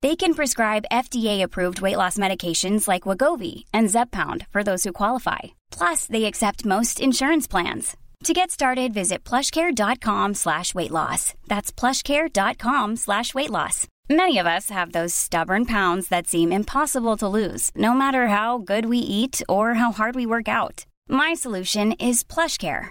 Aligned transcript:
They 0.00 0.14
can 0.14 0.34
prescribe 0.34 0.84
FDA-approved 0.92 1.80
weight 1.80 1.96
loss 1.96 2.18
medications 2.18 2.86
like 2.86 3.02
Wagovi 3.02 3.64
and 3.72 3.88
Zepbound 3.88 4.46
for 4.50 4.62
those 4.62 4.84
who 4.84 4.92
qualify. 4.92 5.38
Plus, 5.72 6.06
they 6.06 6.24
accept 6.26 6.64
most 6.64 7.00
insurance 7.00 7.48
plans. 7.48 7.96
To 8.24 8.32
get 8.32 8.50
started, 8.50 8.94
visit 8.94 9.24
plushcare.com 9.24 10.34
slash 10.34 10.74
weight 10.74 10.90
loss. 10.92 11.34
That's 11.48 11.72
plushcare.com 11.72 12.96
slash 12.96 13.34
weight 13.34 13.50
loss. 13.50 13.86
Many 14.10 14.38
of 14.38 14.46
us 14.46 14.70
have 14.70 14.92
those 14.92 15.14
stubborn 15.14 15.66
pounds 15.66 16.08
that 16.08 16.26
seem 16.26 16.52
impossible 16.52 17.16
to 17.18 17.28
lose, 17.28 17.70
no 17.74 17.92
matter 17.92 18.28
how 18.28 18.58
good 18.58 18.86
we 18.86 18.98
eat 18.98 19.42
or 19.48 19.74
how 19.74 19.92
hard 19.92 20.14
we 20.14 20.26
work 20.26 20.48
out. 20.48 20.86
My 21.08 21.34
solution 21.34 21.92
is 21.92 22.24
PlushCare. 22.24 22.90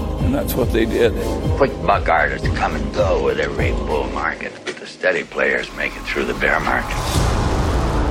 And 0.25 0.33
that's 0.35 0.55
what 0.55 0.71
they 0.71 0.85
did. 0.85 1.11
Quick 1.57 1.71
buck 1.85 2.09
artists 2.09 2.47
come 2.47 2.75
and 2.75 2.93
go 2.95 3.25
with 3.25 3.39
every 3.39 3.71
bull 3.87 4.07
market, 4.13 4.51
but 4.65 4.75
the 4.79 4.85
steady 4.85 5.23
players 5.23 5.69
make 5.77 5.91
it 5.97 6.03
through 6.13 6.25
the 6.33 6.39
bear 6.39 6.59
market. 6.59 6.97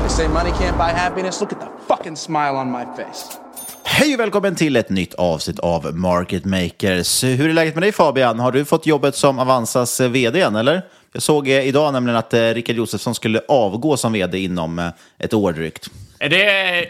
They 0.02 0.08
say 0.08 0.28
money 0.28 0.50
can't 0.50 0.78
buy 0.78 0.90
happiness. 0.92 1.40
Look 1.40 1.52
at 1.52 1.60
the 1.60 1.68
fucking 1.88 2.16
smile 2.16 2.56
on 2.56 2.70
my 2.70 2.84
face. 2.96 3.38
Hej 3.84 4.14
och 4.14 4.20
välkommen 4.20 4.56
till 4.56 4.76
ett 4.76 4.90
nytt 4.90 5.14
avsnitt 5.14 5.58
av 5.58 5.94
Market 5.94 6.44
Makers. 6.44 7.24
Hur 7.24 7.48
är 7.48 7.52
läget 7.52 7.74
med 7.74 7.82
dig 7.82 7.92
Fabian? 7.92 8.38
Har 8.38 8.52
du 8.52 8.64
fått 8.64 8.86
jobbet 8.86 9.14
som 9.16 9.38
Avanzas 9.38 10.00
vd 10.00 10.40
eller? 10.40 10.82
Jag 11.12 11.22
såg 11.22 11.48
eh, 11.48 11.68
idag 11.68 11.92
nämligen 11.92 12.18
att 12.18 12.34
eh, 12.34 12.40
Rickard 12.40 12.76
Josefsson 12.76 13.14
skulle 13.14 13.40
avgå 13.48 13.96
som 13.96 14.12
vd 14.12 14.38
inom 14.38 14.78
eh, 14.78 14.88
ett 15.18 15.34
år 15.34 15.52
drygt. 15.52 15.90
Är 16.18 16.28
det 16.28 16.84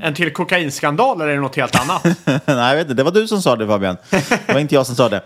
en 0.06 0.14
till 0.14 0.32
kokainskandal 0.32 1.20
eller 1.20 1.30
är 1.30 1.34
det 1.34 1.40
något 1.40 1.56
helt 1.56 1.80
annat? 1.80 2.04
nej, 2.24 2.40
jag 2.46 2.74
vet 2.76 2.82
inte. 2.82 2.94
Det 2.94 3.02
var 3.02 3.10
du 3.10 3.28
som 3.28 3.42
sa 3.42 3.56
det 3.56 3.66
Fabian. 3.66 3.96
Det 4.46 4.52
var 4.52 4.60
inte 4.60 4.74
jag 4.74 4.86
som 4.86 4.94
sa 4.94 5.08
det. 5.08 5.22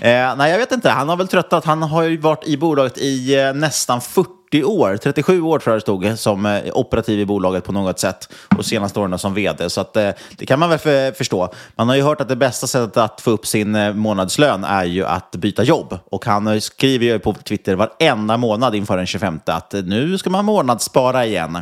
Eh, 0.00 0.36
nej, 0.36 0.50
jag 0.50 0.58
vet 0.58 0.72
inte. 0.72 0.90
Han 0.90 1.08
har 1.08 1.16
väl 1.16 1.28
tröttat. 1.28 1.64
Han 1.64 1.82
har 1.82 2.02
ju 2.02 2.16
varit 2.16 2.46
i 2.46 2.56
bolaget 2.56 2.98
i 2.98 3.40
eh, 3.40 3.52
nästan 3.52 4.00
40 4.00 4.39
år. 4.54 4.96
37 4.96 5.42
år 5.42 5.58
tror 5.58 5.72
jag 5.72 5.76
det 5.76 5.82
stod 5.82 6.18
som 6.18 6.46
eh, 6.46 6.62
operativ 6.74 7.20
i 7.20 7.26
bolaget 7.26 7.64
på 7.64 7.72
något 7.72 7.98
sätt. 7.98 8.28
Och 8.56 8.66
senaste 8.66 9.00
åren 9.00 9.18
som 9.18 9.34
vd. 9.34 9.70
Så 9.70 9.80
att, 9.80 9.96
eh, 9.96 10.10
det 10.36 10.46
kan 10.46 10.58
man 10.58 10.70
väl 10.70 10.78
för, 10.78 11.12
förstå. 11.12 11.52
Man 11.76 11.88
har 11.88 11.96
ju 11.96 12.02
hört 12.02 12.20
att 12.20 12.28
det 12.28 12.36
bästa 12.36 12.66
sättet 12.66 12.96
att 12.96 13.20
få 13.20 13.30
upp 13.30 13.46
sin 13.46 13.74
eh, 13.74 13.94
månadslön 13.94 14.64
är 14.64 14.84
ju 14.84 15.04
att 15.04 15.30
byta 15.30 15.62
jobb. 15.62 15.98
Och 16.04 16.24
han 16.24 16.60
skriver 16.60 17.06
ju 17.06 17.18
på 17.18 17.34
Twitter 17.34 17.74
varenda 17.74 18.36
månad 18.36 18.74
inför 18.74 18.96
den 18.96 19.06
25 19.06 19.40
att 19.46 19.72
nu 19.72 20.18
ska 20.18 20.30
man 20.30 20.44
månadsspara 20.44 21.26
igen. 21.26 21.58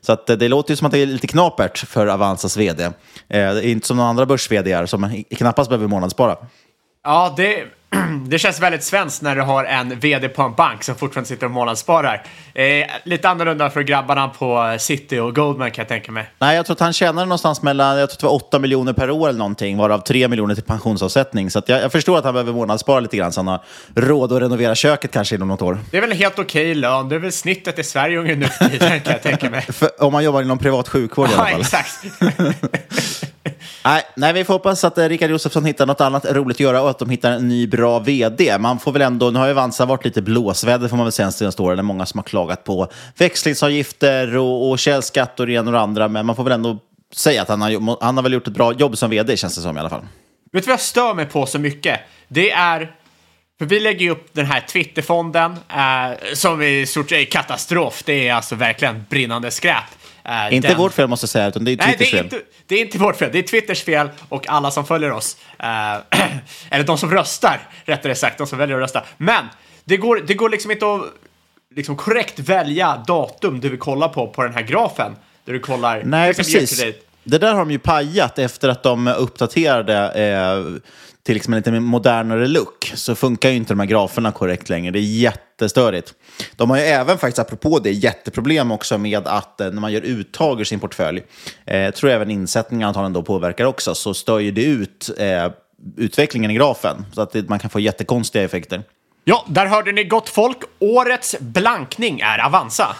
Så 0.00 0.12
att 0.12 0.26
det 0.26 0.48
låter 0.48 0.72
ju 0.72 0.76
som 0.76 0.86
att 0.86 0.92
det 0.92 0.98
är 0.98 1.06
lite 1.06 1.26
knapert 1.26 1.78
för 1.78 2.06
Avanzas 2.06 2.56
vd. 2.56 2.84
Eh, 2.84 2.90
det 3.28 3.38
är 3.38 3.62
inte 3.62 3.86
som 3.86 3.96
några 3.96 4.10
andra 4.10 4.26
börs 4.26 4.50
som 4.90 5.24
knappast 5.30 5.70
behöver 5.70 5.88
månadsspara. 5.88 6.36
Ja, 7.04 7.34
det, 7.36 7.64
det 8.26 8.38
känns 8.38 8.60
väldigt 8.60 8.84
svenskt 8.84 9.22
när 9.22 9.36
du 9.36 9.42
har 9.42 9.64
en 9.64 9.98
vd 9.98 10.28
på 10.28 10.42
en 10.42 10.54
bank 10.54 10.82
som 10.82 10.94
fortfarande 10.94 11.28
sitter 11.28 11.46
och 11.46 11.52
månadssparar. 11.52 12.22
Eh, 12.54 12.86
lite 13.04 13.28
annorlunda 13.28 13.70
för 13.70 13.82
grabbarna 13.82 14.28
på 14.28 14.76
City 14.78 15.18
och 15.18 15.34
Goldman 15.34 15.70
kan 15.70 15.82
jag 15.82 15.88
tänka 15.88 16.12
mig. 16.12 16.30
Nej, 16.38 16.56
jag 16.56 16.66
tror 16.66 16.74
att 16.74 16.80
han 16.80 16.92
tjänar 16.92 17.26
någonstans 17.26 17.62
mellan 17.62 17.98
jag 17.98 18.10
tror 18.10 18.18
det 18.20 18.26
var 18.26 18.34
8 18.34 18.58
miljoner 18.58 18.92
per 18.92 19.10
år 19.10 19.28
eller 19.28 19.38
någonting, 19.38 19.76
varav 19.76 19.98
3 19.98 20.28
miljoner 20.28 20.54
till 20.54 20.64
pensionsavsättning. 20.64 21.50
Så 21.50 21.62
jag, 21.66 21.82
jag, 21.82 21.92
förstår 21.92 22.18
att 22.18 22.24
han 22.24 22.34
behöver 22.34 22.52
månadsspara 22.52 23.00
lite 23.00 23.16
grann 23.16 23.32
så 23.32 23.40
han 23.40 23.48
har 23.48 23.60
råd 23.94 24.32
att 24.32 24.42
renovera 24.42 24.74
köket 24.74 25.10
kanske 25.10 25.34
inom 25.34 25.48
något 25.48 25.62
år. 25.62 25.78
Det 25.90 25.96
är 25.96 26.00
väl 26.00 26.10
en 26.12 26.18
helt 26.18 26.38
okej 26.38 26.74
lön. 26.74 27.08
Det 27.08 27.14
är 27.14 27.18
väl 27.18 27.32
snittet 27.32 27.78
i 27.78 27.84
Sverige 27.84 28.18
ungefär 28.18 28.36
nu 28.36 28.46
för 28.46 28.68
tiden 28.68 29.00
kan 29.00 29.12
jag 29.12 29.22
tänka 29.22 29.50
mig. 29.50 29.62
För, 29.72 30.02
om 30.02 30.12
man 30.12 30.24
jobbar 30.24 30.42
inom 30.42 30.58
privat 30.58 30.88
sjukvård 30.88 31.30
i 31.30 31.34
alla 31.34 31.44
fall. 31.44 31.52
Ja, 31.52 31.60
exakt. 31.60 32.04
Nej, 33.86 34.02
nej, 34.14 34.32
vi 34.32 34.44
får 34.44 34.54
hoppas 34.54 34.84
att 34.84 34.98
eh, 34.98 35.08
Rickard 35.08 35.30
Josefsson 35.30 35.64
hittar 35.64 35.86
något 35.86 36.00
annat 36.00 36.24
roligt 36.24 36.56
att 36.56 36.60
göra 36.60 36.82
och 36.82 36.90
att 36.90 36.98
de 36.98 37.10
hittar 37.10 37.32
en 37.32 37.48
ny 37.48 37.66
bra 37.76 37.98
vd. 37.98 38.58
Man 38.58 38.78
får 38.78 38.92
väl 38.92 39.02
ändå, 39.02 39.30
nu 39.30 39.38
har 39.38 39.46
ju 39.46 39.52
Avanza 39.52 39.86
varit 39.86 40.04
lite 40.04 40.22
blåsväder 40.22 40.88
får 40.88 40.96
man 40.96 41.06
väl 41.06 41.12
säga 41.12 41.26
de 41.26 41.32
senaste 41.32 41.62
åren. 41.62 41.76
Det 41.76 41.80
är 41.80 41.82
många 41.82 42.06
som 42.06 42.18
har 42.18 42.24
klagat 42.24 42.64
på 42.64 42.88
växlingsavgifter 43.18 44.36
och, 44.36 44.70
och 44.70 44.78
källskatt 44.78 45.40
och 45.40 45.46
det 45.46 45.52
ena 45.52 45.66
och 45.66 45.72
det 45.72 45.80
andra. 45.80 46.08
Men 46.08 46.26
man 46.26 46.36
får 46.36 46.44
väl 46.44 46.52
ändå 46.52 46.78
säga 47.14 47.42
att 47.42 47.48
han 47.48 47.62
har, 47.62 48.04
han 48.04 48.16
har 48.16 48.22
väl 48.22 48.32
gjort 48.32 48.46
ett 48.46 48.54
bra 48.54 48.72
jobb 48.72 48.98
som 48.98 49.10
vd 49.10 49.36
känns 49.36 49.56
det 49.56 49.62
som 49.62 49.76
i 49.76 49.80
alla 49.80 49.90
fall. 49.90 50.06
Vet 50.52 50.64
du 50.64 50.66
vad 50.66 50.72
jag 50.72 50.80
stör 50.80 51.14
mig 51.14 51.26
på 51.26 51.46
så 51.46 51.58
mycket? 51.58 52.00
Det 52.28 52.50
är 52.50 52.92
för 53.58 53.66
vi 53.66 53.80
lägger 53.80 54.00
ju 54.00 54.10
upp 54.10 54.28
den 54.32 54.46
här 54.46 54.60
Twitterfonden 54.60 55.56
eh, 55.68 56.34
som 56.34 56.62
i 56.62 56.86
stort 56.86 57.12
är 57.12 57.24
katastrof. 57.24 58.02
Det 58.04 58.28
är 58.28 58.34
alltså 58.34 58.54
verkligen 58.54 59.04
brinnande 59.08 59.50
skräp. 59.50 59.84
Uh, 60.28 60.54
inte 60.54 60.68
den... 60.68 60.76
vårt 60.76 60.92
fel 60.92 61.08
måste 61.08 61.24
jag 61.24 61.30
säga, 61.30 61.48
utan 61.48 61.64
det 61.64 61.72
är 61.72 61.76
Twitters 61.76 61.86
Nej, 61.88 61.96
det 61.98 62.04
är 62.04 62.10
fel. 62.10 62.24
Inte, 62.24 62.40
det 62.66 62.74
är 62.74 62.80
inte 62.80 62.98
vårt 62.98 63.16
fel, 63.16 63.30
det 63.32 63.38
är 63.38 63.42
Twitters 63.42 63.84
fel 63.84 64.08
och 64.28 64.48
alla 64.48 64.70
som 64.70 64.86
följer 64.86 65.12
oss. 65.12 65.36
Uh, 65.62 66.20
eller 66.70 66.84
de 66.84 66.98
som 66.98 67.10
röstar, 67.10 67.68
rättare 67.84 68.14
sagt, 68.14 68.38
de 68.38 68.46
som 68.46 68.58
väljer 68.58 68.76
att 68.76 68.82
rösta. 68.82 69.04
Men 69.16 69.44
det 69.84 69.96
går, 69.96 70.22
det 70.26 70.34
går 70.34 70.50
liksom 70.50 70.70
inte 70.70 70.94
att 70.94 71.02
liksom 71.74 71.96
korrekt 71.96 72.38
välja 72.38 73.04
datum 73.06 73.60
du 73.60 73.68
vill 73.68 73.78
kolla 73.78 74.08
på 74.08 74.28
på 74.28 74.42
den 74.42 74.54
här 74.54 74.62
grafen. 74.62 75.16
Där 75.44 75.52
du 75.52 75.60
kollar... 75.60 76.02
Nej, 76.04 76.34
precis. 76.34 76.84
Det 77.24 77.38
där 77.38 77.52
har 77.52 77.58
de 77.58 77.70
ju 77.70 77.78
pajat 77.78 78.38
efter 78.38 78.68
att 78.68 78.82
de 78.82 79.08
uppdaterade 79.08 80.10
eh, 80.10 80.80
till 81.26 81.34
liksom 81.34 81.52
en 81.52 81.58
lite 81.58 81.80
modernare 81.80 82.48
look. 82.48 82.92
Så 82.94 83.14
funkar 83.14 83.50
ju 83.50 83.56
inte 83.56 83.72
de 83.72 83.80
här 83.80 83.86
graferna 83.86 84.32
korrekt 84.32 84.68
längre. 84.68 84.90
Det 84.90 84.98
är 84.98 85.02
jättestörigt. 85.02 86.14
De 86.56 86.70
har 86.70 86.76
ju 86.76 86.82
även 86.82 87.18
faktiskt, 87.18 87.38
apropå 87.38 87.78
det, 87.78 87.90
jätteproblem 87.90 88.70
också 88.70 88.98
med 88.98 89.26
att 89.26 89.60
eh, 89.60 89.70
när 89.70 89.80
man 89.80 89.92
gör 89.92 90.00
uttag 90.00 90.60
ur 90.60 90.64
sin 90.64 90.80
portfölj, 90.80 91.22
eh, 91.64 91.90
tror 91.90 92.10
jag 92.10 92.16
även 92.16 92.30
insättningar 92.30 92.88
antagligen 92.88 93.12
då 93.12 93.22
påverkar 93.22 93.64
också, 93.64 93.94
så 93.94 94.14
stör 94.14 94.38
ju 94.38 94.50
det 94.50 94.64
ut 94.64 95.10
eh, 95.18 95.50
utvecklingen 95.96 96.50
i 96.50 96.54
grafen. 96.54 97.06
Så 97.12 97.20
att 97.20 97.32
det, 97.32 97.48
man 97.48 97.58
kan 97.58 97.70
få 97.70 97.80
jättekonstiga 97.80 98.44
effekter. 98.44 98.82
Ja, 99.24 99.44
där 99.48 99.66
hörde 99.66 99.92
ni 99.92 100.04
gott 100.04 100.28
folk. 100.28 100.58
Årets 100.78 101.36
blankning 101.40 102.20
är 102.20 102.46
Avanza. 102.46 102.96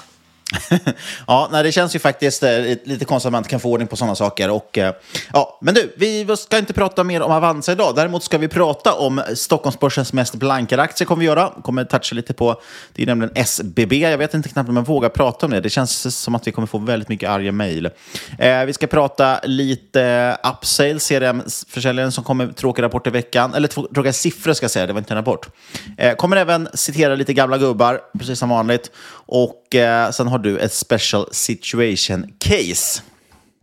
ja, 1.27 1.49
nej, 1.53 1.63
det 1.63 1.73
känns 1.73 1.95
ju 1.95 1.99
faktiskt 1.99 2.43
eh, 2.43 2.51
lite 2.85 3.05
konstigt 3.05 3.27
att 3.27 3.33
man 3.33 3.41
inte 3.41 3.51
kan 3.51 3.61
få 3.61 3.71
ordning 3.71 3.89
på 3.89 3.97
sådana 3.97 4.15
saker. 4.15 4.51
Och, 4.51 4.79
eh, 4.79 4.95
ja, 5.33 5.59
men 5.61 5.75
du, 5.75 5.95
vi 5.97 6.37
ska 6.37 6.59
inte 6.59 6.73
prata 6.73 7.05
mer 7.05 7.23
om 7.23 7.33
Avanza 7.33 7.73
idag. 7.73 7.95
Däremot 7.97 8.25
ska 8.25 8.39
vi 8.39 8.49
prata 8.49 8.93
om 8.95 9.23
Stockholmsbörsens 9.35 10.13
mest 10.13 10.35
blankade 10.35 10.83
aktie. 10.83 11.07
kommer 11.07 11.21
vi 11.21 11.27
göra. 11.27 11.53
kommer 11.63 11.85
toucha 11.85 12.15
lite 12.15 12.33
på, 12.33 12.61
det 12.95 13.03
är 13.03 13.07
nämligen 13.07 13.33
SBB. 13.37 13.97
Jag 13.97 14.19
vet 14.19 14.35
inte 14.35 14.49
knappt 14.49 14.69
om 14.69 14.77
jag 14.77 14.87
vågar 14.87 15.09
prata 15.09 15.47
om 15.47 15.53
det. 15.53 15.61
Det 15.61 15.71
känns 15.71 16.23
som 16.23 16.35
att 16.35 16.47
vi 16.47 16.53
kommer 16.53 16.67
få 16.67 16.79
väldigt 16.79 17.09
mycket 17.09 17.31
arga 17.31 17.53
mejl. 17.53 17.91
Eh, 18.39 18.65
vi 18.65 18.73
ska 18.73 18.87
prata 18.87 19.41
lite 19.45 20.37
Upsale, 20.53 20.99
CRM-försäljaren 20.99 22.13
som 22.13 22.25
kommer 22.25 22.47
tråkiga 22.47 22.85
rapporter 22.85 23.11
i 23.11 23.13
veckan. 23.13 23.55
Eller 23.55 23.69
tråkiga 23.69 24.13
siffror 24.13 24.53
ska 24.53 24.65
jag 24.65 24.71
säga, 24.71 24.87
det 24.87 24.93
var 24.93 25.01
inte 25.01 25.15
en 25.15 25.19
rapport. 25.19 25.49
Eh, 25.99 26.15
kommer 26.15 26.37
även 26.37 26.69
citera 26.75 27.15
lite 27.15 27.33
gamla 27.33 27.59
gubbar, 27.59 28.01
precis 28.19 28.39
som 28.39 28.49
vanligt. 28.49 28.91
Och 29.29 29.75
eh, 29.75 30.11
sen 30.11 30.29
har 30.29 30.36
du 30.39 30.59
ett 30.59 30.73
special 30.73 31.29
situation 31.33 32.33
case. 32.39 33.03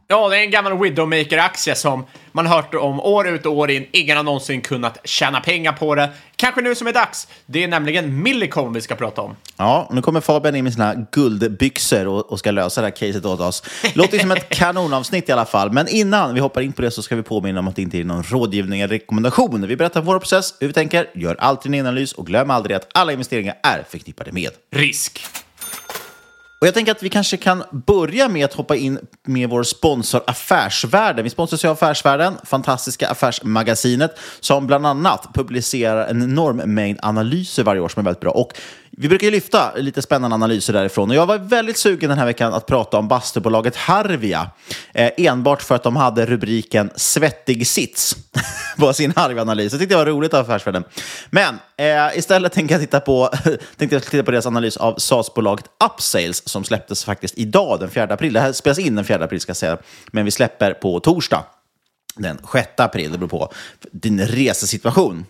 Ja, 0.07 0.29
det 0.29 0.37
är 0.37 0.41
en 0.41 0.51
gammal 0.51 0.79
Widowmaker-aktie 0.79 1.75
som 1.75 2.05
man 2.31 2.47
hört 2.47 2.73
om 2.73 2.99
år 2.99 3.27
ut 3.27 3.45
och 3.45 3.57
år 3.57 3.71
in. 3.71 3.85
Ingen 3.91 4.17
har 4.17 4.23
någonsin 4.23 4.61
kunnat 4.61 4.97
tjäna 5.03 5.41
pengar 5.41 5.71
på 5.71 5.95
det. 5.95 6.09
Kanske 6.35 6.61
nu 6.61 6.75
som 6.75 6.87
är 6.87 6.93
dags. 6.93 7.27
Det 7.45 7.63
är 7.63 7.67
nämligen 7.67 8.23
Millicom 8.23 8.73
vi 8.73 8.81
ska 8.81 8.95
prata 8.95 9.21
om. 9.21 9.35
Ja, 9.57 9.89
nu 9.91 10.01
kommer 10.01 10.21
Fabian 10.21 10.55
in 10.55 10.63
med 10.63 10.73
sina 10.73 10.95
guldbyxor 11.11 12.07
och, 12.07 12.31
och 12.31 12.39
ska 12.39 12.51
lösa 12.51 12.81
det 12.81 12.87
här 12.87 12.91
caset 12.95 13.25
åt 13.25 13.39
oss. 13.39 13.63
Låter 13.93 14.19
som 14.19 14.31
ett 14.31 14.49
kanonavsnitt 14.57 15.29
i 15.29 15.31
alla 15.31 15.45
fall. 15.45 15.71
Men 15.71 15.87
innan 15.87 16.33
vi 16.33 16.39
hoppar 16.39 16.61
in 16.61 16.73
på 16.73 16.81
det 16.81 16.91
så 16.91 17.01
ska 17.01 17.15
vi 17.15 17.23
påminna 17.23 17.59
om 17.59 17.67
att 17.67 17.75
det 17.75 17.81
inte 17.81 17.99
är 17.99 18.03
någon 18.03 18.23
rådgivning 18.23 18.81
eller 18.81 18.93
rekommendation. 18.93 19.67
Vi 19.67 19.75
berättar 19.75 20.01
vår 20.01 20.19
process, 20.19 20.53
hur 20.59 20.67
vi 20.67 20.73
tänker, 20.73 21.09
gör 21.15 21.35
alltid 21.39 21.73
en 21.73 21.79
analys 21.79 22.13
och 22.13 22.25
glöm 22.27 22.49
aldrig 22.49 22.75
att 22.75 22.87
alla 22.93 23.11
investeringar 23.11 23.55
är 23.63 23.83
förknippade 23.89 24.31
med 24.31 24.51
risk. 24.71 25.25
Och 26.63 26.67
jag 26.67 26.73
tänker 26.73 26.91
att 26.91 27.03
vi 27.03 27.09
kanske 27.09 27.37
kan 27.37 27.63
börja 27.71 28.29
med 28.29 28.45
att 28.45 28.53
hoppa 28.53 28.75
in 28.75 28.99
med 29.23 29.49
vår 29.49 29.63
sponsor 29.63 30.21
Affärsvärlden. 30.27 31.23
Vi 31.23 31.29
sponsras 31.29 31.63
ju 31.63 31.67
av 31.67 31.73
Affärsvärlden, 31.73 32.33
fantastiska 32.43 33.09
affärsmagasinet, 33.09 34.19
som 34.39 34.67
bland 34.67 34.85
annat 34.85 35.29
publicerar 35.33 36.07
en 36.07 36.23
enorm 36.23 36.57
mängd 36.57 36.99
analyser 37.01 37.63
varje 37.63 37.81
år 37.81 37.89
som 37.89 37.99
är 37.99 38.03
väldigt 38.03 38.21
bra. 38.21 38.31
Och 38.31 38.53
vi 38.97 39.09
brukar 39.09 39.27
ju 39.27 39.31
lyfta 39.31 39.73
lite 39.75 40.01
spännande 40.01 40.35
analyser 40.35 40.73
därifrån 40.73 41.09
och 41.09 41.15
jag 41.15 41.25
var 41.25 41.37
väldigt 41.37 41.77
sugen 41.77 42.09
den 42.09 42.19
här 42.19 42.25
veckan 42.25 42.53
att 42.53 42.65
prata 42.65 42.97
om 42.97 43.07
bastubolaget 43.07 43.75
Harvia. 43.75 44.49
Eh, 44.93 45.11
enbart 45.17 45.61
för 45.61 45.75
att 45.75 45.83
de 45.83 45.95
hade 45.95 46.25
rubriken 46.25 46.91
“Svettig 46.95 47.67
sits” 47.67 48.15
på 48.77 48.93
sin 48.93 49.13
Harvia-analys. 49.15 49.71
Jag 49.71 49.81
tyckte 49.81 49.95
det 49.95 49.99
var 49.99 50.05
roligt 50.05 50.33
av 50.33 50.41
Affärsvärlden. 50.41 50.83
Men 51.29 51.59
eh, 51.77 52.17
istället 52.17 52.53
tänkte 52.53 52.73
jag, 52.73 52.81
titta 52.81 52.99
på, 52.99 53.29
tänkte 53.77 53.95
jag 53.95 54.03
titta 54.03 54.23
på 54.23 54.31
deras 54.31 54.45
analys 54.45 54.77
av 54.77 54.95
SAS-bolaget 54.97 55.65
Upsales 55.85 56.49
som 56.49 56.63
släpptes 56.63 57.05
faktiskt 57.05 57.37
idag 57.37 57.79
den 57.79 57.89
4 57.89 58.03
april. 58.03 58.33
Det 58.33 58.39
här 58.39 58.51
spelas 58.51 58.79
in 58.79 58.95
den 58.95 59.05
4 59.05 59.23
april 59.23 59.41
ska 59.41 59.49
jag 59.49 59.57
säga, 59.57 59.77
men 60.11 60.25
vi 60.25 60.31
släpper 60.31 60.73
på 60.73 60.99
torsdag 60.99 61.45
den 62.15 62.39
6 62.53 62.67
april. 62.77 63.11
Det 63.11 63.17
beror 63.17 63.29
på 63.29 63.53
din 63.91 64.27
resesituation. 64.27 65.25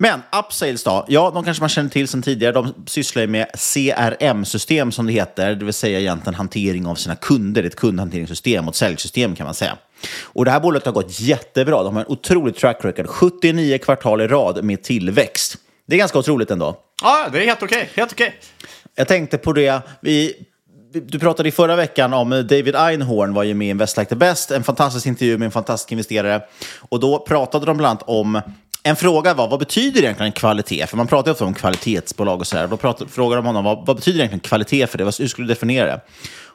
Men 0.00 0.22
Upsales 0.38 0.84
då? 0.84 1.04
Ja, 1.08 1.30
de 1.34 1.44
kanske 1.44 1.62
man 1.62 1.68
känner 1.68 1.90
till 1.90 2.08
sedan 2.08 2.22
tidigare. 2.22 2.52
De 2.52 2.74
sysslar 2.86 3.26
med 3.26 3.46
CRM-system 3.54 4.92
som 4.92 5.06
det 5.06 5.12
heter, 5.12 5.54
det 5.54 5.64
vill 5.64 5.74
säga 5.74 6.00
egentligen 6.00 6.34
hantering 6.34 6.86
av 6.86 6.94
sina 6.94 7.16
kunder. 7.16 7.62
Ett 7.62 7.76
kundhanteringssystem 7.76 8.68
och 8.68 8.72
ett 8.72 8.76
säljsystem 8.76 9.36
kan 9.36 9.44
man 9.44 9.54
säga. 9.54 9.76
Och 10.22 10.44
det 10.44 10.50
här 10.50 10.60
bolaget 10.60 10.86
har 10.86 10.92
gått 10.92 11.20
jättebra. 11.20 11.82
De 11.82 11.96
har 11.96 12.02
en 12.02 12.10
otrolig 12.10 12.56
track 12.56 12.84
record. 12.84 13.06
79 13.06 13.78
kvartal 13.78 14.20
i 14.20 14.26
rad 14.26 14.64
med 14.64 14.82
tillväxt. 14.82 15.56
Det 15.86 15.94
är 15.94 15.98
ganska 15.98 16.18
otroligt 16.18 16.50
ändå. 16.50 16.78
Ja, 17.02 17.28
det 17.32 17.42
är 17.42 17.46
helt 17.46 17.62
okej. 17.62 17.90
Helt 17.94 18.12
okej. 18.12 18.34
Jag 18.94 19.08
tänkte 19.08 19.38
på 19.38 19.52
det. 19.52 19.82
Vi 20.00 20.46
du 20.92 21.18
pratade 21.18 21.48
i 21.48 21.52
förra 21.52 21.76
veckan 21.76 22.14
om 22.14 22.30
David 22.30 22.76
Einhorn 22.76 23.34
var 23.34 23.42
ju 23.42 23.54
med 23.54 23.66
i 23.66 23.70
Invest 23.70 23.96
Like 23.96 24.08
the 24.08 24.14
Best, 24.14 24.50
en 24.50 24.64
fantastisk 24.64 25.06
intervju 25.06 25.38
med 25.38 25.46
en 25.46 25.52
fantastisk 25.52 25.92
investerare. 25.92 26.42
Och 26.78 27.00
då 27.00 27.18
pratade 27.18 27.66
de 27.66 27.76
bland 27.76 27.90
annat 27.90 28.02
om 28.06 28.40
en 28.88 28.96
fråga 28.96 29.34
var, 29.34 29.48
vad 29.48 29.58
betyder 29.58 30.02
egentligen 30.02 30.32
kvalitet? 30.32 30.86
För 30.86 30.96
man 30.96 31.06
pratar 31.06 31.28
ju 31.28 31.32
ofta 31.32 31.44
om 31.44 31.54
kvalitetsbolag 31.54 32.40
och 32.40 32.46
sådär. 32.46 32.66
Då 32.66 32.76
pratade, 32.76 33.10
frågade 33.10 33.42
de 33.42 33.46
honom, 33.46 33.64
vad, 33.64 33.86
vad 33.86 33.96
betyder 33.96 34.18
egentligen 34.18 34.40
kvalitet 34.40 34.86
för 34.86 34.98
det? 34.98 35.04
Hur 35.04 35.26
skulle 35.26 35.46
du 35.46 35.54
definiera 35.54 35.86
det? 35.86 36.00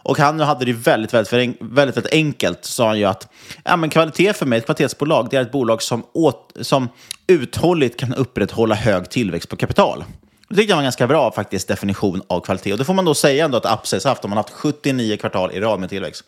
Och 0.03 0.17
han 0.17 0.39
hade 0.39 0.65
det 0.65 0.73
väldigt, 0.73 1.13
väldigt, 1.13 1.33
väldigt, 1.33 1.61
väldigt 1.61 2.13
enkelt. 2.13 2.65
Sa 2.65 2.87
han 2.87 2.99
ju 2.99 3.05
att 3.05 3.27
ja, 3.63 3.75
men 3.75 3.89
kvalitet 3.89 4.33
för 4.33 4.45
mig, 4.45 4.57
ett 4.59 4.65
kvalitetsbolag, 4.65 5.27
det 5.31 5.37
är 5.37 5.41
ett 5.41 5.51
bolag 5.51 5.81
som, 5.81 6.03
åt, 6.13 6.53
som 6.61 6.89
uthålligt 7.27 7.99
kan 7.99 8.13
upprätthålla 8.13 8.75
hög 8.75 9.09
tillväxt 9.09 9.49
på 9.49 9.55
kapital. 9.55 10.03
Det 10.49 10.55
tyckte 10.55 10.71
jag 10.71 10.75
var 10.75 10.81
en 10.81 10.85
ganska 10.85 11.07
bra 11.07 11.31
faktiskt, 11.31 11.67
definition 11.67 12.21
av 12.27 12.39
kvalitet. 12.39 12.71
Och 12.71 12.77
det 12.77 12.85
får 12.85 12.93
man 12.93 13.05
då 13.05 13.13
säga 13.13 13.45
ändå 13.45 13.57
att 13.57 13.79
Upsales 13.79 14.05
haft, 14.05 14.23
om 14.23 14.29
man 14.29 14.37
haft 14.37 14.49
79 14.49 15.17
kvartal 15.17 15.51
i 15.51 15.59
rad 15.59 15.79
med 15.79 15.89
tillväxt. 15.89 16.23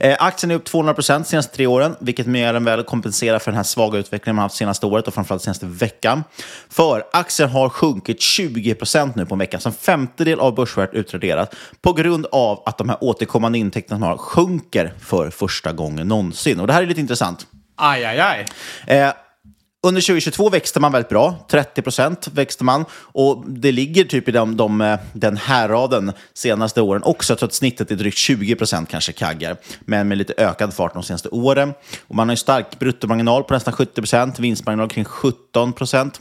Eh, 0.00 0.16
aktien 0.18 0.50
är 0.50 0.54
upp 0.54 0.64
200 0.64 0.94
procent 0.94 1.26
senaste 1.26 1.56
tre 1.56 1.66
åren, 1.66 1.96
vilket 2.00 2.26
mer 2.26 2.54
än 2.54 2.64
väl 2.64 2.84
kompenserar 2.84 3.38
för 3.38 3.50
den 3.50 3.56
här 3.56 3.64
svaga 3.64 3.98
utvecklingen 3.98 4.36
man 4.36 4.42
haft 4.42 4.54
senaste 4.54 4.86
året 4.86 5.08
och 5.08 5.14
framförallt 5.14 5.42
senaste 5.42 5.66
veckan. 5.66 6.24
För 6.68 7.04
aktien 7.12 7.48
har 7.48 7.68
sjunkit 7.68 8.20
20 8.20 8.74
procent 8.74 9.16
nu 9.16 9.26
på 9.26 9.34
en 9.34 9.38
vecka, 9.38 9.60
som 9.60 9.72
femtedel 9.72 10.40
av 10.40 10.54
börsvärdet 10.54 10.94
utraderat, 10.94 11.54
på 11.82 11.92
grund 11.92 12.26
av 12.32 12.62
att 12.66 12.78
de 12.78 12.88
här 12.88 12.98
återkommande 13.00 13.58
intäkterna 13.58 13.98
man 13.98 14.08
har 14.08 14.16
sjunker 14.16 14.92
för 15.00 15.30
första 15.30 15.72
gången 15.72 16.08
någonsin. 16.08 16.60
Och 16.60 16.66
det 16.66 16.72
här 16.72 16.82
är 16.82 16.86
lite 16.86 17.00
intressant. 17.00 17.46
Aj, 17.76 18.04
aj, 18.04 18.20
aj. 18.20 18.46
Eh, 18.86 19.12
under 19.84 20.00
2022 20.00 20.50
växte 20.50 20.80
man 20.80 20.92
väldigt 20.92 21.08
bra, 21.08 21.46
30 21.50 21.82
procent 21.82 22.28
växte 22.32 22.64
man. 22.64 22.84
Och 22.92 23.44
det 23.46 23.72
ligger 23.72 24.04
typ 24.04 24.28
i 24.28 24.32
de, 24.32 24.56
de, 24.56 24.80
eh, 24.80 24.98
den 25.12 25.36
här 25.36 25.68
raden 25.68 26.12
senaste 26.34 26.80
åren 26.80 27.02
också, 27.02 27.36
så 27.36 27.44
att 27.44 27.54
snittet 27.54 27.90
är 27.90 27.96
drygt 27.96 28.16
20 28.16 28.56
procent 28.56 28.88
kanske 28.88 29.12
kaggar. 29.12 29.56
Men 29.80 30.08
med 30.08 30.18
lite 30.18 30.34
ökad 30.36 30.74
fart 30.74 30.94
de 30.94 31.02
senaste 31.02 31.28
åren. 31.28 31.74
Och 32.06 32.14
man 32.14 32.28
har 32.28 32.32
en 32.32 32.36
stark 32.36 32.78
bruttomarginal 32.78 33.44
på 33.44 33.54
nästan 33.54 33.74
70 33.74 34.00
procent, 34.00 34.38
vinstmarginal 34.38 34.88
kring 34.88 35.04
17 35.04 35.72
procent. 35.72 36.20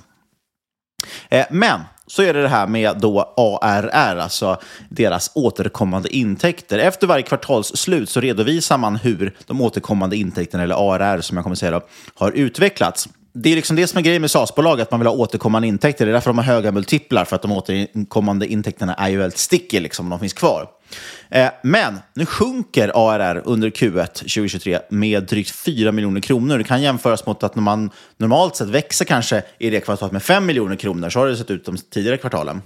Eh, 1.29 1.45
men 1.51 1.79
så 2.07 2.21
är 2.21 2.33
det 2.33 2.41
det 2.41 2.47
här 2.47 2.67
med 2.67 2.97
då 2.99 3.33
ARR, 3.37 4.17
alltså 4.17 4.57
deras 4.89 5.31
återkommande 5.35 6.15
intäkter. 6.15 6.79
Efter 6.79 7.07
varje 7.07 7.23
kvartalsslut 7.23 8.09
så 8.09 8.19
redovisar 8.19 8.77
man 8.77 8.95
hur 8.95 9.35
de 9.45 9.61
återkommande 9.61 10.15
intäkterna, 10.15 10.63
eller 10.63 10.93
ARR 10.93 11.21
som 11.21 11.37
jag 11.37 11.43
kommer 11.43 11.55
säga, 11.55 11.71
då, 11.71 11.81
har 12.15 12.31
utvecklats 12.31 13.09
det 13.33 13.51
är 13.51 13.55
liksom 13.55 13.75
det 13.75 13.87
som 13.87 13.97
är 13.97 14.01
grejen 14.01 14.21
med 14.21 14.31
SAS-bolag, 14.31 14.81
att 14.81 14.91
man 14.91 14.99
vill 14.99 15.07
ha 15.07 15.15
återkommande 15.15 15.67
intäkter. 15.67 16.05
Det 16.05 16.11
är 16.11 16.13
därför 16.13 16.29
de 16.29 16.37
har 16.37 16.45
höga 16.45 16.71
multiplar, 16.71 17.25
för 17.25 17.35
att 17.35 17.41
de 17.41 17.51
återkommande 17.51 18.47
intäkterna 18.47 18.93
är 18.93 19.09
ju 19.09 19.17
väldigt 19.17 19.39
sticky, 19.39 19.79
liksom, 19.79 20.09
de 20.09 20.19
finns 20.19 20.33
kvar. 20.33 20.67
Eh, 21.29 21.49
men 21.63 21.99
nu 22.13 22.25
sjunker 22.25 22.91
ARR 22.95 23.41
under 23.45 23.69
Q1 23.69 24.07
2023 24.07 24.79
med 24.89 25.23
drygt 25.23 25.51
4 25.51 25.91
miljoner 25.91 26.21
kronor. 26.21 26.57
Det 26.57 26.63
kan 26.63 26.81
jämföras 26.81 27.25
mot 27.25 27.43
att 27.43 27.55
när 27.55 27.63
man 27.63 27.89
normalt 28.17 28.55
sett 28.55 28.67
växer 28.67 29.05
kanske 29.05 29.43
i 29.57 29.69
det 29.69 29.79
kvartalet 29.79 30.11
med 30.11 30.23
5 30.23 30.45
miljoner 30.45 30.75
kronor. 30.75 31.09
Så 31.09 31.19
har 31.19 31.27
det 31.27 31.37
sett 31.37 31.51
ut 31.51 31.65
de 31.65 31.77
tidigare 31.77 32.17
kvartalen. 32.17 32.61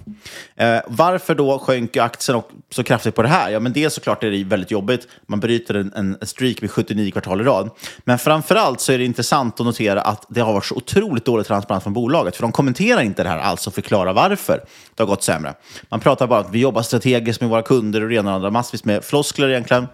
Eh, 0.56 0.80
varför 0.86 1.34
då 1.34 1.58
sjönk 1.58 1.96
aktien 1.96 2.42
så 2.70 2.82
kraftigt 2.82 3.14
på 3.14 3.22
det 3.22 3.28
här? 3.28 3.50
Ja, 3.50 3.60
men 3.60 3.72
dels 3.72 3.94
såklart 3.94 4.24
är 4.24 4.30
det 4.30 4.44
väldigt 4.44 4.70
jobbigt. 4.70 5.08
Man 5.26 5.40
bryter 5.40 5.74
en, 5.74 5.92
en 5.96 6.16
streak 6.22 6.60
med 6.60 6.70
79 6.70 7.10
kvartal 7.10 7.40
i 7.40 7.44
rad. 7.44 7.70
Men 8.04 8.18
framför 8.18 8.54
allt 8.54 8.80
så 8.80 8.92
är 8.92 8.98
det 8.98 9.04
intressant 9.04 9.60
att 9.60 9.66
notera 9.66 10.00
att 10.00 10.26
det 10.28 10.40
har 10.40 10.52
varit 10.52 10.64
så 10.64 10.74
otroligt 10.74 11.24
dålig 11.24 11.46
transparens 11.46 11.82
från 11.82 11.92
bolaget. 11.92 12.36
För 12.36 12.42
de 12.42 12.52
kommenterar 12.52 13.00
inte 13.00 13.22
det 13.22 13.28
här 13.28 13.38
alls 13.38 13.66
och 13.66 13.74
förklarar 13.74 14.12
varför 14.12 14.64
det 14.94 15.02
har 15.02 15.06
gått 15.06 15.22
sämre. 15.22 15.54
Man 15.88 16.00
pratar 16.00 16.26
bara 16.26 16.40
om 16.40 16.46
att 16.46 16.54
vi 16.54 16.58
jobbar 16.58 16.82
strategiskt 16.82 17.40
med 17.40 17.50
våra 17.50 17.62
kunder 17.62 18.02
och 18.02 18.08
ena 18.18 18.30
och 18.30 18.36
andra 18.36 18.50
massvis 18.50 18.84
med 18.84 19.04
floskler 19.04 19.48
egentligen. 19.48 19.86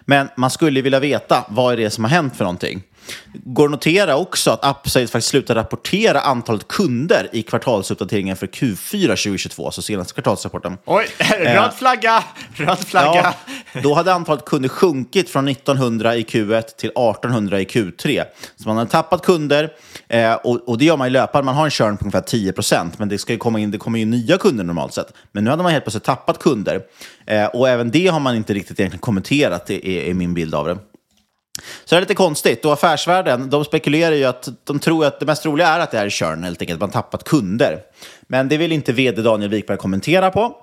Men 0.00 0.28
man 0.36 0.50
skulle 0.50 0.80
vilja 0.80 1.00
veta 1.00 1.44
vad 1.48 1.72
är 1.72 1.76
det 1.76 1.90
som 1.90 2.04
har 2.04 2.10
hänt 2.10 2.36
för 2.36 2.44
någonting. 2.44 2.82
Går 3.32 3.64
att 3.64 3.70
notera 3.70 4.16
också 4.16 4.50
att 4.50 4.76
Upside 4.76 5.10
faktiskt 5.10 5.28
slutade 5.28 5.60
rapportera 5.60 6.20
antalet 6.20 6.68
kunder 6.68 7.28
i 7.32 7.42
kvartalsuppdateringen 7.42 8.36
för 8.36 8.46
Q4 8.46 9.06
2022, 9.06 9.66
alltså 9.66 9.82
senaste 9.82 10.14
kvartalsrapporten. 10.14 10.78
Oj, 10.84 11.06
röd 11.38 11.74
flagga! 11.74 12.24
Röd 12.54 12.78
flagga! 12.78 13.34
Ja, 13.72 13.80
Då 13.82 13.94
hade 13.94 14.12
antalet 14.12 14.44
kunder 14.44 14.68
sjunkit 14.68 15.30
från 15.30 15.48
1900 15.48 16.16
i 16.16 16.22
Q1 16.22 16.62
till 16.62 16.90
1800 16.90 17.60
i 17.60 17.64
Q3. 17.64 18.24
Så 18.56 18.68
man 18.68 18.76
har 18.76 18.86
tappat 18.86 19.22
kunder 19.22 19.72
eh, 20.08 20.34
och, 20.34 20.68
och 20.68 20.78
det 20.78 20.84
gör 20.84 20.96
man 20.96 21.06
i 21.06 21.10
löpande. 21.10 21.44
Man 21.44 21.54
har 21.54 21.64
en 21.64 21.70
churn 21.70 21.96
på 21.96 22.04
ungefär 22.04 22.20
10 22.20 22.52
procent, 22.52 22.98
men 22.98 23.08
det, 23.08 23.18
ska 23.18 23.32
ju 23.32 23.38
komma 23.38 23.58
in, 23.58 23.70
det 23.70 23.78
kommer 23.78 23.98
in 23.98 24.10
nya 24.10 24.38
kunder 24.38 24.64
normalt 24.64 24.94
sett. 24.94 25.12
Men 25.32 25.44
nu 25.44 25.50
hade 25.50 25.62
man 25.62 25.72
helt 25.72 25.84
plötsligt 25.84 26.04
tappat 26.04 26.38
kunder 26.38 26.80
eh, 27.26 27.46
och 27.46 27.68
även 27.68 27.90
det 27.90 28.06
har 28.06 28.20
man 28.20 28.36
inte 28.36 28.54
riktigt 28.54 28.80
egentligen 28.80 29.00
kommenterat, 29.00 29.70
är, 29.70 29.86
är 29.86 30.14
min 30.14 30.34
bild 30.34 30.54
av 30.54 30.66
det. 30.66 30.78
Så 31.84 31.94
det 31.94 31.98
är 31.98 32.00
lite 32.00 32.14
konstigt. 32.14 32.64
Och 32.64 32.72
affärsvärlden, 32.72 33.50
de 33.50 33.64
spekulerar 33.64 34.14
ju 34.14 34.24
att 34.24 34.48
de 34.64 34.78
tror 34.78 35.04
att 35.04 35.20
det 35.20 35.26
mest 35.26 35.46
roliga 35.46 35.68
är 35.68 35.80
att 35.80 35.90
det 35.90 35.98
är 35.98 36.10
churn, 36.10 36.44
helt 36.44 36.60
enkelt. 36.60 36.80
Man 36.80 36.90
tappat 36.90 37.24
kunder. 37.24 37.80
Men 38.28 38.48
det 38.48 38.56
vill 38.56 38.72
inte 38.72 38.92
vd 38.92 39.22
Daniel 39.22 39.50
Wikberg 39.50 39.78
kommentera 39.78 40.30
på. 40.30 40.56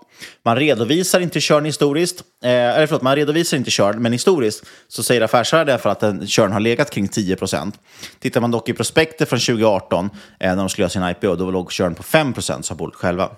Man 0.46 0.56
redovisar 0.56 1.20
inte 1.20 1.42
churn 1.42 1.66
historiskt. 1.66 2.24
Eh, 2.44 2.52
eller 2.52 2.88
förlåt, 2.88 3.02
man 3.02 3.16
redovisar 3.16 3.58
inte 3.58 3.72
churn, 3.72 4.02
men 4.02 4.12
historiskt 4.12 4.66
så 4.88 5.04
säger 5.04 5.22
affärsvärlden 5.22 5.80
för 5.80 5.90
att 5.90 6.04
en 6.04 6.28
churn 6.28 6.52
har 6.52 6.60
legat 6.60 6.90
kring 6.90 7.08
10 7.08 7.36
procent. 7.36 7.80
Tittar 8.20 8.42
man 8.42 8.52
dock 8.52 8.70
i 8.70 8.74
prospektet 8.74 9.30
från 9.30 9.40
2018, 9.40 10.10
eh, 10.40 10.50
när 10.50 10.56
de 10.56 10.70
skulle 10.70 10.84
göra 10.84 10.90
sin 10.90 11.04
IPO, 11.04 11.36
då 11.36 11.52
låg 11.52 11.72
churn 11.72 11.96
på 11.96 12.04
5 12.04 12.34
procent, 12.34 12.66
sa 12.66 12.76
bolaget 12.76 13.00
själva. 13.00 13.30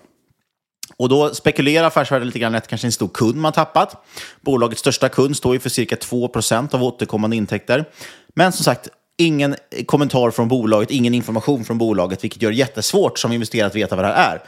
Och 0.98 1.10
då 1.10 1.34
spekulerar 1.34 1.88
affärsvärlden 1.88 2.28
lite 2.28 2.40
grann 2.40 2.56
att 2.56 2.64
det 2.64 2.70
kanske 2.70 2.86
är 2.86 2.90
en 2.90 2.92
stor 2.92 3.08
kund 3.08 3.36
man 3.36 3.54
tappat. 3.54 4.06
Bolagets 4.42 4.80
största 4.80 5.10
kund 5.10 5.38
står 5.38 5.54
ju 5.54 5.60
för 5.60 5.70
cirka 5.70 5.96
2% 5.96 6.76
av 6.76 6.84
återkommande 6.84 7.36
intäkter. 7.36 7.86
Men 8.36 8.52
som 8.52 8.64
sagt, 8.64 8.88
ingen 9.18 9.56
kommentar 9.86 10.32
från 10.32 10.48
bolaget, 10.48 10.92
ingen 10.92 11.14
information 11.14 11.66
från 11.66 11.78
bolaget, 11.78 12.24
vilket 12.24 12.42
gör 12.42 12.52
det 12.52 12.58
jättesvårt 12.58 13.20
som 13.20 13.32
investerare 13.32 13.68
att 13.68 13.76
veta 13.76 13.96
vad 13.96 14.06
det 14.06 14.14
här 14.14 14.36
är. 14.36 14.44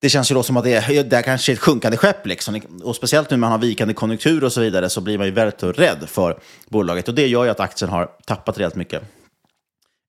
Det 0.00 0.08
känns 0.08 0.30
ju 0.30 0.34
då 0.34 0.42
som 0.42 0.56
att 0.56 0.64
det, 0.64 0.74
är, 0.74 1.04
det 1.04 1.16
är 1.16 1.22
kanske 1.22 1.52
är 1.52 1.54
ett 1.54 1.60
sjunkande 1.60 1.96
skepp. 1.96 2.26
Liksom. 2.26 2.60
Och 2.82 2.96
speciellt 2.96 3.30
nu 3.30 3.36
när 3.36 3.40
man 3.40 3.50
har 3.50 3.58
vikande 3.58 3.94
konjunktur 3.94 4.44
och 4.44 4.52
så 4.52 4.60
vidare 4.60 4.90
så 4.90 5.00
blir 5.00 5.18
man 5.18 5.26
ju 5.26 5.32
väldigt 5.32 5.62
rädd 5.62 6.04
för 6.06 6.38
bolaget. 6.68 7.08
Och 7.08 7.14
det 7.14 7.26
gör 7.26 7.44
ju 7.44 7.50
att 7.50 7.60
aktien 7.60 7.90
har 7.90 8.10
tappat 8.26 8.58
rejält 8.58 8.74
mycket. 8.74 9.02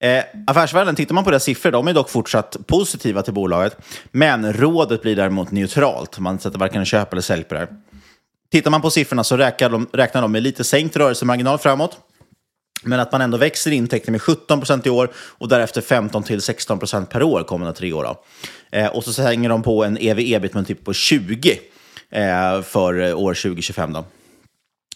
Eh, 0.04 0.24
affärsvärlden, 0.48 0.96
tittar 0.96 1.16
man 1.16 1.24
på 1.24 1.30
deras 1.30 1.44
siffror, 1.44 1.72
de 1.72 1.88
är 1.88 1.94
dock 1.94 2.10
fortsatt 2.10 2.58
positiva 2.68 3.22
till 3.22 3.34
bolaget. 3.34 3.78
Men 4.12 4.54
rådet 4.54 5.02
blir 5.02 5.16
däremot 5.16 5.52
neutralt. 5.52 6.20
Man 6.20 6.40
sätter 6.40 6.60
varken 6.60 6.86
köp 6.86 7.12
eller 7.12 7.22
sälj 7.22 7.44
på 7.44 7.54
det 7.54 7.60
här. 7.60 7.70
Tittar 8.52 8.72
man 8.72 8.82
på 8.82 8.90
siffrorna 8.90 9.24
så 9.24 9.38
räknar 9.38 9.70
de, 9.70 9.88
räknar 9.94 10.22
de 10.22 10.32
med 10.32 10.44
lite 10.44 10.64
sänkt 10.64 10.98
rörelsemarginal 10.98 11.58
framåt. 11.58 11.98
Men 12.84 13.00
att 13.00 13.12
man 13.12 13.22
ändå 13.22 13.38
växer 13.38 13.72
intäkter 13.72 14.12
med 14.12 14.22
17 14.22 14.60
procent 14.60 14.88
i 14.88 14.90
år 14.90 15.12
och 15.16 15.48
därefter 15.48 15.82
15 15.82 16.24
till 16.24 16.42
16 16.42 16.80
procent 16.80 17.10
per 17.10 17.24
år 17.24 17.44
kommande 17.44 17.74
tre 17.74 17.94
år. 17.94 18.18
Eh, 18.72 18.88
och 18.88 19.04
så 19.04 19.22
hänger 19.22 19.50
de 19.50 19.64
på 19.64 19.84
en 19.84 19.98
ev-ebit 19.98 20.68
typ 20.68 20.86
på 20.86 20.94
20 20.94 21.60
eh, 22.12 22.62
för 22.62 23.02
eh, 23.02 23.20
år 23.20 23.34
2025. 23.34 23.94
Då. 23.94 24.06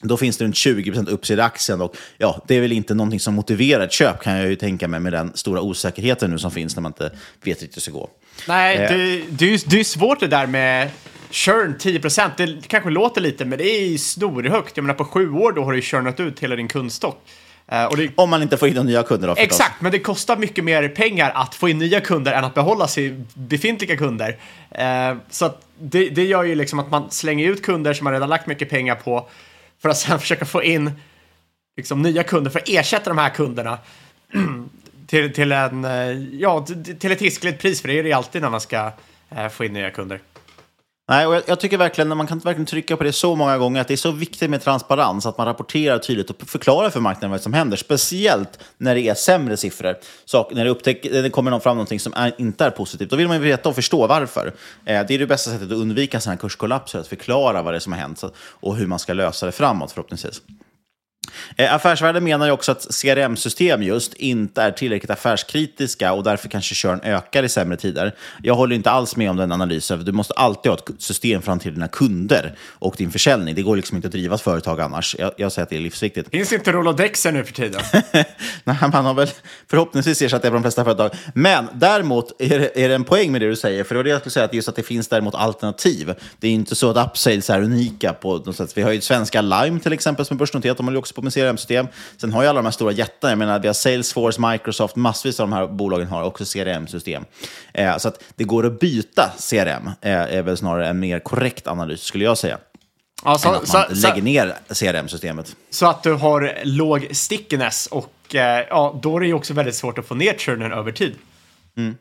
Då 0.02 0.18
finns 0.18 0.38
det 0.38 0.46
runt 0.46 0.56
20% 0.56 1.10
uppsida 1.10 1.44
i 1.44 1.46
aktien 1.46 1.82
och 1.82 1.96
ja, 2.18 2.42
det 2.48 2.56
är 2.56 2.62
väl 2.62 2.72
inte 2.72 2.94
någonting 2.94 3.20
som 3.20 3.34
motiverar 3.34 3.84
ett 3.84 3.92
köp 3.92 4.22
kan 4.22 4.38
jag 4.38 4.48
ju 4.48 4.56
tänka 4.56 4.88
mig 4.88 5.00
med 5.00 5.14
den 5.14 5.32
stora 5.34 5.62
osäkerheten 5.62 6.32
nu 6.32 6.38
som 6.38 6.52
finns 6.52 6.76
när 6.76 6.82
man 6.82 6.90
inte 6.90 7.12
vet 7.44 7.62
riktigt 7.62 7.72
hur 7.72 7.76
det 7.76 7.82
ska 7.82 7.92
gå. 7.92 8.10
Nej, 8.48 8.78
eh. 8.78 8.92
det, 8.92 9.22
det, 9.30 9.54
är, 9.54 9.70
det 9.70 9.80
är 9.80 9.84
svårt 9.84 10.20
det 10.20 10.28
där 10.28 10.48
med 10.48 10.90
churn 11.32 11.76
10%. 11.80 12.32
Det 12.38 12.68
kanske 12.68 12.90
låter 12.90 13.22
lite, 13.22 13.46
men 13.46 13.58
det 13.58 13.66
är 13.70 13.98
snorhögt. 13.98 14.78
Jag 14.78 14.84
menar 14.84 14.94
på 14.94 15.06
sju 15.06 15.32
år 15.32 15.52
då 15.52 15.64
har 15.64 15.74
du 15.74 15.82
churnat 15.82 16.20
ut 16.20 16.40
hela 16.40 16.56
din 16.56 16.68
kundstock. 16.68 17.22
Uh, 17.72 17.98
det... 17.98 18.10
Om 18.16 18.30
man 18.30 18.42
inte 18.42 18.58
får 18.58 18.68
in 18.68 18.74
några 18.74 18.88
nya 18.88 19.04
kunder 19.04 19.28
då 19.28 19.36
förstås. 19.36 19.60
Exakt, 19.60 19.82
men 19.82 19.92
det 19.92 20.00
kostar 20.00 20.38
mycket 20.38 20.64
mer 20.64 20.90
pengar 20.90 21.32
att 21.36 21.56
få 21.56 21.70
in 21.70 21.78
nya 21.78 22.02
kunder 22.02 22.34
än 22.34 22.44
att 22.44 22.54
behålla 22.54 22.88
sig 22.88 23.24
befintliga 23.34 23.98
kunder. 23.98 24.30
Uh, 24.30 25.18
så 25.30 25.54
det, 25.80 26.10
det 26.10 26.24
gör 26.24 26.44
ju 26.44 26.56
liksom 26.56 26.80
att 26.80 26.92
man 26.92 27.12
slänger 27.12 27.50
ut 27.50 27.64
kunder 27.64 27.94
som 27.94 28.04
man 28.04 28.14
redan 28.14 28.30
lagt 28.30 28.48
mycket 28.48 28.70
pengar 28.70 28.96
på 28.96 29.30
för 29.80 29.90
att 29.90 29.98
sen 29.98 30.20
försöka 30.20 30.46
få 30.46 30.64
in 30.64 30.92
liksom, 31.78 32.02
nya 32.02 32.24
kunder 32.24 32.52
för 32.52 32.60
att 32.60 32.70
ersätta 32.70 33.10
de 33.10 33.18
här 33.18 33.30
kunderna 33.30 33.78
till, 35.08 35.34
till, 35.34 35.52
en, 35.52 35.86
eh, 35.86 36.12
ja, 36.40 36.66
till 37.00 37.12
ett 37.12 37.22
hiskligt 37.22 37.62
pris, 37.62 37.82
för 37.82 37.88
det 37.88 38.00
är 38.00 38.04
det 38.04 38.14
alltid 38.14 38.42
när 38.42 38.50
man 38.50 38.62
ska 38.62 38.92
eh, 39.30 39.50
få 39.50 39.66
in 39.66 39.74
nya 39.74 39.90
kunder. 39.90 40.22
Nej, 41.10 41.28
och 41.28 41.36
jag, 41.36 41.44
jag, 41.46 41.60
tycker 41.60 41.78
verkligen, 41.78 42.18
man 42.18 42.28
kan 42.28 42.40
verkligen 42.40 42.66
trycka 42.66 42.98
på 42.98 43.04
det 43.04 43.12
så 43.12 43.36
många 43.36 43.58
gånger, 43.58 43.82
att 43.82 43.88
det 43.88 43.94
är 43.94 43.98
så 43.98 44.12
viktigt 44.12 44.50
med 44.50 44.62
transparens, 44.62 45.26
att 45.26 45.38
man 45.38 45.48
rapporterar 45.48 46.00
tydligt 46.00 46.30
och 46.30 46.50
förklarar 46.50 46.90
för 46.90 47.00
marknaden 47.00 47.32
vad 47.32 47.42
som 47.42 47.54
händer, 47.54 47.78
speciellt 47.78 48.60
när 48.78 48.96
det 48.96 49.02
är 49.02 49.14
sämre 49.14 49.58
siffror. 49.58 49.96
Så 50.26 50.50
när 50.52 50.64
det, 50.64 50.70
upptäck, 50.70 51.04
det 51.04 51.30
kommer 51.30 51.60
fram 51.60 51.76
någonting 51.76 52.00
som 52.00 52.14
är, 52.14 52.36
inte 52.38 52.66
är 52.66 52.70
positivt, 52.70 53.10
då 53.10 53.16
vill 53.16 53.28
man 53.28 53.38
ju 53.38 53.44
veta 53.44 53.70
och 53.70 53.76
förstå 53.76 54.08
varför. 54.08 54.54
Eh, 54.86 55.06
det 55.08 55.14
är 55.14 55.20
det 55.20 55.28
bästa 55.28 55.52
sättet 55.52 55.72
att 55.72 55.78
undvika 55.78 56.20
sådana 56.20 56.36
här 56.36 56.40
kurskollapser, 56.40 57.00
att 57.00 57.08
förklara 57.08 57.62
vad 57.62 57.74
det 57.74 57.78
är 57.78 57.80
som 57.80 57.94
har 57.94 58.00
hänt 58.00 58.24
och 58.38 58.76
hur 58.76 58.88
man 58.88 59.00
ska 59.00 59.14
lösa 59.14 59.46
det 59.46 59.52
framåt 59.52 59.92
förhoppningsvis. 59.92 60.42
Eh, 61.56 61.74
affärsvärlden 61.74 62.24
menar 62.24 62.46
ju 62.46 62.52
också 62.52 62.72
att 62.72 62.88
CRM-system 63.02 63.84
just 63.84 64.14
inte 64.14 64.62
är 64.62 64.72
tillräckligt 64.72 65.12
affärskritiska 65.12 66.14
och 66.14 66.24
därför 66.24 66.50
kanske 66.50 66.76
körn 66.76 67.00
ökar 67.04 67.44
i 67.44 67.50
sämre 67.50 67.78
tider. 67.78 68.16
Jag 68.44 68.56
håller 68.56 68.76
inte 68.76 68.92
alls 68.92 69.16
med 69.16 69.30
om 69.30 69.38
den 69.38 69.52
analysen. 69.52 70.06
Du 70.06 70.12
måste 70.12 70.34
alltid 70.34 70.72
ha 70.72 70.78
ett 70.78 71.02
system 71.02 71.42
fram 71.42 71.60
till 71.60 71.74
dina 71.74 71.88
kunder 71.88 72.56
och 72.70 72.96
din 72.98 73.12
försäljning. 73.12 73.56
Det 73.56 73.62
går 73.62 73.76
liksom 73.76 73.96
inte 73.96 74.08
att 74.08 74.12
driva 74.12 74.36
ett 74.36 74.42
företag 74.42 74.82
annars. 74.82 75.16
Jag, 75.20 75.32
jag 75.38 75.52
säger 75.52 75.64
att 75.64 75.70
det 75.70 75.76
är 75.76 75.80
livsviktigt. 75.80 76.30
Finns 76.30 76.54
inte 76.54 76.72
Rolodexer 76.72 77.32
nu 77.32 77.44
för 77.44 77.54
tiden? 77.54 77.82
Nej, 78.64 78.78
man 78.94 79.06
har 79.06 79.14
väl 79.14 79.28
förhoppningsvis 79.70 80.22
ersatt 80.22 80.42
det 80.42 80.48
på 80.48 80.54
de 80.54 80.64
flesta 80.64 80.84
företag. 80.84 81.12
Men 81.34 81.68
däremot 81.74 82.42
är 82.42 82.60
det, 82.60 82.80
är 82.84 82.90
det 82.90 82.96
en 82.96 83.04
poäng 83.04 83.32
med 83.32 83.42
det 83.42 83.50
du 83.50 83.56
säger, 83.56 83.84
för 83.84 83.96
det 83.96 84.00
var 84.00 84.04
det 84.04 84.10
jag 84.10 84.20
skulle 84.20 84.32
säga, 84.32 84.46
att 84.46 84.54
just 84.54 84.70
att 84.70 84.76
det 84.76 84.84
finns 84.84 85.08
däremot 85.08 85.36
alternativ. 85.36 86.14
Det 86.40 86.48
är 86.48 86.52
inte 86.52 86.76
så 86.76 86.90
att 86.90 87.08
upsales 87.08 87.50
är 87.50 87.62
unika 87.62 88.14
på 88.14 88.38
något 88.38 88.56
sätt. 88.56 88.78
Vi 88.78 88.82
har 88.82 88.92
ju 88.92 89.02
svenska 89.02 89.42
Lime 89.42 89.80
till 89.80 89.94
exempel 89.94 90.26
som 90.26 90.38
är 90.38 90.40
börsnoterat, 90.40 90.78
de 90.78 90.86
håller 90.86 91.00
också 91.00 91.14
på 91.22 91.26
med 91.26 91.34
CRM-system. 91.34 91.88
Sen 92.18 92.34
har 92.34 92.44
ju 92.44 92.50
alla 92.50 92.60
de 92.60 92.66
här 92.66 92.72
stora 92.72 92.92
jättarna, 92.92 93.32
jag 93.32 93.38
menar 93.38 93.60
vi 93.60 93.68
har 93.68 93.74
Salesforce, 93.74 94.42
Microsoft, 94.52 94.96
massvis 94.96 95.40
av 95.40 95.50
de 95.50 95.54
här 95.54 95.68
bolagen 95.68 96.08
har 96.08 96.24
också 96.24 96.46
CRM-system. 96.46 97.26
Eh, 97.74 97.98
så 97.98 98.08
att 98.08 98.24
det 98.36 98.44
går 98.44 98.66
att 98.66 98.80
byta 98.80 99.32
CRM, 99.50 99.88
eh, 100.02 100.12
är 100.12 100.42
väl 100.42 100.58
snarare 100.58 100.88
en 100.88 101.00
mer 101.00 101.20
korrekt 101.20 101.68
analys 101.68 102.02
skulle 102.02 102.24
jag 102.24 102.38
säga. 102.38 102.58
Ja, 103.24 103.38
så, 103.38 103.50
att 103.50 103.74
man 103.74 103.96
så, 103.96 104.08
lägger 104.08 104.22
ner 104.22 104.56
CRM-systemet. 104.70 105.56
Så 105.70 105.86
att 105.86 106.04
du 106.04 106.14
har 106.14 106.58
låg 106.64 107.08
stickiness 107.12 107.88
och 107.88 108.36
eh, 108.36 108.66
ja, 108.70 109.00
då 109.04 109.16
är 109.16 109.20
det 109.20 109.28
ju 109.28 109.34
också 109.34 109.54
väldigt 109.54 109.76
svårt 109.76 109.98
att 109.98 110.08
få 110.08 110.16
ner 110.16 110.34
churnen 110.38 110.72
över 110.72 110.92
tid. 110.92 111.16
Mm. 111.78 111.96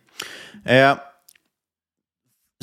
Eh, 0.64 0.96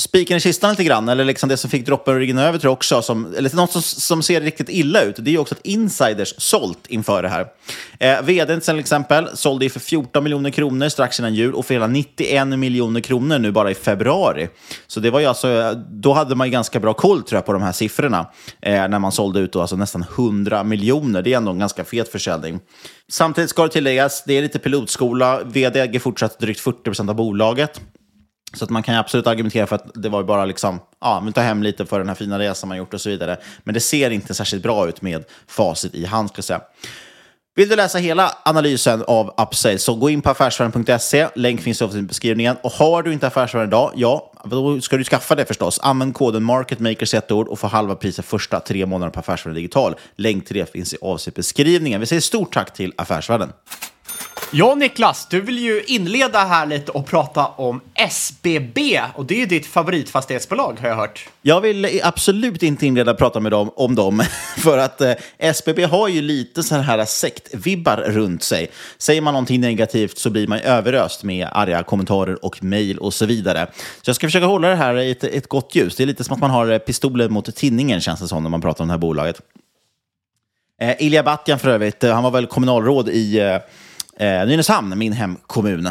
spiken 0.01 0.37
i 0.37 0.39
kistan 0.39 0.69
lite 0.69 0.83
grann, 0.83 1.09
eller 1.09 1.25
liksom 1.25 1.49
det 1.49 1.57
som 1.57 1.69
fick 1.69 1.85
droppen 1.85 2.13
att 2.13 2.19
rinna 2.19 2.43
över 2.43 2.59
tror 2.59 2.69
jag 2.69 2.73
också, 2.73 3.01
som, 3.01 3.35
eller 3.37 3.55
något 3.55 3.71
som, 3.71 3.81
som 3.81 4.23
ser 4.23 4.41
riktigt 4.41 4.69
illa 4.69 5.01
ut, 5.01 5.15
det 5.17 5.29
är 5.29 5.31
ju 5.31 5.37
också 5.37 5.55
att 5.55 5.65
insiders 5.65 6.33
sålt 6.37 6.87
inför 6.87 7.23
det 7.23 7.29
här. 7.29 7.47
Eh, 7.99 8.21
vdn 8.21 8.61
till 8.61 8.79
exempel 8.79 9.29
sålde 9.33 9.69
för 9.69 9.79
14 9.79 10.23
miljoner 10.23 10.49
kronor 10.49 10.89
strax 10.89 11.19
innan 11.19 11.33
jul 11.33 11.53
och 11.53 11.65
för 11.65 11.73
hela 11.73 11.87
91 11.87 12.47
miljoner 12.47 13.01
kronor 13.01 13.39
nu 13.39 13.51
bara 13.51 13.71
i 13.71 13.75
februari. 13.75 14.49
Så 14.87 14.99
det 14.99 15.09
var 15.09 15.19
ju 15.19 15.25
alltså, 15.25 15.73
då 15.89 16.13
hade 16.13 16.35
man 16.35 16.47
ju 16.47 16.51
ganska 16.51 16.79
bra 16.79 16.93
koll 16.93 17.23
tror 17.23 17.37
jag 17.37 17.45
på 17.45 17.53
de 17.53 17.61
här 17.61 17.71
siffrorna 17.71 18.31
eh, 18.61 18.87
när 18.87 18.99
man 18.99 19.11
sålde 19.11 19.39
ut 19.39 19.53
då, 19.53 19.61
alltså 19.61 19.75
nästan 19.75 20.05
100 20.15 20.63
miljoner. 20.63 21.21
Det 21.21 21.33
är 21.33 21.37
ändå 21.37 21.51
en 21.51 21.59
ganska 21.59 21.83
fet 21.83 22.11
försäljning. 22.11 22.59
Samtidigt 23.11 23.49
ska 23.49 23.63
det 23.63 23.69
tilläggas, 23.69 24.23
det 24.27 24.33
är 24.33 24.41
lite 24.41 24.59
pilotskola. 24.59 25.43
Vd 25.43 25.79
äger 25.79 25.99
fortsatt 25.99 26.39
drygt 26.39 26.59
40 26.59 26.83
procent 26.83 27.09
av 27.09 27.15
bolaget. 27.15 27.81
Så 28.53 28.63
att 28.63 28.69
man 28.69 28.83
kan 28.83 28.95
absolut 28.95 29.27
argumentera 29.27 29.67
för 29.67 29.75
att 29.75 29.91
det 29.93 30.09
var 30.09 30.23
bara 30.23 30.45
liksom, 30.45 30.79
ja, 31.01 31.21
men 31.23 31.33
ta 31.33 31.41
hem 31.41 31.63
lite 31.63 31.85
för 31.85 31.99
den 31.99 32.07
här 32.07 32.15
fina 32.15 32.39
resan 32.39 32.67
man 32.67 32.77
gjort 32.77 32.93
och 32.93 33.01
så 33.01 33.09
vidare. 33.09 33.37
Men 33.63 33.73
det 33.73 33.79
ser 33.79 34.09
inte 34.09 34.33
särskilt 34.33 34.63
bra 34.63 34.87
ut 34.87 35.01
med 35.01 35.23
facit 35.47 35.95
i 35.95 36.05
hand, 36.05 36.29
ska 36.29 36.37
jag 36.37 36.45
säga. 36.45 36.61
Vill 37.55 37.69
du 37.69 37.75
läsa 37.75 37.97
hela 37.97 38.31
analysen 38.45 39.03
av 39.07 39.33
Upsale 39.37 39.77
så 39.77 39.95
gå 39.95 40.09
in 40.09 40.21
på 40.21 40.29
affärsvärlden.se. 40.29 41.27
Länk 41.35 41.61
finns 41.61 41.81
i 41.81 42.01
beskrivningen. 42.01 42.55
Och 42.63 42.71
har 42.71 43.03
du 43.03 43.13
inte 43.13 43.27
Affärsvärlden 43.27 43.69
idag, 43.69 43.91
ja, 43.95 44.31
då 44.45 44.81
ska 44.81 44.97
du 44.97 45.03
skaffa 45.03 45.35
det 45.35 45.45
förstås. 45.45 45.79
Använd 45.83 46.13
koden 46.13 46.43
MarketMakers 46.43 47.13
ett 47.13 47.31
ord 47.31 47.47
och 47.47 47.59
få 47.59 47.67
halva 47.67 47.95
priset 47.95 48.25
första 48.25 48.59
tre 48.59 48.85
månaderna 48.85 49.11
på 49.11 49.19
Affärsvärlden 49.19 49.55
Digital. 49.55 49.95
Länk 50.15 50.45
till 50.45 50.55
det 50.55 50.71
finns 50.71 50.93
i 50.93 51.31
beskrivningen. 51.35 51.99
Vi 51.99 52.05
säger 52.05 52.21
stort 52.21 52.53
tack 52.53 52.73
till 52.73 52.93
Affärsvärlden. 52.97 53.49
Ja, 54.55 54.75
Niklas, 54.75 55.27
du 55.29 55.41
vill 55.41 55.59
ju 55.59 55.83
inleda 55.83 56.39
här 56.39 56.65
lite 56.65 56.91
och 56.91 57.05
prata 57.05 57.45
om 57.45 57.81
SBB 57.95 59.01
och 59.15 59.25
det 59.25 59.35
är 59.35 59.39
ju 59.39 59.45
ditt 59.45 59.65
favoritfastighetsbolag 59.65 60.77
har 60.81 60.89
jag 60.89 60.95
hört. 60.95 61.29
Jag 61.41 61.61
vill 61.61 62.01
absolut 62.03 62.63
inte 62.63 62.85
inleda 62.85 63.11
och 63.11 63.17
prata 63.17 63.39
med 63.39 63.51
dem 63.51 63.71
om 63.75 63.95
dem, 63.95 64.23
för 64.57 64.77
att 64.77 65.01
eh, 65.01 65.13
SBB 65.37 65.83
har 65.83 66.07
ju 66.07 66.21
lite 66.21 66.63
så 66.63 66.75
här 66.75 67.05
sektvibbar 67.05 67.97
runt 67.97 68.43
sig. 68.43 68.71
Säger 68.97 69.21
man 69.21 69.33
någonting 69.33 69.61
negativt 69.61 70.17
så 70.17 70.29
blir 70.29 70.47
man 70.47 70.59
överöst 70.59 71.23
med 71.23 71.47
arga 71.51 71.83
kommentarer 71.83 72.45
och 72.45 72.63
mejl 72.63 72.97
och 72.97 73.13
så 73.13 73.25
vidare. 73.25 73.67
Så 74.01 74.09
jag 74.09 74.15
ska 74.15 74.27
försöka 74.27 74.45
hålla 74.45 74.67
det 74.67 74.75
här 74.75 74.99
i 74.99 75.11
ett, 75.11 75.23
ett 75.23 75.47
gott 75.47 75.75
ljus. 75.75 75.95
Det 75.95 76.03
är 76.03 76.07
lite 76.07 76.23
som 76.23 76.33
att 76.33 76.41
man 76.41 76.51
har 76.51 76.71
eh, 76.71 76.77
pistolen 76.77 77.33
mot 77.33 77.55
tinningen 77.55 78.01
känns 78.01 78.19
det 78.19 78.27
som 78.27 78.43
när 78.43 78.49
man 78.49 78.61
pratar 78.61 78.83
om 78.83 78.87
det 78.87 78.93
här 78.93 78.99
bolaget. 78.99 79.41
Eh, 80.81 80.95
Ilja 80.99 81.23
Batjan 81.23 81.59
för 81.59 81.69
övrigt, 81.69 82.03
eh, 82.03 82.13
han 82.13 82.23
var 82.23 82.31
väl 82.31 82.47
kommunalråd 82.47 83.09
i 83.09 83.39
eh, 83.39 83.57
eh, 84.19 84.45
Nynäshamn, 84.45 84.97
min 84.97 85.13
hemkommun. 85.13 85.89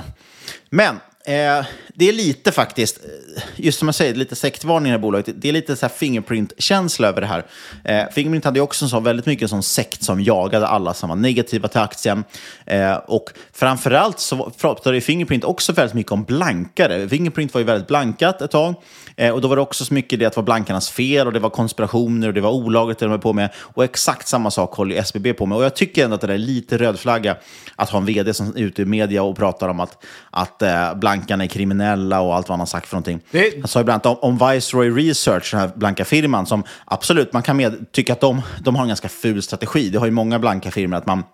Men 0.71 0.97
Eh, 1.25 1.65
det 1.95 2.09
är 2.09 2.13
lite 2.13 2.53
faktiskt, 2.53 2.99
eh, 3.05 3.43
just 3.57 3.79
som 3.79 3.89
jag 3.89 3.95
säger, 3.95 4.15
lite 4.15 4.37
sektvarning 4.37 4.87
i 4.87 4.91
det 4.91 4.99
här 4.99 5.03
bolaget. 5.03 5.35
Det 5.37 5.49
är 5.49 5.53
lite 5.53 5.77
så 5.77 5.87
här 5.87 5.95
Fingerprint-känsla 5.95 7.09
över 7.09 7.21
det 7.21 7.27
här. 7.27 7.47
Eh, 7.85 8.13
Fingerprint 8.13 8.45
hade 8.45 8.59
ju 8.59 8.63
också 8.63 8.89
så 8.89 9.01
väldigt 9.01 9.27
mycket 9.27 9.51
som 9.51 9.63
sekt 9.63 10.05
som 10.05 10.21
jagade 10.21 10.67
alla 10.67 10.95
som 10.95 11.09
var 11.09 11.17
negativa 11.17 11.69
till 11.69 11.81
aktien. 11.81 12.25
Eh, 12.67 12.95
och 12.95 13.31
framförallt 13.53 14.21
så 14.21 14.51
pratade 14.61 15.01
Fingerprint 15.01 15.45
också 15.45 15.73
väldigt 15.73 15.95
mycket 15.95 16.13
om 16.13 16.25
blankare. 16.25 17.09
Fingerprint 17.09 17.55
var 17.55 17.59
ju 17.59 17.65
väldigt 17.65 17.89
blankat 17.89 18.43
ett 18.43 18.51
tag. 18.51 18.75
Eh, 19.17 19.31
och 19.31 19.41
då 19.41 19.49
var 19.49 19.57
det 19.57 19.63
också 19.63 19.85
så 19.85 19.95
mycket 19.95 20.19
det 20.19 20.27
att 20.27 20.33
det 20.33 20.41
var 20.41 20.45
blankarnas 20.45 20.91
fel 20.91 21.27
och 21.27 21.33
det 21.33 21.41
var 21.41 21.51
konspirationer 21.51 22.29
och 22.29 22.35
det 22.35 22.41
var 22.41 22.51
olagligt 22.51 22.99
det 22.99 23.05
de 23.05 23.11
höll 23.11 23.21
på 23.21 23.33
med. 23.33 23.51
Och 23.57 23.85
exakt 23.85 24.29
samma 24.29 24.51
sak 24.51 24.75
håller 24.75 24.95
ju 24.95 25.01
SBB 25.01 25.33
på 25.33 25.47
med. 25.47 25.59
Och 25.59 25.65
jag 25.65 25.77
tycker 25.77 26.05
ändå 26.05 26.15
att 26.15 26.21
det 26.21 26.35
är 26.35 26.39
lite 26.39 26.79
röd 26.79 26.99
flagga 26.99 27.37
att 27.77 27.91
ha 27.91 27.99
en 27.99 28.07
vd 28.07 28.35
som 28.35 28.47
är 28.47 28.61
ute 28.61 28.83
i 28.83 28.85
media 28.85 29.23
och 29.23 29.37
pratar 29.37 29.69
om 29.69 29.81
att, 29.81 30.05
att 30.31 30.63
eh, 30.63 30.95
blankarna 31.13 31.45
är 31.45 31.49
kriminella 31.49 32.21
och 32.21 32.35
allt 32.35 32.49
vad 32.49 32.53
han 32.55 32.61
har 32.61 32.67
sagt 32.67 32.87
för 32.87 32.95
någonting. 32.97 33.21
Det- 33.31 33.55
Han 33.61 33.69
sa 33.69 33.81
ju 33.81 33.85
bland 33.85 34.07
annat 34.07 34.19
om, 34.25 34.41
om 34.41 34.49
Viceroy 34.49 34.91
Research, 34.91 35.51
den 35.51 35.61
här 35.61 35.71
blanka 35.75 36.05
firman, 36.05 36.47
som 36.47 36.65
absolut, 36.85 37.33
man 37.33 37.43
kan 37.43 37.57
med, 37.57 37.93
tycka 37.93 38.13
att 38.13 38.21
de, 38.21 38.43
de 38.61 38.75
har 38.77 38.83
en 38.83 38.89
ganska 38.89 39.09
ful 39.09 39.43
strategi. 39.43 39.89
Det 39.89 39.99
har 39.99 40.07
ju 40.07 40.13
många 40.13 40.39
blanka 40.39 40.71
firmor, 40.71 40.97
att 40.97 41.07
man 41.07 41.25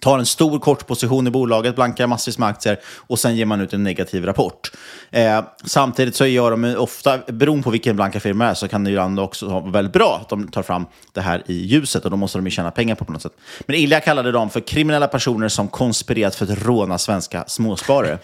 tar 0.00 0.18
en 0.18 0.26
stor 0.26 0.58
kortposition 0.58 1.26
i 1.26 1.30
bolaget, 1.30 1.74
blankar 1.74 2.06
massvis 2.06 2.38
med 2.38 2.48
aktier 2.48 2.80
och 2.96 3.18
sen 3.18 3.36
ger 3.36 3.44
man 3.44 3.60
ut 3.60 3.72
en 3.72 3.82
negativ 3.82 4.24
rapport. 4.24 4.72
Eh, 5.10 5.40
samtidigt 5.64 6.16
så 6.16 6.26
gör 6.26 6.50
de 6.50 6.76
ofta, 6.76 7.18
beroende 7.18 7.62
på 7.62 7.70
vilken 7.70 7.96
blanka 7.96 8.20
firma 8.20 8.44
det 8.44 8.50
är, 8.50 8.54
så 8.54 8.68
kan 8.68 8.84
det 8.84 8.90
ibland 8.90 9.20
också 9.20 9.46
vara 9.46 9.70
väldigt 9.70 9.92
bra 9.92 10.18
att 10.20 10.28
de 10.28 10.48
tar 10.48 10.62
fram 10.62 10.86
det 11.12 11.20
här 11.20 11.42
i 11.46 11.54
ljuset 11.54 12.04
och 12.04 12.10
då 12.10 12.16
måste 12.16 12.38
de 12.38 12.46
ju 12.46 12.50
tjäna 12.50 12.70
pengar 12.70 12.94
på 12.94 13.04
på 13.04 13.12
något 13.12 13.22
sätt. 13.22 13.32
Men 13.66 13.76
Ilja 13.76 14.00
kallade 14.00 14.32
dem 14.32 14.50
för 14.50 14.60
kriminella 14.60 15.08
personer 15.08 15.48
som 15.48 15.68
konspirerat 15.68 16.34
för 16.34 16.44
att 16.44 16.66
råna 16.66 16.98
svenska 16.98 17.44
småsparare. 17.46 18.18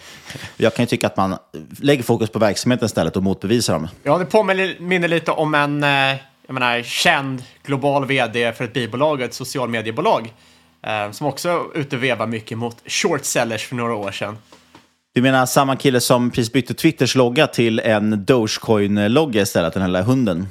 Jag 0.57 0.75
kan 0.75 0.83
ju 0.83 0.87
tycka 0.87 1.07
att 1.07 1.17
man 1.17 1.37
lägger 1.79 2.03
fokus 2.03 2.29
på 2.29 2.39
verksamheten 2.39 2.85
istället 2.85 3.15
och 3.15 3.23
motbevisar 3.23 3.73
dem. 3.73 3.87
Ja, 4.03 4.17
det 4.17 4.25
påminner 4.25 5.07
lite 5.07 5.31
om 5.31 5.55
en 5.55 5.83
eh, 5.83 6.15
jag 6.49 6.53
menar, 6.53 6.81
känd 6.81 7.43
global 7.63 8.05
vd 8.05 8.53
för 8.53 8.63
ett 8.63 8.73
bilbolag 8.73 9.19
och 9.19 9.25
ett 9.25 9.33
socialmediebolag. 9.33 10.33
Eh, 10.87 11.11
som 11.11 11.27
också 11.27 11.49
är 11.49 11.77
ute 11.77 11.95
och 11.95 12.03
vevar 12.03 12.27
mycket 12.27 12.57
mot 12.57 12.77
short 12.85 13.25
sellers 13.25 13.67
för 13.67 13.75
några 13.75 13.95
år 13.95 14.11
sedan. 14.11 14.37
Du 15.13 15.21
menar 15.21 15.45
samma 15.45 15.75
kille 15.75 16.01
som 16.01 16.31
precis 16.31 16.53
bytte 16.53 16.73
Twitters 16.73 17.15
logga 17.15 17.47
till 17.47 17.79
en 17.79 18.25
Dogecoin-logga 18.25 19.41
istället, 19.41 19.73
den 19.73 19.81
här 19.81 19.89
lilla 19.89 20.01
hunden? 20.01 20.47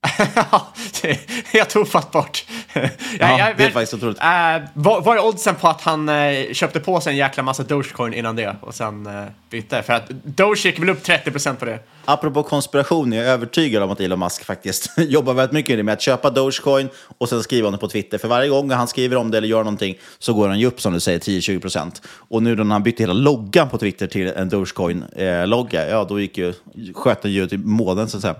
det 1.02 1.10
är 1.10 1.18
helt 1.52 1.76
ofattbart. 1.76 2.44
ja, 3.18 3.38
Ja, 3.38 3.54
det 3.56 3.64
är 3.64 3.70
faktiskt 3.70 3.94
otroligt. 3.94 4.18
Äh, 4.18 4.68
vad, 4.74 5.04
vad 5.04 5.16
är 5.16 5.24
oddsen 5.24 5.54
på 5.54 5.68
att 5.68 5.80
han 5.80 6.08
eh, 6.08 6.52
köpte 6.52 6.80
på 6.80 7.00
sig 7.00 7.10
en 7.10 7.16
jäkla 7.16 7.42
massa 7.42 7.62
Dogecoin 7.62 8.14
innan 8.14 8.36
det 8.36 8.56
och 8.60 8.74
sen 8.74 9.06
eh, 9.06 9.24
bytte? 9.50 9.82
För 9.82 9.92
att 9.92 10.08
Doge 10.08 10.64
gick 10.64 10.78
väl 10.78 10.90
upp 10.90 11.06
30% 11.06 11.54
på 11.54 11.64
det. 11.64 11.78
Apropå 12.04 12.42
konspiration, 12.42 13.12
jag 13.12 13.26
är 13.26 13.30
övertygad 13.30 13.82
om 13.82 13.90
att 13.90 14.00
Elon 14.00 14.18
Musk 14.18 14.44
faktiskt 14.44 14.90
jobbar 14.96 15.34
väldigt 15.34 15.52
mycket 15.52 15.84
med 15.84 15.92
att 15.92 16.00
köpa 16.00 16.30
Dogecoin 16.30 16.88
och 17.18 17.28
sen 17.28 17.42
skriva 17.42 17.68
om 17.68 17.72
det 17.72 17.78
på 17.78 17.88
Twitter. 17.88 18.18
För 18.18 18.28
varje 18.28 18.48
gång 18.48 18.70
han 18.70 18.88
skriver 18.88 19.16
om 19.16 19.30
det 19.30 19.38
eller 19.38 19.48
gör 19.48 19.64
någonting 19.64 19.98
så 20.18 20.34
går 20.34 20.48
han 20.48 20.58
ju 20.58 20.66
upp, 20.66 20.80
som 20.80 20.92
du 20.92 21.00
säger, 21.00 21.18
10-20 21.18 21.60
procent. 21.60 22.02
Och 22.08 22.42
nu 22.42 22.56
när 22.56 22.64
han 22.64 22.82
bytte 22.82 23.02
hela 23.02 23.12
loggan 23.12 23.68
på 23.68 23.78
Twitter 23.78 24.06
till 24.06 24.26
en 24.26 24.48
Dogecoin-logga, 24.48 25.88
ja 25.88 26.04
då 26.08 26.20
gick 26.20 26.38
ju, 26.38 26.52
sköt 26.94 27.22
den 27.22 27.32
ju 27.32 27.46
till 27.46 27.58
månen 27.58 28.08
så 28.08 28.16
att 28.16 28.22
säga. 28.22 28.36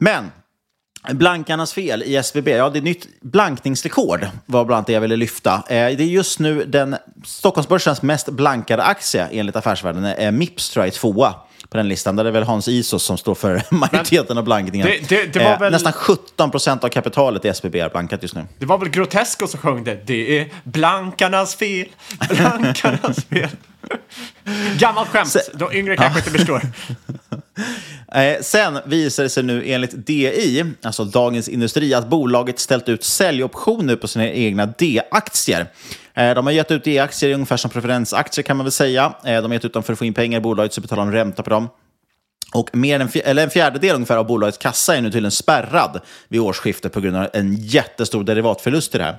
Men 0.00 0.30
Blankarnas 1.12 1.72
fel 1.72 2.02
i 2.02 2.22
SVB, 2.22 2.48
ja 2.48 2.70
det 2.70 2.78
är 2.78 2.82
nytt 2.82 3.06
blankningsrekord 3.20 4.26
var 4.46 4.64
bland 4.64 4.76
annat 4.76 4.86
det 4.86 4.92
jag 4.92 5.00
ville 5.00 5.16
lyfta. 5.16 5.54
Eh, 5.54 5.62
det 5.68 5.74
är 6.00 6.00
just 6.00 6.38
nu 6.38 6.64
den 6.64 6.96
Stockholmsbörsens 7.24 8.02
mest 8.02 8.28
blankade 8.28 8.82
aktie 8.82 9.28
enligt 9.32 9.56
Affärsvärlden. 9.56 10.04
Eh, 10.04 10.30
Mips 10.30 10.70
tror 10.70 10.84
jag 10.84 10.94
är 10.94 10.98
tvåa 10.98 11.34
på 11.70 11.76
den 11.76 11.88
listan. 11.88 12.16
Där 12.16 12.24
det 12.24 12.30
är 12.30 12.32
väl 12.32 12.42
Hans 12.42 12.68
Isos 12.68 13.02
som 13.02 13.18
står 13.18 13.34
för 13.34 13.62
majoriteten 13.74 14.38
av 14.38 14.44
blankningen. 14.44 14.86
det- 14.86 15.08
det- 15.08 15.32
det 15.32 15.38
var 15.44 15.52
Eh, 15.52 15.58
väl- 15.60 15.72
Nästan 15.72 15.92
17 15.92 16.50
procent 16.50 16.84
av 16.84 16.88
kapitalet 16.88 17.44
i 17.44 17.48
SBB 17.48 17.80
är 17.80 17.88
blankat 17.90 18.22
just 18.22 18.34
nu. 18.34 18.44
Det 18.58 18.66
var 18.66 18.78
väl 18.78 18.88
Grotesco 18.88 19.46
som 19.46 19.60
sjöng 19.60 19.84
det. 19.84 20.06
Det 20.06 20.38
är 20.40 20.48
blankarnas 20.64 21.54
fel, 21.54 21.86
blankarnas 22.30 23.24
fel. 23.30 23.48
Gammalt 24.78 25.08
skämt. 25.08 25.36
De 25.54 25.72
yngre 25.72 25.96
kanske 25.96 26.18
inte 26.18 26.30
förstår. 26.30 26.62
Eh, 28.12 28.40
sen 28.40 28.78
visar 28.84 29.22
det 29.22 29.28
sig 29.28 29.42
nu 29.42 29.62
enligt 29.66 30.06
DI, 30.06 30.64
alltså 30.82 31.04
Dagens 31.04 31.48
Industri, 31.48 31.94
att 31.94 32.08
bolaget 32.08 32.58
ställt 32.58 32.88
ut 32.88 33.04
säljoptioner 33.04 33.96
på 33.96 34.08
sina 34.08 34.28
egna 34.28 34.66
D-aktier. 34.66 35.66
Eh, 36.14 36.34
de 36.34 36.46
har 36.46 36.52
gett 36.52 36.70
ut 36.70 36.84
D-aktier 36.84 37.34
ungefär 37.34 37.56
som 37.56 37.70
preferensaktier 37.70 38.42
kan 38.42 38.56
man 38.56 38.64
väl 38.64 38.72
säga. 38.72 39.12
Eh, 39.24 39.42
de 39.42 39.44
har 39.44 39.52
gett 39.52 39.64
ut 39.64 39.72
dem 39.72 39.82
för 39.82 39.92
att 39.92 39.98
få 39.98 40.04
in 40.04 40.14
pengar 40.14 40.38
i 40.38 40.40
bolaget 40.40 40.72
så 40.72 40.80
betalar 40.80 41.04
de 41.04 41.12
ränta 41.12 41.42
på 41.42 41.50
dem. 41.50 41.68
Och 42.54 42.76
mer 42.76 43.00
än 43.00 43.00
en, 43.00 43.08
eller 43.24 43.42
en 43.42 43.50
fjärdedel 43.50 43.94
ungefär 43.94 44.16
av 44.16 44.26
bolagets 44.26 44.58
kassa 44.58 44.96
är 44.96 45.00
nu 45.00 45.08
tydligen 45.08 45.30
spärrad 45.30 46.00
vid 46.28 46.40
årsskiftet 46.40 46.92
på 46.92 47.00
grund 47.00 47.16
av 47.16 47.28
en 47.32 47.56
jättestor 47.56 48.24
derivatförlust 48.24 48.94
i 48.94 48.98
det 48.98 49.04
här. 49.04 49.16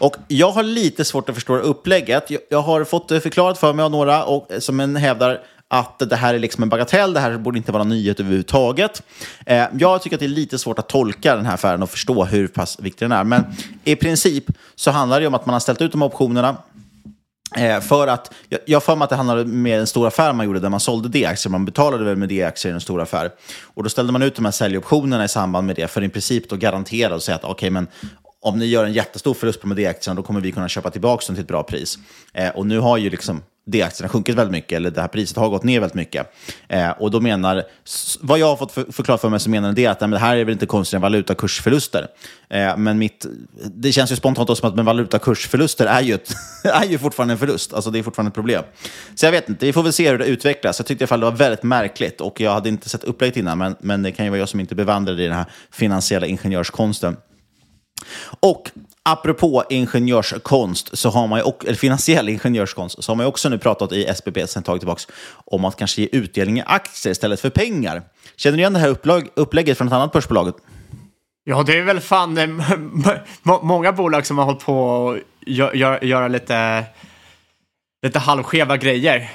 Och 0.00 0.16
jag 0.28 0.50
har 0.50 0.62
lite 0.62 1.04
svårt 1.04 1.28
att 1.28 1.34
förstå 1.34 1.56
upplägget. 1.56 2.30
Jag, 2.50 2.62
har 2.62 2.84
fått 2.84 3.08
det 3.08 3.20
förklarat 3.20 3.58
för 3.58 3.72
mig 3.72 3.84
av 3.84 3.90
några 3.90 4.24
och, 4.24 4.52
eh, 4.52 4.58
som 4.58 4.80
en 4.80 4.96
hävdar 4.96 5.40
att 5.68 5.98
det 5.98 6.16
här 6.16 6.34
är 6.34 6.38
liksom 6.38 6.62
en 6.62 6.68
bagatell, 6.68 7.12
det 7.12 7.20
här 7.20 7.38
borde 7.38 7.58
inte 7.58 7.72
vara 7.72 7.84
nyhet 7.84 8.20
överhuvudtaget. 8.20 9.02
Eh, 9.46 9.64
jag 9.78 10.02
tycker 10.02 10.16
att 10.16 10.20
det 10.20 10.26
är 10.26 10.28
lite 10.28 10.58
svårt 10.58 10.78
att 10.78 10.88
tolka 10.88 11.36
den 11.36 11.46
här 11.46 11.54
affären 11.54 11.82
och 11.82 11.90
förstå 11.90 12.24
hur 12.24 12.48
pass 12.48 12.80
viktig 12.80 13.04
den 13.04 13.12
är. 13.12 13.24
Men 13.24 13.44
i 13.84 13.96
princip 13.96 14.44
så 14.74 14.90
handlar 14.90 15.20
det 15.20 15.26
om 15.26 15.34
att 15.34 15.46
man 15.46 15.52
har 15.52 15.60
ställt 15.60 15.82
ut 15.82 15.92
de 15.92 16.02
här 16.02 16.08
optionerna 16.08 16.56
Eh, 17.56 17.80
för 17.80 18.06
att, 18.06 18.34
jag 18.48 18.60
jag 18.66 18.76
har 18.76 18.80
för 18.80 18.96
mig 18.96 19.04
att 19.04 19.10
det 19.10 19.16
handlade 19.16 19.44
med 19.44 19.80
en 19.80 19.86
stor 19.86 20.06
affär 20.06 20.32
man 20.32 20.46
gjorde 20.46 20.60
där 20.60 20.68
man 20.68 20.80
sålde 20.80 21.08
D-aktier. 21.08 21.50
Man 21.50 21.64
betalade 21.64 22.04
väl 22.04 22.16
med 22.16 22.28
D-aktier 22.28 22.72
i 22.72 22.74
en 22.74 22.80
stor 22.80 23.00
affär. 23.00 23.30
Och 23.74 23.82
då 23.82 23.88
ställde 23.88 24.12
man 24.12 24.22
ut 24.22 24.34
de 24.34 24.44
här 24.44 24.52
säljoptionerna 24.52 25.24
i 25.24 25.28
samband 25.28 25.66
med 25.66 25.76
det 25.76 25.88
för 25.88 26.02
i 26.02 26.08
princip 26.08 26.48
då 26.48 26.56
garantera 26.56 27.14
och 27.14 27.22
säga 27.22 27.36
att 27.36 27.44
okej, 27.44 27.70
men 27.70 27.86
om 28.40 28.58
ni 28.58 28.66
gör 28.66 28.84
en 28.84 28.92
jättestor 28.92 29.34
förlust 29.34 29.60
på 29.60 29.68
D-aktierna 29.68 30.16
då 30.16 30.22
kommer 30.22 30.40
vi 30.40 30.52
kunna 30.52 30.68
köpa 30.68 30.90
tillbaka 30.90 31.26
dem 31.26 31.36
till 31.36 31.42
ett 31.42 31.48
bra 31.48 31.62
pris. 31.62 31.98
Eh, 32.32 32.48
och 32.48 32.66
nu 32.66 32.78
har 32.78 32.96
ju 32.96 33.10
liksom 33.10 33.42
det 33.64 33.82
aktien 33.82 34.04
har 34.04 34.12
sjunkit 34.12 34.34
väldigt 34.34 34.52
mycket, 34.52 34.76
eller 34.76 34.90
det 34.90 35.00
här 35.00 35.08
priset 35.08 35.36
har 35.36 35.48
gått 35.48 35.64
ner 35.64 35.80
väldigt 35.80 35.94
mycket. 35.94 36.32
Eh, 36.68 36.90
och 36.90 37.10
då 37.10 37.20
menar, 37.20 37.64
vad 38.20 38.38
jag 38.38 38.46
har 38.46 38.56
fått 38.56 38.72
för, 38.72 38.92
förklarat 38.92 39.20
för 39.20 39.28
mig 39.28 39.40
så 39.40 39.50
menar 39.50 39.72
det 39.72 39.86
att 39.86 40.00
nej, 40.00 40.08
men 40.08 40.20
det 40.20 40.26
här 40.26 40.36
är 40.36 40.44
väl 40.44 40.52
inte 40.52 40.66
konstigt 40.66 40.94
än 40.94 41.00
valutakursförluster. 41.00 42.06
Eh, 42.50 42.76
men 42.76 42.98
mitt, 42.98 43.26
det 43.74 43.92
känns 43.92 44.12
ju 44.12 44.16
spontant 44.16 44.48
då 44.48 44.54
som 44.54 44.68
att 44.68 44.74
men 44.74 44.84
valutakursförluster 44.84 45.86
är 45.86 46.00
ju, 46.00 46.14
ett, 46.14 46.34
är 46.64 46.84
ju 46.84 46.98
fortfarande 46.98 47.34
en 47.34 47.38
förlust. 47.38 47.72
Alltså 47.72 47.90
det 47.90 47.98
är 47.98 48.02
fortfarande 48.02 48.28
ett 48.28 48.34
problem. 48.34 48.64
Så 49.14 49.26
jag 49.26 49.32
vet 49.32 49.48
inte, 49.48 49.66
vi 49.66 49.72
får 49.72 49.82
väl 49.82 49.92
se 49.92 50.10
hur 50.10 50.18
det 50.18 50.26
utvecklas. 50.26 50.78
Jag 50.78 50.86
tyckte 50.86 51.02
i 51.02 51.04
alla 51.04 51.08
fall 51.08 51.20
det 51.20 51.26
var 51.26 51.36
väldigt 51.36 51.62
märkligt 51.62 52.20
och 52.20 52.40
jag 52.40 52.52
hade 52.52 52.68
inte 52.68 52.88
sett 52.88 53.04
upplägget 53.04 53.36
innan, 53.36 53.58
men, 53.58 53.76
men 53.80 54.02
det 54.02 54.12
kan 54.12 54.26
ju 54.26 54.30
vara 54.30 54.38
jag 54.38 54.48
som 54.48 54.60
inte 54.60 54.74
bevandrade 54.74 55.22
i 55.22 55.26
den 55.26 55.36
här 55.36 55.46
finansiella 55.70 56.26
ingenjörskonsten. 56.26 57.16
Och 58.40 58.70
apropå 59.04 59.64
ingenjörskonst, 59.70 60.98
så 60.98 61.10
har 61.10 61.26
man 61.26 61.38
ju, 61.38 61.44
eller 61.64 61.74
finansiell 61.74 62.28
ingenjörskonst, 62.28 63.04
så 63.04 63.12
har 63.12 63.16
man 63.16 63.26
ju 63.26 63.28
också 63.28 63.48
nu 63.48 63.58
pratat 63.58 63.92
i 63.92 64.04
SBB 64.04 64.46
sen 64.46 64.60
ett 64.60 64.66
tag 64.66 64.80
tillbaka 64.80 65.02
om 65.32 65.64
att 65.64 65.76
kanske 65.76 66.02
ge 66.02 66.08
utdelning 66.12 66.58
i 66.58 66.62
aktier 66.66 67.10
istället 67.10 67.40
för 67.40 67.50
pengar. 67.50 68.02
Känner 68.36 68.56
du 68.56 68.60
igen 68.60 68.72
det 68.72 68.78
här 68.78 68.88
upplag, 68.88 69.28
upplägget 69.34 69.78
från 69.78 69.86
ett 69.86 69.94
annat 69.94 70.12
börsbolag? 70.12 70.54
Ja, 71.44 71.62
det 71.62 71.78
är 71.78 71.82
väl 71.82 72.00
fan 72.00 72.38
eh, 72.38 72.48
många 73.62 73.92
bolag 73.92 74.26
som 74.26 74.38
har 74.38 74.44
hållit 74.44 74.64
på 74.64 75.10
att 75.10 75.48
göra, 75.48 76.04
göra 76.04 76.28
lite, 76.28 76.84
lite 78.02 78.18
halvskeva 78.18 78.76
grejer. 78.76 79.30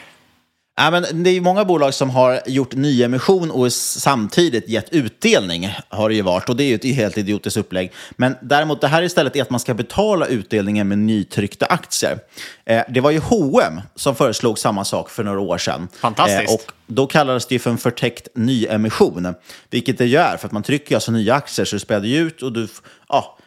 Ja, 0.79 0.91
men 0.91 1.23
det 1.23 1.29
är 1.29 1.33
ju 1.33 1.41
många 1.41 1.65
bolag 1.65 1.93
som 1.93 2.09
har 2.09 2.41
gjort 2.45 2.75
nyemission 2.75 3.51
och 3.51 3.73
samtidigt 3.73 4.69
gett 4.69 4.89
utdelning. 4.93 5.69
har 5.89 6.09
det 6.09 6.15
ju 6.15 6.21
varit, 6.21 6.49
och 6.49 6.55
Det 6.55 6.63
är 6.63 6.67
ju 6.67 6.75
ett 6.75 6.95
helt 6.95 7.17
idiotiskt 7.17 7.57
upplägg. 7.57 7.91
Men 8.11 8.35
däremot, 8.41 8.81
det 8.81 8.87
här 8.87 9.03
istället 9.03 9.35
är 9.35 9.41
att 9.41 9.49
man 9.49 9.59
ska 9.59 9.73
betala 9.73 10.25
utdelningen 10.25 10.87
med 10.87 10.97
nytryckta 10.97 11.65
aktier. 11.65 12.19
Eh, 12.65 12.83
det 12.89 13.01
var 13.01 13.11
ju 13.11 13.19
H&M 13.19 13.81
som 13.95 14.15
föreslog 14.15 14.59
samma 14.59 14.85
sak 14.85 15.09
för 15.09 15.23
några 15.23 15.39
år 15.39 15.57
sedan. 15.57 15.87
Fantastiskt. 15.99 16.49
Eh, 16.49 16.55
och 16.55 16.71
då 16.87 17.07
kallades 17.07 17.45
det 17.45 17.55
ju 17.55 17.59
för 17.59 17.69
en 17.69 17.77
förtäckt 17.77 18.27
nyemission. 18.35 19.33
Vilket 19.69 19.97
det 19.97 20.05
gör, 20.05 20.37
för 20.37 20.47
att 20.47 20.51
man 20.51 20.63
trycker 20.63 20.95
alltså 20.95 21.11
nya 21.11 21.35
aktier 21.35 21.65
så 21.65 21.75
du 21.75 21.79
späder 21.79 22.07
ju 22.07 22.17
ut 22.17 22.41
och 22.41 22.53
du... 22.53 22.67
Ja, 23.09 23.37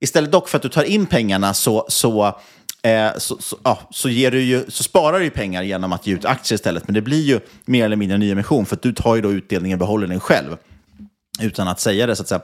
istället 0.00 0.32
dock 0.32 0.48
för 0.48 0.56
att 0.56 0.62
du 0.62 0.68
tar 0.68 0.84
in 0.84 1.06
pengarna 1.06 1.54
så, 1.54 1.86
så, 1.88 2.40
eh, 2.82 3.18
så, 3.18 3.36
så, 3.40 3.56
ja, 3.64 3.78
så, 3.90 4.08
ger 4.08 4.30
du 4.30 4.42
ju, 4.42 4.64
så 4.68 4.82
sparar 4.82 5.18
du 5.18 5.24
ju 5.24 5.30
pengar 5.30 5.62
genom 5.62 5.92
att 5.92 6.06
ge 6.06 6.14
ut 6.14 6.24
aktier 6.24 6.54
istället. 6.54 6.86
Men 6.86 6.94
det 6.94 7.02
blir 7.02 7.22
ju 7.22 7.40
mer 7.64 7.84
eller 7.84 7.96
mindre 7.96 8.14
en 8.14 8.20
nyemission 8.20 8.66
för 8.66 8.76
att 8.76 8.82
du 8.82 8.92
tar 8.92 9.16
ju 9.16 9.22
då 9.22 9.32
utdelningen 9.32 9.76
och 9.76 9.78
behåller 9.78 10.06
den 10.06 10.20
själv. 10.20 10.56
Utan 11.40 11.68
att 11.68 11.80
säga 11.80 12.06
det 12.06 12.16
så 12.16 12.22
att 12.22 12.28
säga. 12.28 12.40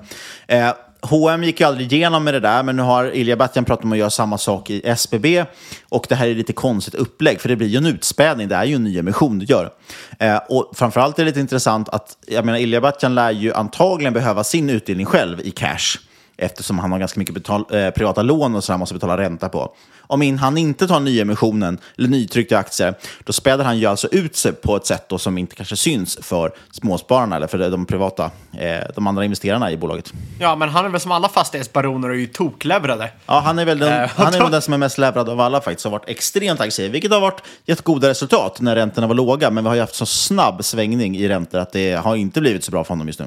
Eh, 0.46 0.74
H&M 1.00 1.44
gick 1.44 1.60
ju 1.60 1.66
aldrig 1.66 1.92
igenom 1.92 2.24
med 2.24 2.34
det 2.34 2.40
där, 2.40 2.62
men 2.62 2.76
nu 2.76 2.82
har 2.82 3.16
Ilja 3.16 3.36
Batljan 3.36 3.64
pratat 3.64 3.84
om 3.84 3.92
att 3.92 3.98
göra 3.98 4.10
samma 4.10 4.38
sak 4.38 4.70
i 4.70 4.82
SBB. 4.84 5.44
Och 5.88 6.06
det 6.08 6.14
här 6.14 6.28
är 6.28 6.34
lite 6.34 6.52
konstigt 6.52 6.94
upplägg, 6.94 7.40
för 7.40 7.48
det 7.48 7.56
blir 7.56 7.68
ju 7.68 7.76
en 7.76 7.86
utspädning. 7.86 8.48
Det 8.48 8.54
är 8.54 8.64
ju 8.64 8.74
en 8.74 8.84
nyemission 8.84 9.38
du 9.38 9.46
gör. 9.46 9.70
Eh, 10.18 10.36
och 10.36 10.72
framförallt 10.74 11.18
är 11.18 11.24
det 11.24 11.30
lite 11.30 11.40
intressant 11.40 11.88
att, 11.88 12.16
jag 12.26 12.44
menar, 12.44 12.58
Ilja 12.58 12.80
Batljan 12.80 13.14
lär 13.14 13.30
ju 13.30 13.54
antagligen 13.54 14.12
behöva 14.12 14.44
sin 14.44 14.70
utdelning 14.70 15.06
själv 15.06 15.40
i 15.40 15.50
cash 15.50 15.98
eftersom 16.36 16.78
han 16.78 16.92
har 16.92 16.98
ganska 16.98 17.20
mycket 17.20 17.34
betal, 17.34 17.64
eh, 17.70 17.90
privata 17.90 18.22
lån 18.22 18.54
och 18.54 18.64
så 18.64 18.72
han 18.72 18.80
måste 18.80 18.94
betala 18.94 19.16
ränta 19.16 19.48
på. 19.48 19.74
Om 20.08 20.22
in, 20.22 20.38
han 20.38 20.58
inte 20.58 20.88
tar 20.88 21.00
nyemissionen 21.00 21.78
eller 21.98 22.08
nytryckta 22.08 22.58
aktier, 22.58 22.94
då 23.24 23.32
späder 23.32 23.64
han 23.64 23.78
ju 23.78 23.86
alltså 23.86 24.08
ut 24.08 24.36
sig 24.36 24.52
på 24.52 24.76
ett 24.76 24.86
sätt 24.86 25.12
som 25.18 25.38
inte 25.38 25.56
kanske 25.56 25.76
syns 25.76 26.18
för 26.22 26.52
småspararna 26.70 27.36
eller 27.36 27.46
för 27.46 27.70
de 27.70 27.86
privata, 27.86 28.30
eh, 28.58 28.84
de 28.94 29.06
andra 29.06 29.24
investerarna 29.24 29.70
i 29.70 29.76
bolaget. 29.76 30.12
Ja, 30.40 30.56
men 30.56 30.68
han 30.68 30.84
är 30.84 30.88
väl 30.88 31.00
som 31.00 31.12
alla 31.12 31.28
fastighetsbaroner 31.28 32.08
och 32.08 32.14
är 32.14 32.18
ju 32.18 32.26
toklevrade. 32.26 33.10
Ja, 33.26 33.40
han 33.44 33.58
är 33.58 33.64
väl 33.64 33.78
den, 33.78 33.96
Eh, 33.96 34.10
han 34.16 34.34
är 34.34 34.50
den 34.50 34.62
som 34.62 34.74
är 34.74 34.78
mest 34.78 34.98
levrad 34.98 35.28
av 35.28 35.40
alla 35.40 35.60
faktiskt, 35.60 35.84
har 35.84 35.92
varit 35.92 36.08
extremt 36.08 36.60
aggressiv, 36.60 36.92
vilket 36.92 37.12
har 37.12 37.20
varit, 37.20 37.42
gett 37.66 37.82
goda 37.82 38.08
resultat 38.08 38.60
när 38.60 38.76
räntorna 38.76 39.06
var 39.06 39.14
låga, 39.14 39.50
men 39.50 39.64
vi 39.64 39.68
har 39.68 39.74
ju 39.74 39.80
haft 39.80 39.94
så 39.94 40.06
snabb 40.06 40.64
svängning 40.64 41.16
i 41.16 41.28
räntor 41.28 41.58
att 41.58 41.72
det 41.72 41.94
har 41.94 42.16
inte 42.16 42.40
blivit 42.40 42.64
så 42.64 42.70
bra 42.70 42.84
för 42.84 42.88
honom 42.88 43.06
just 43.06 43.20
nu. 43.20 43.26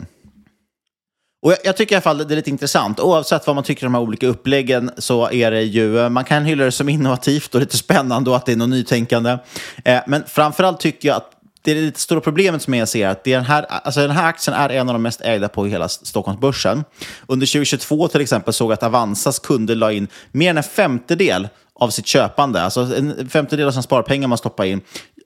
Och 1.42 1.52
jag, 1.52 1.58
jag 1.64 1.78
tycker 1.78 1.94
i 1.94 1.96
alla 1.96 2.02
fall 2.02 2.18
det 2.18 2.34
är 2.34 2.36
lite 2.36 2.50
intressant. 2.50 3.00
Oavsett 3.00 3.48
vad 3.48 3.56
man 3.56 3.64
tycker 3.64 3.86
om 3.86 3.94
de 3.94 3.98
här 3.98 4.08
olika 4.08 4.28
uppläggen 4.28 4.92
så 4.98 5.32
är 5.32 5.52
det 5.52 5.62
ju, 5.62 6.00
eh, 6.00 6.10
man 6.10 6.24
kan 6.24 6.46
hylla 6.46 6.64
det 6.64 6.72
som 6.72 6.90
innovativt 7.00 7.56
och 7.56 7.62
lite 7.62 7.78
spännande 7.78 8.30
och 8.30 8.36
att 8.36 8.46
det 8.46 8.52
är 8.52 8.56
något 8.56 8.70
nytänkande. 8.70 9.38
Eh, 9.86 10.00
men 10.08 10.24
framförallt 10.28 10.80
tycker 10.80 11.08
jag 11.08 11.18
att 11.18 11.32
det 11.62 11.72
är 11.72 11.76
det 11.76 11.82
lite 11.82 12.00
stora 12.00 12.22
problemet 12.22 12.62
som 12.62 12.74
jag 12.74 12.88
ser 12.88 13.08
att 13.08 13.24
det 13.24 13.34
är 13.34 13.36
den, 13.36 13.46
här, 13.46 13.66
alltså 13.70 14.02
den 14.02 14.12
här 14.12 14.28
aktien 14.28 14.58
är 14.58 14.70
en 14.70 14.90
av 14.90 14.94
de 14.94 15.02
mest 15.02 15.22
ägda 15.22 15.50
på 15.50 15.66
hela 15.66 15.90
Stockholmsbörsen. 15.90 16.84
Under 17.28 17.48
2022 17.48 18.08
till 18.08 18.22
exempel 18.22 18.54
såg 18.54 18.72
jag 18.72 18.74
att 18.74 18.84
Avanzas 18.84 19.40
kunder 19.40 19.76
la 19.76 19.92
in 19.92 20.08
mer 20.32 20.50
än 20.50 20.58
en 20.58 20.64
femtedel 20.64 21.48
av 21.76 21.90
sitt 21.90 22.08
köpande, 22.08 22.62
alltså 22.62 22.82
en 22.82 23.30
femtedel 23.30 23.68
av 23.68 23.72
sina 23.72 23.82
sparpengar 23.82 24.28
man 24.28 24.38
stoppar 24.38 24.66
in, 24.66 24.82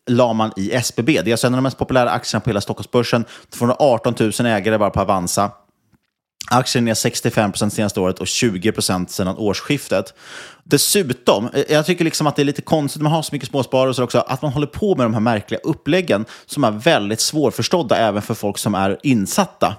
la 0.09 0.33
man 0.33 0.51
i 0.57 0.71
SBB. 0.71 1.21
Det 1.21 1.29
är 1.29 1.33
alltså 1.33 1.47
en 1.47 1.53
av 1.53 1.57
de 1.57 1.63
mest 1.63 1.77
populära 1.77 2.09
aktierna 2.09 2.41
på 2.41 2.49
hela 2.49 2.61
Stockholmsbörsen. 2.61 3.25
218 3.49 4.15
000 4.19 4.31
ägare 4.45 4.77
bara 4.77 4.89
på 4.89 5.01
Avanza. 5.01 5.51
Aktien 6.51 6.87
är 6.87 6.93
65 6.93 7.53
senaste 7.53 7.99
året 7.99 8.19
och 8.19 8.25
20% 8.25 9.07
sedan 9.07 9.37
årsskiftet. 9.37 10.13
Dessutom, 10.63 11.49
eh, 11.53 11.63
jag 11.69 11.85
tycker 11.85 12.05
liksom 12.05 12.27
att 12.27 12.35
det 12.35 12.41
är 12.41 12.45
lite 12.45 12.61
konstigt, 12.61 13.01
man 13.01 13.11
har 13.11 13.21
så 13.21 13.35
mycket 13.35 13.49
småsparare 13.49 13.89
och 13.89 13.95
så 13.95 14.03
också, 14.03 14.19
att 14.19 14.41
man 14.41 14.51
håller 14.51 14.67
på 14.67 14.95
med 14.95 15.05
de 15.05 15.13
här 15.13 15.21
märkliga 15.21 15.59
uppläggen 15.63 16.25
som 16.45 16.63
är 16.63 16.71
väldigt 16.71 17.19
svårförstådda 17.19 17.97
även 17.97 18.21
för 18.21 18.33
folk 18.33 18.57
som 18.57 18.75
är 18.75 18.97
insatta. 19.03 19.75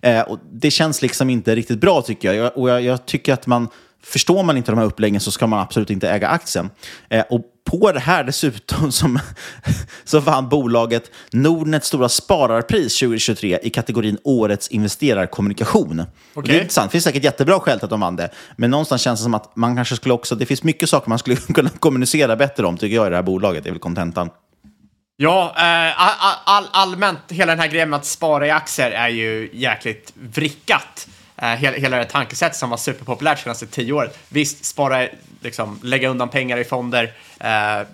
Eh, 0.00 0.20
och 0.20 0.38
det 0.52 0.70
känns 0.70 1.02
liksom 1.02 1.30
inte 1.30 1.54
riktigt 1.54 1.80
bra 1.80 2.02
tycker 2.02 2.32
jag. 2.32 2.44
jag 2.44 2.58
och 2.58 2.70
jag, 2.70 2.82
jag 2.82 3.06
tycker 3.06 3.32
att 3.32 3.46
man, 3.46 3.68
förstår 4.12 4.42
man 4.42 4.56
inte 4.56 4.72
de 4.72 4.78
här 4.78 4.86
uppläggen 4.86 5.20
så 5.20 5.30
ska 5.30 5.46
man 5.46 5.60
absolut 5.60 5.90
inte 5.90 6.10
äga 6.10 6.28
aktien. 6.28 6.70
Eh, 7.08 7.24
och 7.30 7.40
på 7.70 7.92
det 7.92 8.00
här 8.00 8.24
dessutom 8.24 8.92
som, 8.92 9.18
så 10.04 10.20
vann 10.20 10.48
bolaget 10.48 11.10
Nordnets 11.32 11.88
stora 11.88 12.08
spararpris 12.08 12.98
2023 12.98 13.58
i 13.62 13.70
kategorin 13.70 14.18
Årets 14.24 14.68
investerarkommunikation. 14.68 16.02
Och 16.34 16.42
Det 16.42 16.52
är 16.52 16.60
intressant. 16.60 16.90
Det 16.90 16.92
finns 16.92 17.04
säkert 17.04 17.24
jättebra 17.24 17.60
skäl 17.60 17.78
till 17.78 17.84
att 17.84 17.90
de 17.90 18.00
vann 18.00 18.16
det. 18.16 18.30
Men 18.56 18.70
någonstans 18.70 19.02
känns 19.02 19.20
det 19.20 19.24
som 19.24 19.34
att 19.34 19.56
man 19.56 19.76
kanske 19.76 19.96
skulle 19.96 20.14
också... 20.14 20.34
Det 20.34 20.46
finns 20.46 20.62
mycket 20.62 20.88
saker 20.88 21.08
man 21.08 21.18
skulle 21.18 21.36
kunna 21.54 21.70
kommunicera 21.70 22.36
bättre 22.36 22.66
om, 22.66 22.76
tycker 22.76 22.96
jag, 22.96 23.06
i 23.06 23.10
det 23.10 23.16
här 23.16 23.22
bolaget. 23.22 23.64
Det 23.64 23.70
är 23.70 23.72
väl 23.72 23.80
kontentan. 23.80 24.30
Ja, 25.16 25.54
eh, 25.56 26.02
all, 26.02 26.34
all, 26.44 26.64
allmänt, 26.72 27.18
hela 27.28 27.52
den 27.52 27.60
här 27.60 27.68
grejen 27.68 27.90
med 27.90 27.96
att 27.96 28.06
spara 28.06 28.46
i 28.46 28.50
aktier 28.50 28.90
är 28.90 29.08
ju 29.08 29.50
jäkligt 29.52 30.12
vrickat. 30.14 31.08
Eh, 31.38 31.48
hela, 31.48 31.76
hela 31.76 31.96
det 31.96 32.02
här 32.02 32.10
tankesättet 32.10 32.56
som 32.56 32.70
var 32.70 32.76
superpopulärt 32.76 33.38
senaste 33.38 33.66
tio 33.66 33.92
åren. 33.92 34.10
Visst, 34.28 34.64
spara, 34.64 35.08
liksom, 35.40 35.80
lägga 35.82 36.08
undan 36.08 36.28
pengar 36.28 36.56
i 36.56 36.64
fonder, 36.64 37.12
eh, 37.40 37.86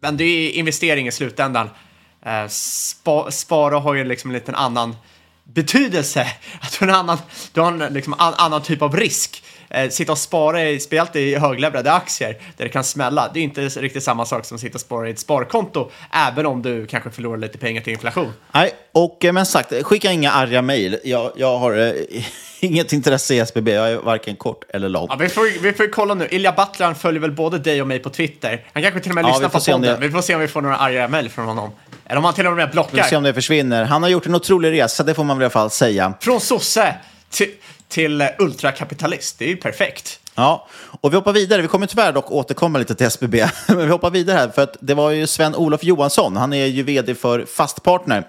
men 0.00 0.16
det 0.16 0.24
är 0.24 0.50
investering 0.50 1.08
i 1.08 1.12
slutändan. 1.12 1.70
Eh, 2.26 2.48
spa, 2.48 3.30
spara 3.30 3.78
har 3.78 3.94
ju 3.94 4.04
liksom 4.04 4.30
en 4.30 4.34
liten 4.34 4.54
annan 4.54 4.96
betydelse. 5.44 6.20
Att 6.60 6.78
du 6.78 6.84
har 6.84 6.92
en 6.92 6.98
annan, 6.98 7.18
du 7.52 7.60
har 7.60 7.72
en 7.72 7.94
liksom, 7.94 8.14
an, 8.18 8.34
annan 8.36 8.62
typ 8.62 8.82
av 8.82 8.96
risk. 8.96 9.42
Eh, 9.70 9.88
sitta 9.88 10.12
och 10.12 10.18
spara, 10.18 10.70
i, 10.70 10.80
speciellt 10.80 11.16
i 11.16 11.34
högleverade 11.34 11.92
aktier, 11.92 12.32
där 12.56 12.64
det 12.64 12.68
kan 12.68 12.84
smälla. 12.84 13.30
Det 13.34 13.40
är 13.40 13.44
inte 13.44 13.68
riktigt 13.68 14.02
samma 14.02 14.26
sak 14.26 14.44
som 14.44 14.54
att 14.54 14.60
sitta 14.60 14.74
och 14.74 14.80
spara 14.80 15.08
i 15.08 15.10
ett 15.10 15.18
sparkonto, 15.18 15.90
även 16.10 16.46
om 16.46 16.62
du 16.62 16.86
kanske 16.86 17.10
förlorar 17.10 17.36
lite 17.36 17.58
pengar 17.58 17.82
till 17.82 17.92
inflation. 17.92 18.32
Nej, 18.52 18.74
och 18.92 19.18
med 19.22 19.34
men 19.34 19.46
sagt, 19.46 19.72
skicka 19.82 20.12
inga 20.12 20.30
arga 20.30 20.62
mejl. 20.62 20.98
Jag, 21.04 21.32
jag 21.36 21.58
har 21.58 21.78
eh, 21.78 22.24
inget 22.60 22.92
intresse 22.92 23.34
i 23.34 23.38
SBB. 23.38 23.68
Jag 23.72 23.90
är 23.92 23.96
varken 23.96 24.36
kort 24.36 24.64
eller 24.68 24.88
lång. 24.88 25.06
Ja, 25.10 25.16
vi, 25.16 25.28
får, 25.28 25.62
vi 25.62 25.72
får 25.72 25.92
kolla 25.92 26.14
nu. 26.14 26.28
Ilja 26.30 26.68
han 26.78 26.94
följer 26.94 27.20
väl 27.20 27.32
både 27.32 27.58
dig 27.58 27.80
och 27.82 27.86
mig 27.88 27.98
på 27.98 28.10
Twitter. 28.10 28.66
Han 28.72 28.82
kanske 28.82 29.00
till 29.00 29.10
och 29.10 29.14
med 29.14 29.24
Ja, 29.24 29.28
lyssnar 29.28 29.48
på 29.48 29.60
podden. 29.60 29.80
det- 30.00 30.06
Vi 30.06 30.10
får 30.12 30.22
se 30.22 30.34
om 30.34 30.40
vi 30.40 30.48
får 30.48 30.62
några 30.62 30.76
arga 30.76 31.08
mejl 31.08 31.28
från 31.28 31.46
honom. 31.46 31.70
Eller 32.06 32.18
om 32.18 32.24
han 32.24 32.34
till 32.34 32.46
och 32.46 32.52
med 32.52 32.66
Vi 32.68 32.72
får 32.76 32.82
se 32.86 32.90
blockar. 32.92 33.16
om 33.16 33.22
det 33.22 33.34
försvinner. 33.34 33.84
Han 33.84 34.02
har 34.02 34.10
gjort 34.10 34.26
en 34.26 34.34
otrolig 34.34 34.72
resa, 34.72 35.02
det 35.02 35.14
får 35.14 35.24
man 35.24 35.36
väl 35.38 35.42
i 35.42 35.44
alla 35.44 35.50
fall 35.50 35.70
säga. 35.70 36.14
Från 36.20 36.40
sosse 36.40 36.94
till, 37.30 37.50
till 37.88 38.28
ultrakapitalist. 38.38 39.38
Det 39.38 39.44
är 39.44 39.48
ju 39.48 39.56
perfekt. 39.56 40.20
Ja, 40.34 40.66
och 41.00 41.12
vi 41.12 41.16
hoppar 41.16 41.32
vidare. 41.32 41.62
Vi 41.62 41.68
kommer 41.68 41.86
tyvärr 41.86 42.12
dock 42.12 42.30
återkomma 42.30 42.78
lite 42.78 42.94
till 42.94 43.06
SBB. 43.06 43.46
Men 43.68 43.78
vi 43.78 43.86
hoppar 43.86 44.10
vidare 44.10 44.36
här, 44.38 44.48
för 44.48 44.62
att 44.62 44.76
det 44.80 44.94
var 44.94 45.10
ju 45.10 45.26
Sven-Olof 45.26 45.84
Johansson. 45.84 46.36
Han 46.36 46.52
är 46.52 46.66
ju 46.66 46.82
vd 46.82 47.14
för 47.14 47.44
Fastpartner. 47.54 48.24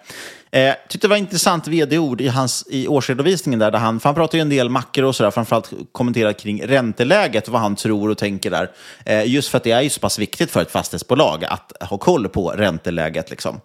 Eh, 0.57 0.75
tyckte 0.89 1.07
det 1.07 1.09
var 1.09 1.17
intressant 1.17 1.67
vd-ord 1.67 2.21
i, 2.21 2.27
hans, 2.27 2.65
i 2.69 2.87
årsredovisningen 2.87 3.59
där, 3.59 3.71
där 3.71 3.79
han, 3.79 3.99
för 3.99 4.09
han 4.09 4.15
pratar 4.15 4.37
ju 4.37 4.41
en 4.41 4.49
del 4.49 4.69
makro 4.69 5.07
och 5.07 5.15
sådär, 5.15 5.31
framförallt 5.31 5.71
kommenterar 5.91 6.33
kring 6.33 6.67
ränteläget, 6.67 7.47
vad 7.47 7.61
han 7.61 7.75
tror 7.75 8.09
och 8.09 8.17
tänker 8.17 8.51
där. 8.51 8.71
Eh, 9.05 9.27
just 9.27 9.49
för 9.49 9.57
att 9.57 9.63
det 9.63 9.71
är 9.71 9.81
ju 9.81 9.89
så 9.89 9.99
pass 9.99 10.19
viktigt 10.19 10.51
för 10.51 10.61
ett 10.61 10.71
fastighetsbolag 10.71 11.45
att 11.45 11.71
ha 11.81 11.97
koll 11.97 12.29
på 12.29 12.49
ränteläget. 12.49 13.29
Liksom. 13.29 13.61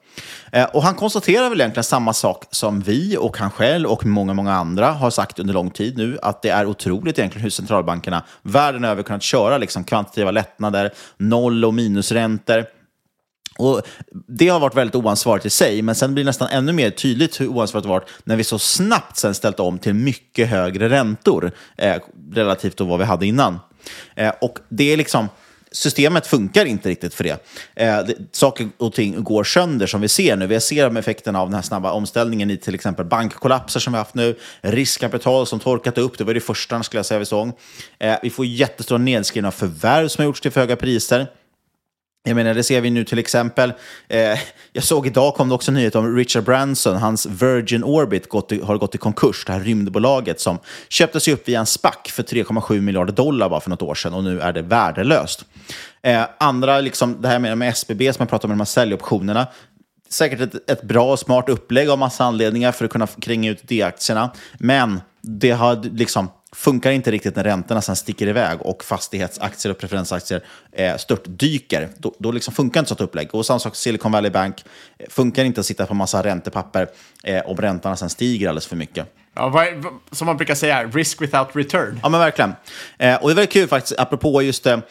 Eh, 0.52 0.64
och 0.64 0.82
han 0.82 0.94
konstaterar 0.94 1.48
väl 1.48 1.60
egentligen 1.60 1.84
samma 1.84 2.12
sak 2.12 2.44
som 2.50 2.80
vi 2.80 3.16
och 3.16 3.36
han 3.36 3.50
själv 3.50 3.88
och 3.88 4.06
många, 4.06 4.34
många 4.34 4.54
andra 4.54 4.92
har 4.92 5.10
sagt 5.10 5.38
under 5.38 5.54
lång 5.54 5.70
tid 5.70 5.96
nu, 5.96 6.18
att 6.22 6.42
det 6.42 6.48
är 6.48 6.66
otroligt 6.66 7.18
egentligen 7.18 7.42
hur 7.42 7.50
centralbankerna 7.50 8.22
världen 8.42 8.84
över 8.84 9.02
kunnat 9.02 9.22
köra 9.22 9.58
liksom, 9.58 9.84
kvantitativa 9.84 10.30
lättnader, 10.30 10.90
noll 11.16 11.64
och 11.64 11.74
minusräntor. 11.74 12.64
Och 13.58 13.82
det 14.28 14.48
har 14.48 14.60
varit 14.60 14.74
väldigt 14.74 14.94
oansvarigt 14.94 15.46
i 15.46 15.50
sig, 15.50 15.82
men 15.82 15.94
sen 15.94 16.14
blir 16.14 16.24
det 16.24 16.28
nästan 16.28 16.48
ännu 16.48 16.72
mer 16.72 16.90
tydligt 16.90 17.40
hur 17.40 17.48
oansvarigt 17.48 17.84
det 17.84 17.88
har 17.88 18.00
varit 18.00 18.10
när 18.24 18.36
vi 18.36 18.44
så 18.44 18.58
snabbt 18.58 19.16
sen 19.16 19.34
ställt 19.34 19.60
om 19.60 19.78
till 19.78 19.94
mycket 19.94 20.48
högre 20.48 20.88
räntor 20.88 21.52
eh, 21.76 21.96
relativt 22.32 22.76
till 22.76 22.86
vad 22.86 22.98
vi 22.98 23.04
hade 23.04 23.26
innan. 23.26 23.58
Eh, 24.14 24.32
och 24.40 24.58
det 24.68 24.92
är 24.92 24.96
liksom, 24.96 25.28
systemet 25.72 26.26
funkar 26.26 26.64
inte 26.64 26.88
riktigt 26.88 27.14
för 27.14 27.24
det. 27.24 27.44
Eh, 27.74 27.98
det. 28.04 28.14
Saker 28.32 28.68
och 28.76 28.92
ting 28.92 29.24
går 29.24 29.44
sönder 29.44 29.86
som 29.86 30.00
vi 30.00 30.08
ser 30.08 30.36
nu. 30.36 30.46
Vi 30.46 30.60
ser 30.60 30.84
de 30.84 30.96
effekterna 30.96 31.40
av 31.40 31.48
den 31.48 31.54
här 31.54 31.62
snabba 31.62 31.92
omställningen 31.92 32.50
i 32.50 32.56
till 32.56 32.74
exempel 32.74 33.04
bankkollapser 33.04 33.80
som 33.80 33.92
vi 33.92 33.96
har 33.96 34.04
haft 34.04 34.14
nu, 34.14 34.38
riskkapital 34.60 35.46
som 35.46 35.60
torkat 35.60 35.98
upp, 35.98 36.18
det 36.18 36.24
var 36.24 36.34
det 36.34 36.40
första 36.40 36.82
skulle 36.82 36.98
jag 36.98 37.06
säga 37.06 37.18
vi 37.18 37.24
såg. 37.24 37.52
Eh, 37.98 38.16
vi 38.22 38.30
får 38.30 38.46
jättestora 38.46 38.98
nedskrivna 38.98 39.50
förvärv 39.50 40.08
som 40.08 40.22
har 40.22 40.26
gjorts 40.26 40.40
till 40.40 40.50
för 40.50 40.60
höga 40.60 40.76
priser. 40.76 41.26
Jag 42.24 42.34
menar, 42.34 42.54
det 42.54 42.62
ser 42.62 42.80
vi 42.80 42.90
nu 42.90 43.04
till 43.04 43.18
exempel. 43.18 43.72
Eh, 44.08 44.38
jag 44.72 44.84
såg 44.84 45.06
idag 45.06 45.34
kom 45.34 45.48
det 45.48 45.54
också 45.54 45.70
en 45.70 45.74
nyhet 45.74 45.94
om 45.94 46.16
Richard 46.16 46.44
Branson, 46.44 46.96
hans 46.96 47.26
Virgin 47.26 47.84
Orbit 47.84 48.28
gått 48.28 48.52
i, 48.52 48.60
har 48.60 48.78
gått 48.78 48.94
i 48.94 48.98
konkurs, 48.98 49.44
det 49.44 49.52
här 49.52 49.60
rymdbolaget 49.60 50.40
som 50.40 50.58
köptes 50.88 51.28
upp 51.28 51.48
via 51.48 51.60
en 51.60 51.66
SPAC 51.66 51.96
för 52.06 52.22
3,7 52.22 52.80
miljarder 52.80 53.12
dollar 53.12 53.48
bara 53.48 53.60
för 53.60 53.70
något 53.70 53.82
år 53.82 53.94
sedan 53.94 54.14
och 54.14 54.24
nu 54.24 54.40
är 54.40 54.52
det 54.52 54.62
värdelöst. 54.62 55.44
Eh, 56.02 56.24
andra, 56.38 56.80
liksom, 56.80 57.22
det 57.22 57.28
här 57.28 57.38
med, 57.38 57.58
med 57.58 57.68
SBB 57.68 58.12
som 58.12 58.22
jag 58.22 58.28
pratade 58.28 58.52
om, 58.52 58.58
de 58.58 58.60
här 58.60 58.64
säljoptionerna, 58.64 59.46
säkert 60.08 60.40
ett, 60.40 60.70
ett 60.70 60.82
bra 60.82 61.12
och 61.12 61.18
smart 61.18 61.48
upplägg 61.48 61.88
av 61.88 61.98
massa 61.98 62.24
anledningar 62.24 62.72
för 62.72 62.84
att 62.84 62.90
kunna 62.90 63.06
kränga 63.06 63.50
ut 63.50 63.68
D-aktierna, 63.68 64.30
men 64.58 65.00
det 65.20 65.50
har 65.50 65.96
liksom 65.96 66.28
funkar 66.56 66.90
inte 66.90 67.10
riktigt 67.10 67.36
när 67.36 67.44
räntorna 67.44 67.82
sen 67.82 67.96
sticker 67.96 68.26
iväg 68.26 68.62
och 68.62 68.84
fastighetsaktier 68.84 69.72
och 69.72 69.78
preferensaktier 69.78 70.44
eh, 70.72 70.96
störtdyker. 70.96 71.88
Då, 71.98 72.14
då 72.18 72.32
liksom 72.32 72.54
funkar 72.54 72.80
inte 72.80 72.88
sånt 72.88 73.00
upplägg. 73.00 73.34
Och 73.34 73.46
samma 73.46 73.58
sak 73.58 73.76
Silicon 73.76 74.12
Valley 74.12 74.30
Bank. 74.30 74.64
Eh, 74.98 75.06
funkar 75.08 75.44
inte 75.44 75.60
att 75.60 75.66
sitta 75.66 75.86
på 75.86 75.94
massa 75.94 76.22
räntepapper 76.22 76.88
eh, 77.24 77.42
om 77.46 77.56
räntorna 77.56 77.96
sen 77.96 78.10
stiger 78.10 78.48
alldeles 78.48 78.66
för 78.66 78.76
mycket. 78.76 79.14
Ja, 79.34 79.48
vad, 79.48 79.66
som 80.10 80.26
man 80.26 80.36
brukar 80.36 80.54
säga, 80.54 80.84
risk 80.84 81.22
without 81.22 81.48
return. 81.52 82.00
Ja, 82.02 82.08
men 82.08 82.20
verkligen. 82.20 82.52
Eh, 82.98 83.14
och 83.14 83.28
det 83.28 83.32
är 83.32 83.34
väldigt 83.34 83.52
kul 83.52 83.68
faktiskt, 83.68 84.00
apropå 84.00 84.42
just 84.42 84.64
det, 84.64 84.82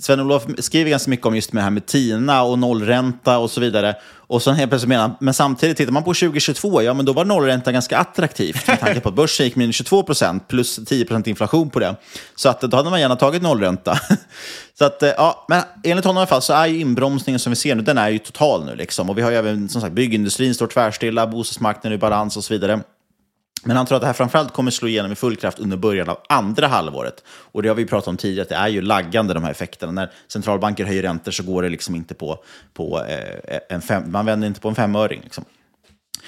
Sven-Olof 0.00 0.44
skriver 0.58 0.90
ganska 0.90 1.10
mycket 1.10 1.26
om 1.26 1.34
just 1.34 1.52
med 1.52 1.60
det 1.60 1.64
här 1.64 1.70
med 1.70 1.86
TINA 1.86 2.42
och 2.42 2.58
nollränta 2.58 3.38
och 3.38 3.50
så 3.50 3.60
vidare. 3.60 3.96
Och 4.28 4.42
sen 4.42 4.54
helt 4.54 4.70
plötsligt 4.70 4.88
menar 4.88 5.02
han, 5.02 5.16
men 5.20 5.34
samtidigt 5.34 5.76
tittar 5.76 5.92
man 5.92 6.04
på 6.04 6.14
2022, 6.14 6.82
ja 6.82 6.94
men 6.94 7.04
då 7.04 7.12
var 7.12 7.24
nollränta 7.24 7.72
ganska 7.72 7.98
attraktivt 7.98 8.66
med 8.68 8.80
tanke 8.80 9.00
på 9.00 9.08
att 9.08 9.14
börsen 9.14 9.46
gick 9.46 9.56
minus 9.56 9.76
22 9.76 10.02
procent 10.02 10.48
plus 10.48 10.80
10 10.86 11.04
procent 11.04 11.26
inflation 11.26 11.70
på 11.70 11.78
det. 11.78 11.96
Så 12.34 12.48
att 12.48 12.60
då 12.60 12.76
hade 12.76 12.90
man 12.90 13.00
gärna 13.00 13.16
tagit 13.16 13.42
nollränta. 13.42 14.00
så 14.78 14.84
att, 14.84 15.02
eh, 15.02 15.10
ja, 15.16 15.46
men 15.48 15.62
enligt 15.84 16.04
honom 16.04 16.16
i 16.16 16.20
alla 16.20 16.26
fall 16.26 16.42
så 16.42 16.52
är 16.52 16.66
ju 16.66 16.80
inbromsningen 16.80 17.40
som 17.40 17.50
vi 17.50 17.56
ser 17.56 17.74
nu, 17.74 17.82
den 17.82 17.98
är 17.98 18.08
ju 18.08 18.18
total 18.18 18.64
nu 18.64 18.74
liksom. 18.76 19.10
Och 19.10 19.18
vi 19.18 19.22
har 19.22 19.30
ju 19.30 19.36
även, 19.36 19.68
som 19.68 19.80
sagt, 19.80 19.92
byggindustrin 19.92 20.54
står 20.54 20.66
tvärstilla, 20.66 21.26
bostadsmarknaden 21.26 21.92
är 21.92 21.96
i 21.96 21.98
balans 21.98 22.36
och 22.36 22.44
så 22.44 22.54
vidare. 22.54 22.80
Men 23.64 23.76
han 23.76 23.86
tror 23.86 23.96
att 23.96 24.02
det 24.02 24.06
här 24.06 24.14
framförallt 24.14 24.52
kommer 24.52 24.70
slå 24.70 24.88
igenom 24.88 25.12
i 25.12 25.14
full 25.14 25.36
kraft 25.36 25.58
under 25.58 25.76
början 25.76 26.08
av 26.08 26.18
andra 26.28 26.66
halvåret. 26.66 27.24
Och 27.28 27.62
det 27.62 27.68
har 27.68 27.76
vi 27.76 27.86
pratat 27.86 28.08
om 28.08 28.16
tidigare, 28.16 28.42
att 28.42 28.48
det 28.48 28.54
är 28.54 28.68
ju 28.68 28.82
laggande 28.82 29.34
de 29.34 29.44
här 29.44 29.50
effekterna. 29.50 29.92
När 29.92 30.10
centralbanker 30.28 30.84
höjer 30.84 31.02
räntor 31.02 31.32
så 31.32 31.42
går 31.42 31.62
det 31.62 31.68
liksom 31.68 31.94
inte 31.94 32.14
på, 32.14 32.44
på 32.74 33.04
eh, 33.04 33.58
en 33.68 33.80
fem, 33.80 34.12
man 34.12 34.26
vänder 34.26 34.48
inte 34.48 34.60
på 34.60 34.68
en 34.68 34.74
femöring. 34.74 35.20
Liksom. 35.24 35.44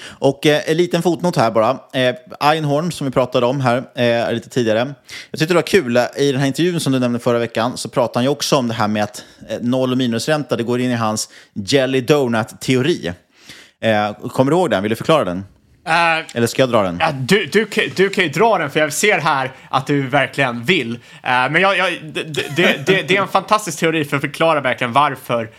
Och 0.03 0.45
eh, 0.45 0.61
en 0.65 0.77
liten 0.77 1.01
fotnot 1.01 1.35
här 1.35 1.51
bara. 1.51 1.69
Eh, 1.93 2.15
Einhorn, 2.39 2.91
som 2.91 3.05
vi 3.05 3.11
pratade 3.11 3.45
om 3.45 3.61
här 3.61 3.83
eh, 3.95 4.33
lite 4.33 4.49
tidigare. 4.49 4.93
Jag 5.31 5.39
tyckte 5.39 5.53
det 5.53 5.55
var 5.55 5.61
kul, 5.61 5.97
eh, 5.97 6.03
i 6.17 6.31
den 6.31 6.41
här 6.41 6.47
intervjun 6.47 6.79
som 6.79 6.93
du 6.93 6.99
nämnde 6.99 7.19
förra 7.19 7.39
veckan 7.39 7.77
så 7.77 7.89
pratade 7.89 8.17
han 8.17 8.23
ju 8.23 8.29
också 8.29 8.55
om 8.55 8.67
det 8.67 8.73
här 8.73 8.87
med 8.87 9.03
att 9.03 9.23
eh, 9.49 9.57
noll 9.61 9.91
och 9.91 9.97
minusränta, 9.97 10.55
det 10.55 10.63
går 10.63 10.79
in 10.79 10.91
i 10.91 10.95
hans 10.95 11.29
jelly 11.53 12.01
donut-teori. 12.01 13.13
Eh, 13.79 14.13
kommer 14.13 14.51
du 14.51 14.57
ihåg 14.57 14.69
den? 14.69 14.83
Vill 14.83 14.89
du 14.89 14.95
förklara 14.95 15.23
den? 15.23 15.43
Eh, 15.87 16.35
Eller 16.35 16.47
ska 16.47 16.61
jag 16.61 16.69
dra 16.69 16.83
den? 16.83 16.97
Ja, 16.99 17.11
du, 17.11 17.45
du, 17.45 17.67
du 17.95 18.09
kan 18.09 18.23
ju 18.23 18.29
dra 18.29 18.57
den 18.57 18.69
för 18.71 18.79
jag 18.79 18.93
ser 18.93 19.19
här 19.19 19.51
att 19.69 19.87
du 19.87 20.01
verkligen 20.07 20.63
vill. 20.63 20.93
Eh, 20.93 20.99
men 21.23 21.55
jag, 21.55 21.77
jag, 21.77 21.91
det, 22.03 22.23
det, 22.55 22.85
det, 22.85 23.01
det 23.01 23.17
är 23.17 23.21
en 23.21 23.27
fantastisk 23.27 23.79
teori 23.79 24.05
för 24.05 24.17
att 24.17 24.21
förklara 24.21 24.61
verkligen 24.61 24.93
varför 24.93 25.49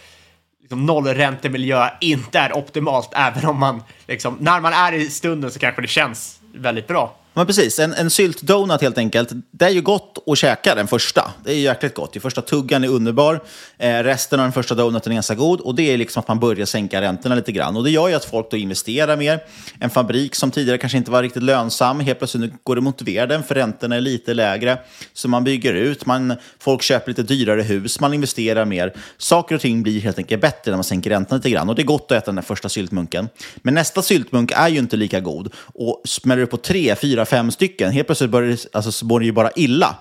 liksom, 0.61 0.87
nollräntemiljö 0.87 1.88
inte 2.00 2.38
är 2.38 2.56
optimalt, 2.56 3.11
även 3.14 3.46
om 3.46 3.61
man, 3.61 3.82
liksom, 4.06 4.37
när 4.40 4.61
man 4.61 4.72
är 4.72 4.92
i 4.92 5.11
stunden 5.11 5.50
så 5.50 5.58
kanske 5.58 5.82
det 5.82 5.88
känns 5.88 6.40
väldigt 6.54 6.87
bra. 6.87 7.16
Men 7.35 7.47
precis, 7.47 7.79
en, 7.79 7.95
en 7.95 8.11
syltdonut 8.11 8.81
helt 8.81 8.99
enkelt. 8.99 9.29
Det 9.51 9.64
är 9.64 9.71
ju 9.71 9.81
gott 9.81 10.18
att 10.27 10.38
käka 10.38 10.75
den 10.75 10.87
första. 10.87 11.33
Det 11.45 11.51
är 11.51 11.55
ju 11.55 11.61
jäkligt 11.61 11.95
gott. 11.95 12.12
Den 12.12 12.23
första 12.23 12.42
tuggan 12.42 12.85
är 12.85 12.88
underbar. 12.88 13.40
Eh, 13.79 13.99
resten 13.99 14.40
av 14.40 14.45
den 14.45 14.53
första 14.53 14.75
donuten 14.75 15.12
är 15.12 15.14
ganska 15.14 15.35
god. 15.35 15.61
Och 15.61 15.75
det 15.75 15.83
är 15.83 15.97
liksom 15.97 16.21
att 16.21 16.29
man 16.29 16.40
börjar 16.40 16.66
sänka 16.66 17.01
räntorna 17.01 17.35
lite 17.35 17.53
grann. 17.53 17.77
Och 17.77 17.85
det 17.85 17.90
gör 17.90 18.09
ju 18.09 18.14
att 18.14 18.25
folk 18.25 18.51
då 18.51 18.57
investerar 18.57 19.16
mer. 19.16 19.40
En 19.81 19.90
fabrik 19.90 20.35
som 20.35 20.51
tidigare 20.51 20.79
kanske 20.79 20.99
inte 20.99 21.11
var 21.11 21.23
riktigt 21.23 21.42
lönsam, 21.42 22.01
helt 22.01 22.18
plötsligt 22.18 22.40
nu 22.40 22.53
går 22.62 22.75
det 22.77 22.79
att 22.79 22.85
motivera 22.85 23.27
den 23.27 23.42
för 23.42 23.55
räntorna 23.55 23.97
är 23.97 24.01
lite 24.01 24.35
lägre. 24.35 24.79
Så 25.12 25.29
man 25.29 25.45
bygger 25.45 25.75
ut, 25.75 26.07
man, 26.07 26.35
folk 26.59 26.83
köper 26.83 27.11
lite 27.11 27.23
dyrare 27.23 27.62
hus, 27.62 28.01
man 28.01 28.14
investerar 28.14 28.64
mer. 28.64 28.92
Saker 29.18 29.55
och 29.55 29.61
ting 29.61 29.83
blir 29.83 30.01
helt 30.01 30.18
enkelt 30.18 30.42
bättre 30.42 30.71
när 30.71 30.77
man 30.77 30.85
sänker 30.85 31.11
räntan 31.11 31.38
lite 31.38 31.51
grann. 31.51 31.68
Och 31.68 31.75
det 31.75 31.83
är 31.83 31.87
gott 31.87 32.12
att 32.12 32.18
äta 32.18 32.27
den 32.27 32.35
där 32.35 32.42
första 32.42 32.68
syltmunken. 32.68 33.29
Men 33.57 33.75
nästa 33.75 34.03
syltmunk 34.03 34.53
är 34.55 34.68
ju 34.68 34.79
inte 34.79 34.97
lika 34.97 35.21
god. 35.21 35.53
Och 35.75 36.03
smäller 36.05 36.40
du 36.40 36.47
på 36.47 36.57
tre, 36.57 36.97
fyra, 36.97 37.21
fem 37.24 37.50
stycken, 37.50 37.92
helt 37.92 38.08
plötsligt 38.08 38.30
börjar 38.30 38.50
det, 38.50 38.66
alltså, 38.72 38.92
så 38.92 39.06
mår 39.06 39.20
det 39.20 39.26
ju 39.26 39.32
bara 39.32 39.50
illa. 39.50 39.96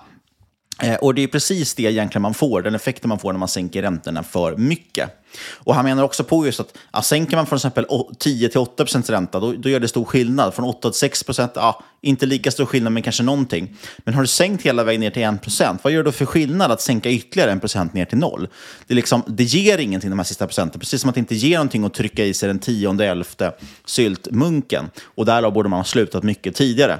Eh, 0.82 0.94
och 0.94 1.14
det 1.14 1.22
är 1.22 1.28
precis 1.28 1.74
det 1.74 1.82
egentligen 1.82 2.22
man 2.22 2.34
får, 2.34 2.62
den 2.62 2.74
effekten 2.74 3.08
man 3.08 3.18
får 3.18 3.32
när 3.32 3.38
man 3.38 3.48
sänker 3.48 3.82
räntorna 3.82 4.22
för 4.22 4.56
mycket. 4.56 5.10
Och 5.54 5.74
han 5.74 5.84
menar 5.84 6.02
också 6.02 6.24
på 6.24 6.46
just 6.46 6.60
att 6.60 6.78
ja, 6.92 7.02
sänker 7.02 7.36
man 7.36 7.46
från 7.46 7.56
exempel 7.56 7.86
10 8.18 8.48
till 8.48 8.58
8 8.58 8.84
procents 8.84 9.10
ränta, 9.10 9.40
då, 9.40 9.52
då 9.52 9.68
gör 9.68 9.80
det 9.80 9.88
stor 9.88 10.04
skillnad. 10.04 10.54
Från 10.54 10.64
8 10.64 10.90
till 10.90 10.98
6 10.98 11.24
procent, 11.24 11.52
ja, 11.54 11.82
inte 12.00 12.26
lika 12.26 12.50
stor 12.50 12.66
skillnad, 12.66 12.92
men 12.92 13.02
kanske 13.02 13.22
någonting. 13.22 13.76
Men 13.98 14.14
har 14.14 14.22
du 14.22 14.26
sänkt 14.26 14.66
hela 14.66 14.84
vägen 14.84 15.00
ner 15.00 15.10
till 15.10 15.22
1 15.22 15.42
procent, 15.42 15.80
vad 15.84 15.92
gör 15.92 16.02
det 16.02 16.08
då 16.08 16.12
för 16.12 16.26
skillnad 16.26 16.72
att 16.72 16.80
sänka 16.80 17.10
ytterligare 17.10 17.52
1 17.52 17.60
procent 17.60 17.94
ner 17.94 18.04
till 18.04 18.18
noll? 18.18 18.48
Det, 18.86 18.94
liksom, 18.94 19.22
det 19.26 19.44
ger 19.44 19.78
ingenting 19.78 20.10
de 20.10 20.18
här 20.18 20.24
sista 20.24 20.46
procenten, 20.46 20.80
precis 20.80 21.00
som 21.00 21.08
att 21.08 21.14
det 21.14 21.20
inte 21.20 21.34
ger 21.34 21.56
någonting 21.56 21.84
att 21.84 21.94
trycka 21.94 22.24
i 22.24 22.34
sig 22.34 22.46
den 22.46 22.58
tionde, 22.58 23.06
elfte 23.06 23.52
syltmunken. 23.84 24.90
Och 25.04 25.26
därav 25.26 25.52
borde 25.52 25.68
man 25.68 25.78
ha 25.78 25.84
slutat 25.84 26.22
mycket 26.22 26.54
tidigare. 26.56 26.98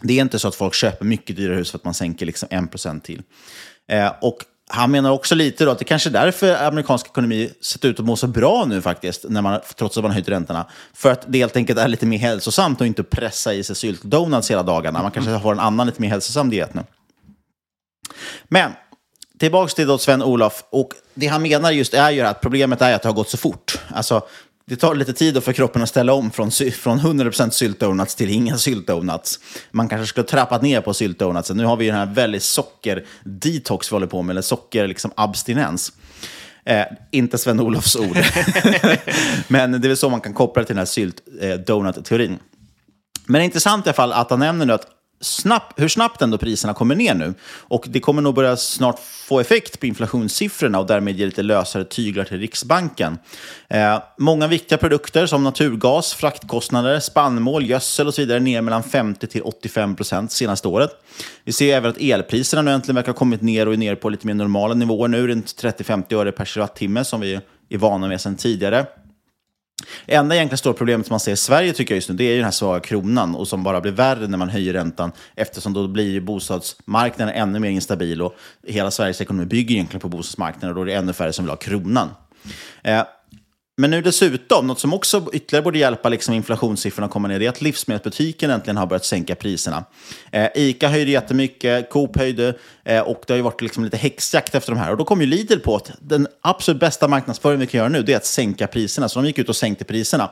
Det 0.00 0.18
är 0.18 0.22
inte 0.22 0.38
så 0.38 0.48
att 0.48 0.54
folk 0.54 0.74
köper 0.74 1.04
mycket 1.04 1.36
dyrare 1.36 1.56
hus 1.56 1.70
för 1.70 1.78
att 1.78 1.84
man 1.84 1.94
sänker 1.94 2.26
liksom 2.26 2.48
1% 2.48 3.00
till. 3.00 3.22
Eh, 3.88 4.12
och 4.20 4.38
han 4.68 4.90
menar 4.90 5.10
också 5.10 5.34
lite 5.34 5.64
då 5.64 5.70
att 5.70 5.78
det 5.78 5.84
kanske 5.84 6.08
är 6.08 6.12
därför 6.12 6.66
amerikansk 6.66 7.06
ekonomi 7.06 7.50
sett 7.60 7.84
ut 7.84 8.00
att 8.00 8.06
må 8.06 8.16
så 8.16 8.26
bra 8.26 8.64
nu 8.64 8.82
faktiskt, 8.82 9.24
när 9.28 9.42
man, 9.42 9.60
trots 9.76 9.96
att 9.96 10.04
man 10.04 10.10
har 10.10 10.14
höjt 10.14 10.28
räntorna. 10.28 10.66
För 10.94 11.12
att 11.12 11.24
det 11.26 11.38
helt 11.38 11.56
enkelt 11.56 11.78
är 11.78 11.88
lite 11.88 12.06
mer 12.06 12.18
hälsosamt 12.18 12.80
och 12.80 12.86
inte 12.86 13.02
pressa 13.02 13.54
i 13.54 13.64
sig 13.64 13.76
syltdonuts 13.76 14.50
hela 14.50 14.62
dagarna. 14.62 15.02
Man 15.02 15.10
kanske 15.10 15.30
har 15.30 15.52
en 15.52 15.60
annan 15.60 15.86
lite 15.86 16.02
mer 16.02 16.08
hälsosam 16.08 16.50
diet 16.50 16.74
nu. 16.74 16.84
Men 18.48 18.72
tillbaka 19.38 19.74
till 19.74 19.86
då 19.86 19.98
Sven-Olof. 19.98 20.64
Och 20.70 20.88
det 21.14 21.26
han 21.26 21.42
menar 21.42 21.70
just 21.70 21.94
är 21.94 22.10
ju 22.10 22.20
att 22.20 22.40
problemet 22.40 22.82
är 22.82 22.94
att 22.94 23.02
det 23.02 23.08
har 23.08 23.14
gått 23.14 23.30
så 23.30 23.36
fort. 23.36 23.80
Alltså, 23.88 24.26
det 24.68 24.76
tar 24.76 24.94
lite 24.94 25.12
tid 25.12 25.44
för 25.44 25.52
kroppen 25.52 25.82
att 25.82 25.88
ställa 25.88 26.12
om 26.12 26.30
från, 26.30 26.50
från 26.50 26.98
100% 27.00 27.50
syltdonuts 27.50 28.14
till 28.14 28.30
inga 28.30 28.58
syltdonuts. 28.58 29.40
Man 29.70 29.88
kanske 29.88 30.06
skulle 30.06 30.22
ha 30.22 30.28
trappat 30.28 30.62
ner 30.62 30.80
på 30.80 30.94
syltdonutsen. 30.94 31.56
Nu 31.56 31.64
har 31.64 31.76
vi 31.76 31.86
den 31.86 31.94
här 31.94 32.06
väldigt 32.06 32.42
socker-detox 32.42 33.92
vi 33.92 33.94
håller 33.94 34.06
på 34.06 34.22
med, 34.22 34.32
eller 34.34 34.42
socker-abstinens. 34.42 35.72
Liksom 35.72 36.00
eh, 36.64 36.84
inte 37.10 37.38
Sven-Olofs 37.38 37.96
ord. 37.96 38.16
Men 39.48 39.72
det 39.72 39.86
är 39.86 39.88
väl 39.88 39.96
så 39.96 40.08
man 40.08 40.20
kan 40.20 40.34
koppla 40.34 40.62
det 40.62 40.66
till 40.66 40.76
den 40.76 40.80
här 40.80 40.86
syltdonut-teorin. 40.86 42.32
Eh, 42.32 42.38
Men 43.26 43.38
det 43.38 43.42
är 43.42 43.44
intressant 43.44 43.86
i 43.86 43.88
alla 43.88 43.94
fall 43.94 44.12
att 44.12 44.30
han 44.30 44.38
nämner 44.38 44.66
nu 44.66 44.72
att 44.72 44.86
snabb, 45.20 45.62
hur 45.76 45.88
snabbt 45.88 46.22
ändå 46.22 46.38
priserna 46.38 46.74
kommer 46.74 46.94
ner 46.94 47.14
nu. 47.14 47.34
Och 47.44 47.84
det 47.88 48.00
kommer 48.00 48.22
nog 48.22 48.34
börja 48.34 48.56
snart 48.56 48.98
få 48.98 49.40
effekt 49.40 49.80
på 49.80 49.86
inflationssiffrorna 49.86 50.78
och 50.78 50.86
därmed 50.86 51.16
ge 51.16 51.26
lite 51.26 51.42
lösare 51.42 51.84
tyglar 51.84 52.24
till 52.24 52.38
Riksbanken. 52.38 53.18
Eh, 53.68 54.02
många 54.18 54.46
viktiga 54.46 54.78
produkter 54.78 55.26
som 55.26 55.44
naturgas, 55.44 56.14
fraktkostnader, 56.14 57.00
spannmål, 57.00 57.66
gödsel 57.66 58.06
och 58.06 58.14
så 58.14 58.20
vidare 58.22 58.40
ner 58.40 58.62
mellan 58.62 58.82
50 58.82 59.26
till 59.26 59.42
85 59.42 59.96
procent 59.96 60.32
senaste 60.32 60.68
året. 60.68 60.90
Vi 61.44 61.52
ser 61.52 61.76
även 61.76 61.90
att 61.90 62.00
elpriserna 62.00 62.62
nu 62.62 62.70
äntligen 62.70 62.96
verkar 62.96 63.12
ha 63.12 63.18
kommit 63.18 63.42
ner 63.42 63.68
och 63.68 63.72
är 63.74 63.78
nere 63.78 63.96
på 63.96 64.08
lite 64.08 64.26
mer 64.26 64.34
normala 64.34 64.74
nivåer 64.74 65.08
nu, 65.08 65.26
runt 65.26 65.46
30-50 65.46 66.14
öre 66.14 66.32
per 66.32 66.44
kilowattimme 66.44 67.04
som 67.04 67.20
vi 67.20 67.40
är 67.68 67.78
vana 67.78 68.08
med 68.08 68.20
sedan 68.20 68.36
tidigare. 68.36 68.86
Enda 70.06 70.34
egentligen 70.34 70.58
stora 70.58 70.74
problemet 70.74 71.06
som 71.06 71.12
man 71.12 71.20
ser 71.20 71.32
i 71.32 71.36
Sverige 71.36 71.72
tycker 71.72 71.94
jag 71.94 71.96
just 71.96 72.08
nu, 72.08 72.14
det 72.14 72.24
är 72.24 72.30
ju 72.30 72.36
den 72.36 72.44
här 72.44 72.50
svaga 72.50 72.80
kronan 72.80 73.34
och 73.34 73.48
som 73.48 73.62
bara 73.62 73.80
blir 73.80 73.92
värre 73.92 74.26
när 74.26 74.38
man 74.38 74.48
höjer 74.48 74.72
räntan 74.72 75.12
eftersom 75.34 75.72
då 75.72 75.88
blir 75.88 76.10
ju 76.10 76.20
bostadsmarknaden 76.20 77.34
ännu 77.34 77.58
mer 77.58 77.70
instabil 77.70 78.22
och 78.22 78.34
hela 78.66 78.90
Sveriges 78.90 79.20
ekonomi 79.20 79.46
bygger 79.46 79.74
egentligen 79.74 80.00
på 80.00 80.08
bostadsmarknaden 80.08 80.68
och 80.68 80.74
då 80.74 80.80
är 80.80 80.86
det 80.86 80.92
ännu 80.92 81.12
färre 81.12 81.32
som 81.32 81.44
vill 81.44 81.50
ha 81.50 81.56
kronan. 81.56 82.10
Eh, 82.82 83.02
men 83.76 83.90
nu 83.90 84.02
dessutom, 84.02 84.66
något 84.66 84.80
som 84.80 84.94
också 84.94 85.28
ytterligare 85.32 85.64
borde 85.64 85.78
hjälpa 85.78 86.08
liksom 86.08 86.34
inflationssiffrorna 86.34 87.06
att 87.06 87.12
komma 87.12 87.28
ner, 87.28 87.38
det 87.38 87.46
är 87.46 87.48
att 87.48 87.60
livsmedelsbutiken 87.62 88.50
äntligen 88.50 88.76
har 88.76 88.86
börjat 88.86 89.04
sänka 89.04 89.34
priserna. 89.34 89.84
Eh, 90.32 90.48
Ica 90.54 90.88
höjde 90.88 91.10
jättemycket, 91.10 91.90
Coop 91.90 92.18
höjde 92.18 92.54
eh, 92.84 93.00
och 93.00 93.22
det 93.26 93.32
har 93.32 93.36
ju 93.36 93.42
varit 93.42 93.62
liksom 93.62 93.84
lite 93.84 93.96
häxjakt 93.96 94.54
efter 94.54 94.72
de 94.72 94.78
här. 94.78 94.90
Och 94.90 94.96
då 94.96 95.04
kom 95.04 95.20
ju 95.20 95.26
Lidl 95.26 95.58
på 95.58 95.76
att 95.76 95.90
den 96.00 96.26
absolut 96.40 96.80
bästa 96.80 97.08
marknadsföring 97.08 97.60
vi 97.60 97.66
kan 97.66 97.78
göra 97.78 97.88
nu, 97.88 98.02
det 98.02 98.12
är 98.12 98.16
att 98.16 98.26
sänka 98.26 98.66
priserna. 98.66 99.08
Så 99.08 99.20
de 99.20 99.26
gick 99.26 99.38
ut 99.38 99.48
och 99.48 99.56
sänkte 99.56 99.84
priserna. 99.84 100.30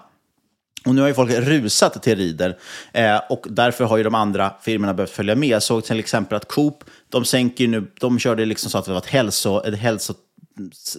Och 0.87 0.95
nu 0.95 1.01
har 1.01 1.09
ju 1.09 1.15
folk 1.15 1.31
rusat 1.31 2.03
till 2.03 2.17
Rider 2.17 2.59
eh, 2.93 3.21
och 3.31 3.47
därför 3.51 3.85
har 3.85 3.97
ju 3.97 4.03
de 4.03 4.15
andra 4.15 4.55
firmorna 4.63 4.95
behövt 4.95 5.11
följa 5.11 5.35
med. 5.35 5.49
Jag 5.49 5.63
såg 5.63 5.85
till 5.85 5.99
exempel 5.99 6.37
att 6.37 6.49
Coop, 6.49 6.85
de 7.09 7.25
sänker 7.25 7.65
ju 7.65 7.71
nu, 7.71 7.91
de 8.01 8.19
körde 8.19 8.45
liksom 8.45 8.71
så 8.71 8.79
att 8.79 8.85
det 8.85 8.91
var 8.91 8.99
ett 8.99 9.07
hälso, 9.07 9.63
ett 9.65 9.79
hälso 9.79 10.15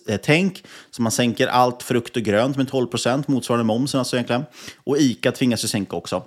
Eh, 0.07 0.19
tänk. 0.23 0.63
Så 0.91 1.01
man 1.01 1.11
sänker 1.11 1.47
allt 1.47 1.83
frukt 1.83 2.17
och 2.17 2.23
grönt 2.23 2.57
med 2.57 2.67
12 2.67 2.87
procent, 2.87 3.27
motsvarande 3.27 3.63
momsen 3.63 3.99
alltså 3.99 4.15
egentligen. 4.15 4.45
Och 4.83 4.97
ICA 4.97 5.31
tvingas 5.31 5.63
ju 5.63 5.67
sänka 5.67 5.95
också. 5.95 6.23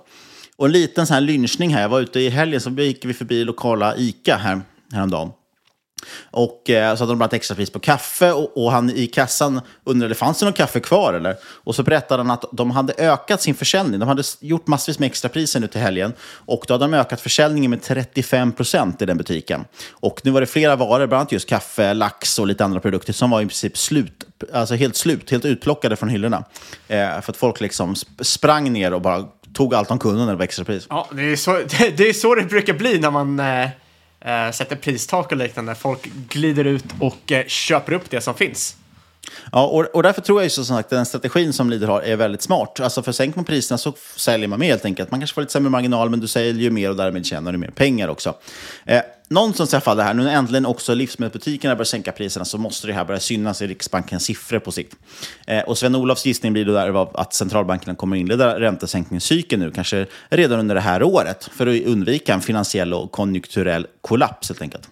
Och 0.55 0.65
en 0.65 0.71
liten 0.71 1.07
sån 1.07 1.13
här 1.13 1.21
lynchning 1.21 1.73
här, 1.73 1.81
jag 1.81 1.89
var 1.89 2.01
ute 2.01 2.19
i 2.19 2.29
helgen 2.29 2.61
så 2.61 2.69
gick 2.69 3.05
vi 3.05 3.13
förbi 3.13 3.43
lokala 3.43 3.97
ICA 3.97 4.35
här, 4.35 4.61
häromdagen. 4.91 5.31
Och 6.31 6.69
eh, 6.69 6.95
så 6.95 7.03
hade 7.03 7.11
de 7.11 7.17
bland 7.17 7.21
annat 7.21 7.33
extrapris 7.33 7.69
på 7.69 7.79
kaffe 7.79 8.31
och, 8.31 8.63
och 8.63 8.71
han 8.71 8.89
i 8.89 9.07
kassan 9.07 9.61
undrade, 9.83 10.15
fanns 10.15 10.39
det 10.39 10.45
någon 10.45 10.53
kaffe 10.53 10.79
kvar 10.79 11.13
eller? 11.13 11.35
Och 11.43 11.75
så 11.75 11.83
berättade 11.83 12.23
han 12.23 12.31
att 12.31 12.45
de 12.51 12.71
hade 12.71 12.93
ökat 12.97 13.41
sin 13.41 13.55
försäljning. 13.55 13.99
De 13.99 14.09
hade 14.09 14.23
gjort 14.39 14.67
massvis 14.67 14.99
med 14.99 15.07
extrapriser 15.07 15.59
nu 15.59 15.67
till 15.67 15.81
helgen. 15.81 16.13
Och 16.21 16.65
då 16.67 16.73
hade 16.73 16.83
de 16.83 16.93
ökat 16.93 17.21
försäljningen 17.21 17.71
med 17.71 17.81
35 17.81 18.51
procent 18.51 19.01
i 19.01 19.05
den 19.05 19.17
butiken. 19.17 19.65
Och 19.91 20.21
nu 20.23 20.31
var 20.31 20.41
det 20.41 20.47
flera 20.47 20.75
varor, 20.75 21.07
bland 21.07 21.21
annat 21.21 21.31
just 21.31 21.49
kaffe, 21.49 21.93
lax 21.93 22.39
och 22.39 22.47
lite 22.47 22.65
andra 22.65 22.79
produkter 22.79 23.13
som 23.13 23.29
var 23.29 23.41
i 23.41 23.45
princip 23.45 23.77
slut, 23.77 24.25
alltså 24.53 24.75
helt 24.75 24.95
slut, 24.95 25.31
helt 25.31 25.45
utplockade 25.45 25.95
från 25.95 26.09
hyllorna. 26.09 26.43
Eh, 26.87 27.21
för 27.21 27.31
att 27.31 27.37
folk 27.37 27.61
liksom 27.61 27.93
sp- 27.93 28.23
sprang 28.23 28.73
ner 28.73 28.93
och 28.93 29.01
bara 29.01 29.25
tog 29.53 29.75
allt 29.75 29.87
de 29.87 29.99
kunde 29.99 30.19
när 30.19 30.31
det 30.31 30.37
var 30.37 30.43
extrapris. 30.43 30.85
Ja, 30.89 31.07
det 31.11 31.21
är 31.21 31.35
så 31.35 31.51
det, 31.51 31.89
det, 31.97 32.09
är 32.09 32.13
så 32.13 32.35
det 32.35 32.43
brukar 32.43 32.73
bli 32.73 32.99
när 32.99 33.11
man 33.11 33.39
eh, 33.39 33.69
eh, 34.21 34.51
sätter 34.51 34.75
pristak 34.75 35.31
och 35.31 35.37
liknande. 35.37 35.75
Folk 35.75 36.09
glider 36.29 36.65
ut 36.65 36.85
och 36.99 37.31
eh, 37.31 37.45
köper 37.47 37.93
upp 37.93 38.09
det 38.09 38.21
som 38.21 38.35
finns. 38.35 38.75
Ja, 39.51 39.65
och, 39.65 39.95
och 39.95 40.03
därför 40.03 40.21
tror 40.21 40.39
jag 40.39 40.43
ju 40.43 40.49
som 40.49 40.65
sagt 40.65 40.85
att 40.85 40.89
den 40.89 41.05
strategin 41.05 41.53
som 41.53 41.69
Lidl 41.69 41.85
har 41.85 42.01
är 42.01 42.15
väldigt 42.15 42.41
smart. 42.41 42.79
Alltså 42.79 43.03
för 43.03 43.11
sänker 43.11 43.37
man 43.37 43.45
priserna 43.45 43.77
så 43.77 43.93
säljer 44.15 44.47
man 44.47 44.59
mer 44.59 44.67
helt 44.67 44.85
enkelt. 44.85 45.11
Man 45.11 45.19
kanske 45.19 45.33
får 45.33 45.41
lite 45.41 45.53
sämre 45.53 45.69
marginal, 45.69 46.09
men 46.09 46.19
du 46.19 46.27
säljer 46.27 46.63
ju 46.63 46.69
mer 46.69 46.89
och 46.89 46.95
därmed 46.95 47.25
tjänar 47.25 47.51
du 47.51 47.57
mer 47.57 47.71
pengar 47.71 48.07
också. 48.07 48.35
Eh, 48.85 49.01
någonstans 49.29 49.73
i 49.73 49.75
alla 49.75 49.81
fall 49.81 49.97
det 49.97 50.03
här, 50.03 50.13
nu 50.13 50.23
när 50.23 50.35
äntligen 50.35 50.65
också 50.65 50.93
livsmedelsbutikerna 50.93 51.75
börjar 51.75 51.85
sänka 51.85 52.11
priserna 52.11 52.45
så 52.45 52.57
måste 52.57 52.87
det 52.87 52.93
här 52.93 53.05
börja 53.05 53.19
synas 53.19 53.61
i 53.61 53.67
Riksbankens 53.67 54.23
siffror 54.23 54.59
på 54.59 54.71
sikt. 54.71 54.95
Eh, 55.47 55.63
och 55.63 55.77
Sven-Olofs 55.77 56.25
gissning 56.25 56.53
blir 56.53 56.65
då 56.65 56.73
där 56.73 57.21
att 57.21 57.33
centralbankerna 57.33 57.95
kommer 57.95 58.17
inleda 58.17 58.59
räntesänkningscykeln 58.59 59.61
nu, 59.61 59.71
kanske 59.71 60.05
redan 60.29 60.59
under 60.59 60.75
det 60.75 60.81
här 60.81 61.03
året, 61.03 61.49
för 61.53 61.67
att 61.67 61.85
undvika 61.85 62.33
en 62.33 62.41
finansiell 62.41 62.93
och 62.93 63.11
konjunkturell 63.11 63.87
kollaps 64.01 64.49
helt 64.49 64.61
enkelt. 64.61 64.89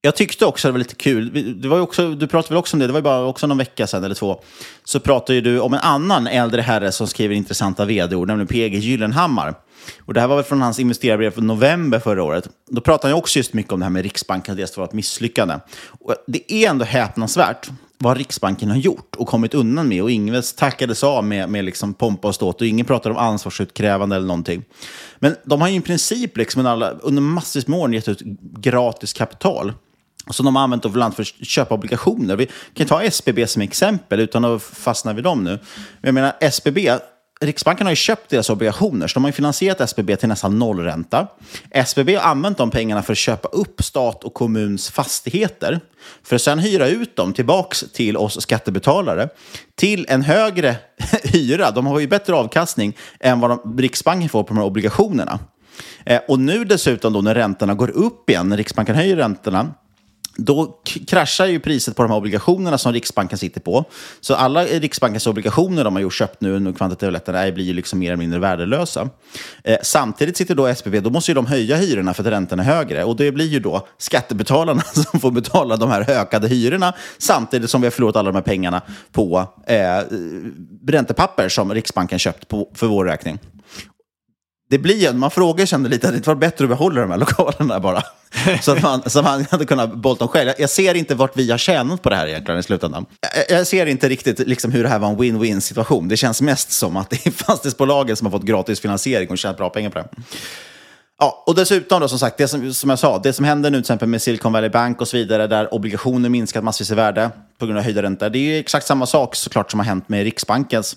Jag 0.00 0.16
tyckte 0.16 0.46
också 0.46 0.68
det 0.68 0.72
var 0.72 0.78
lite 0.78 0.94
kul, 0.94 1.60
det 1.62 1.68
var 1.68 1.76
ju 1.76 1.82
också, 1.82 2.08
du 2.14 2.26
pratade 2.26 2.54
väl 2.54 2.58
också 2.58 2.76
om 2.76 2.80
det, 2.80 2.86
det 2.86 2.92
var 2.92 3.00
ju 3.00 3.04
bara 3.04 3.24
också 3.24 3.46
någon 3.46 3.58
vecka 3.58 3.86
sedan 3.86 4.04
eller 4.04 4.14
två, 4.14 4.40
så 4.84 5.00
pratade 5.00 5.34
ju 5.34 5.40
du 5.40 5.60
om 5.60 5.74
en 5.74 5.80
annan 5.80 6.26
äldre 6.26 6.60
herre 6.60 6.92
som 6.92 7.06
skriver 7.06 7.34
intressanta 7.34 7.84
vd-ord, 7.84 8.28
nämligen 8.28 8.46
PG 8.46 8.78
Gyllenhammar. 8.78 9.54
Och 9.98 10.14
det 10.14 10.20
här 10.20 10.28
var 10.28 10.36
väl 10.36 10.44
från 10.44 10.62
hans 10.62 10.78
investerarbrev 10.78 11.30
från 11.30 11.46
november 11.46 11.98
förra 11.98 12.22
året. 12.22 12.48
Då 12.70 12.80
pratade 12.80 13.08
han 13.08 13.16
ju 13.16 13.22
också 13.22 13.38
just 13.38 13.52
mycket 13.52 13.72
om 13.72 13.80
det 13.80 13.84
här 13.84 13.90
med 13.90 14.02
Riksbanken 14.02 14.52
att 14.52 14.58
det 14.58 14.76
var 14.76 14.84
ett 14.84 14.92
misslyckande. 14.92 15.54
Och 16.00 16.14
det 16.26 16.52
är 16.52 16.70
ändå 16.70 16.84
häpnadsvärt 16.84 17.70
vad 17.98 18.16
Riksbanken 18.16 18.68
har 18.68 18.76
gjort 18.76 19.16
och 19.16 19.26
kommit 19.26 19.54
undan 19.54 19.88
med. 19.88 20.02
Och 20.02 20.10
Ingves 20.10 20.52
tackades 20.52 21.04
av 21.04 21.24
med, 21.24 21.48
med 21.48 21.64
liksom 21.64 21.94
pompa 21.94 22.28
och 22.28 22.34
ståt 22.34 22.60
och 22.60 22.66
ingen 22.66 22.86
pratar 22.86 23.10
om 23.10 23.16
ansvarsutkrävande 23.16 24.16
eller 24.16 24.26
någonting. 24.26 24.64
Men 25.18 25.36
de 25.44 25.60
har 25.60 25.68
ju 25.68 25.76
i 25.76 25.80
princip 25.80 26.36
liksom 26.36 26.66
alla, 26.66 26.90
under 26.90 27.22
massvis 27.22 27.66
med 27.66 27.78
år 27.78 27.94
gett 27.94 28.08
ut 28.08 28.20
gratis 28.60 29.12
kapital 29.12 29.72
som 30.30 30.46
de 30.46 30.56
har 30.56 30.62
använt 30.62 30.82
för 30.82 31.10
för 31.10 31.22
att 31.22 31.46
köpa 31.46 31.74
obligationer. 31.74 32.36
Vi 32.36 32.48
kan 32.74 32.86
ta 32.86 33.02
SBB 33.02 33.46
som 33.46 33.62
exempel 33.62 34.20
utan 34.20 34.44
att 34.44 34.62
fastna 34.62 35.12
vid 35.12 35.24
dem 35.24 35.44
nu. 35.44 35.58
Jag 36.00 36.14
menar 36.14 36.32
SBB, 36.40 36.90
Riksbanken 37.40 37.86
har 37.86 37.92
ju 37.92 37.96
köpt 37.96 38.30
deras 38.30 38.50
obligationer, 38.50 39.06
så 39.06 39.14
de 39.14 39.24
har 39.24 39.28
ju 39.28 39.32
finansierat 39.32 39.80
SBB 39.80 40.16
till 40.16 40.28
nästan 40.28 40.58
nollränta. 40.58 41.26
SBB 41.70 42.14
har 42.14 42.30
använt 42.30 42.58
de 42.58 42.70
pengarna 42.70 43.02
för 43.02 43.12
att 43.12 43.18
köpa 43.18 43.48
upp 43.48 43.82
stat 43.82 44.24
och 44.24 44.34
kommuns 44.34 44.90
fastigheter, 44.90 45.80
för 46.22 46.36
att 46.36 46.42
sedan 46.42 46.58
hyra 46.58 46.88
ut 46.88 47.16
dem 47.16 47.32
tillbaks 47.32 47.84
till 47.92 48.16
oss 48.16 48.40
skattebetalare 48.40 49.28
till 49.74 50.06
en 50.08 50.22
högre 50.22 50.76
hyra. 51.24 51.70
De 51.70 51.86
har 51.86 52.00
ju 52.00 52.06
bättre 52.08 52.34
avkastning 52.34 52.96
än 53.20 53.40
vad 53.40 53.50
de, 53.50 53.78
Riksbanken 53.78 54.28
får 54.28 54.42
på 54.42 54.48
de 54.48 54.56
här 54.56 54.66
obligationerna. 54.66 55.38
Eh, 56.04 56.20
och 56.28 56.38
nu 56.40 56.64
dessutom 56.64 57.12
då 57.12 57.20
när 57.20 57.34
räntorna 57.34 57.74
går 57.74 57.90
upp 57.90 58.30
igen, 58.30 58.48
när 58.48 58.56
Riksbanken 58.56 58.94
höjer 58.94 59.16
räntorna, 59.16 59.74
då 60.40 60.80
kraschar 61.06 61.46
ju 61.46 61.60
priset 61.60 61.96
på 61.96 62.02
de 62.02 62.10
här 62.10 62.18
obligationerna 62.18 62.78
som 62.78 62.92
Riksbanken 62.92 63.38
sitter 63.38 63.60
på. 63.60 63.84
Så 64.20 64.34
alla 64.34 64.64
Riksbankens 64.64 65.26
obligationer 65.26 65.84
de 65.84 65.94
har 65.94 66.00
gjort 66.02 66.14
köpt 66.14 66.40
nu 66.40 66.52
under 66.52 66.72
kvantitativa 66.72 67.10
lättnader 67.10 67.52
blir 67.52 67.64
ju 67.64 67.72
liksom 67.72 67.98
mer 67.98 68.06
eller 68.06 68.16
mindre 68.16 68.38
värdelösa. 68.38 69.10
Eh, 69.64 69.76
samtidigt 69.82 70.36
sitter 70.36 70.54
då 70.54 70.74
SPV, 70.74 71.00
då 71.00 71.10
måste 71.10 71.30
ju 71.30 71.34
de 71.34 71.46
höja 71.46 71.76
hyrorna 71.76 72.14
för 72.14 72.22
att 72.22 72.28
räntan 72.28 72.60
är 72.60 72.64
högre. 72.64 73.04
Och 73.04 73.16
det 73.16 73.32
blir 73.32 73.46
ju 73.46 73.60
då 73.60 73.86
skattebetalarna 73.98 74.82
som 75.10 75.20
får 75.20 75.30
betala 75.30 75.76
de 75.76 75.90
här 75.90 76.10
ökade 76.10 76.48
hyrorna 76.48 76.92
samtidigt 77.18 77.70
som 77.70 77.80
vi 77.80 77.86
har 77.86 77.92
förlorat 77.92 78.16
alla 78.16 78.30
de 78.30 78.34
här 78.34 78.42
pengarna 78.42 78.82
på 79.12 79.46
eh, 79.66 80.02
räntepapper 80.86 81.48
som 81.48 81.74
Riksbanken 81.74 82.18
köpt 82.18 82.48
på, 82.48 82.68
för 82.74 82.86
vår 82.86 83.04
räkning 83.04 83.38
det 84.70 84.78
blir 84.78 85.12
man 85.12 85.30
frågar 85.30 85.66
sig 85.66 85.78
lite 85.78 86.08
att 86.08 86.14
det 86.14 86.26
var 86.26 86.34
bättre 86.34 86.64
att 86.64 86.68
behålla 86.68 87.00
de 87.00 87.10
här 87.10 87.18
lokalerna 87.18 87.80
bara. 87.80 88.02
så 88.62 88.72
att 88.72 88.82
man, 88.82 89.10
så 89.10 89.22
man 89.22 89.46
hade 89.50 89.64
kunnat 89.64 89.94
bolta 89.94 90.18
dem 90.18 90.28
själv. 90.28 90.50
Jag 90.58 90.70
ser 90.70 90.94
inte 90.94 91.14
vart 91.14 91.36
vi 91.36 91.50
har 91.50 91.58
tjänat 91.58 92.02
på 92.02 92.10
det 92.10 92.16
här 92.16 92.26
egentligen 92.26 92.60
i 92.60 92.62
slutändan. 92.62 93.06
Jag, 93.20 93.58
jag 93.58 93.66
ser 93.66 93.86
inte 93.86 94.08
riktigt 94.08 94.38
liksom 94.38 94.72
hur 94.72 94.82
det 94.82 94.88
här 94.88 94.98
var 94.98 95.08
en 95.08 95.18
win-win 95.18 95.60
situation. 95.60 96.08
Det 96.08 96.16
känns 96.16 96.42
mest 96.42 96.72
som 96.72 96.96
att 96.96 97.10
det 97.10 97.26
är 97.26 97.30
fastighetsbolagen 97.44 98.16
som 98.16 98.26
har 98.26 98.32
fått 98.32 98.42
gratis 98.42 98.80
finansiering 98.80 99.28
och 99.30 99.38
tjänat 99.38 99.56
bra 99.56 99.70
pengar 99.70 99.90
på 99.90 99.98
det. 99.98 100.08
Ja, 101.20 101.44
och 101.46 101.54
dessutom 101.54 102.00
då 102.00 102.08
som 102.08 102.18
sagt, 102.18 102.38
det 102.38 102.48
som, 102.48 102.74
som 102.74 102.90
jag 102.90 102.98
sa, 102.98 103.18
det 103.18 103.32
som 103.32 103.44
händer 103.44 103.70
nu 103.70 103.76
till 103.76 103.80
exempel 103.80 104.08
med 104.08 104.22
Silicon 104.22 104.52
Valley 104.52 104.70
Bank 104.70 105.00
och 105.00 105.08
så 105.08 105.16
vidare, 105.16 105.46
där 105.46 105.74
obligationer 105.74 106.28
minskat 106.28 106.64
massvis 106.64 106.90
i 106.90 106.94
värde 106.94 107.30
på 107.58 107.66
grund 107.66 107.78
av 107.78 107.84
höjda 107.84 108.02
räntor. 108.02 108.30
Det 108.30 108.38
är 108.38 108.60
exakt 108.60 108.86
samma 108.86 109.06
sak 109.06 109.34
såklart 109.34 109.70
som 109.70 109.80
har 109.80 109.84
hänt 109.84 110.08
med 110.08 110.24
Riksbankens 110.24 110.96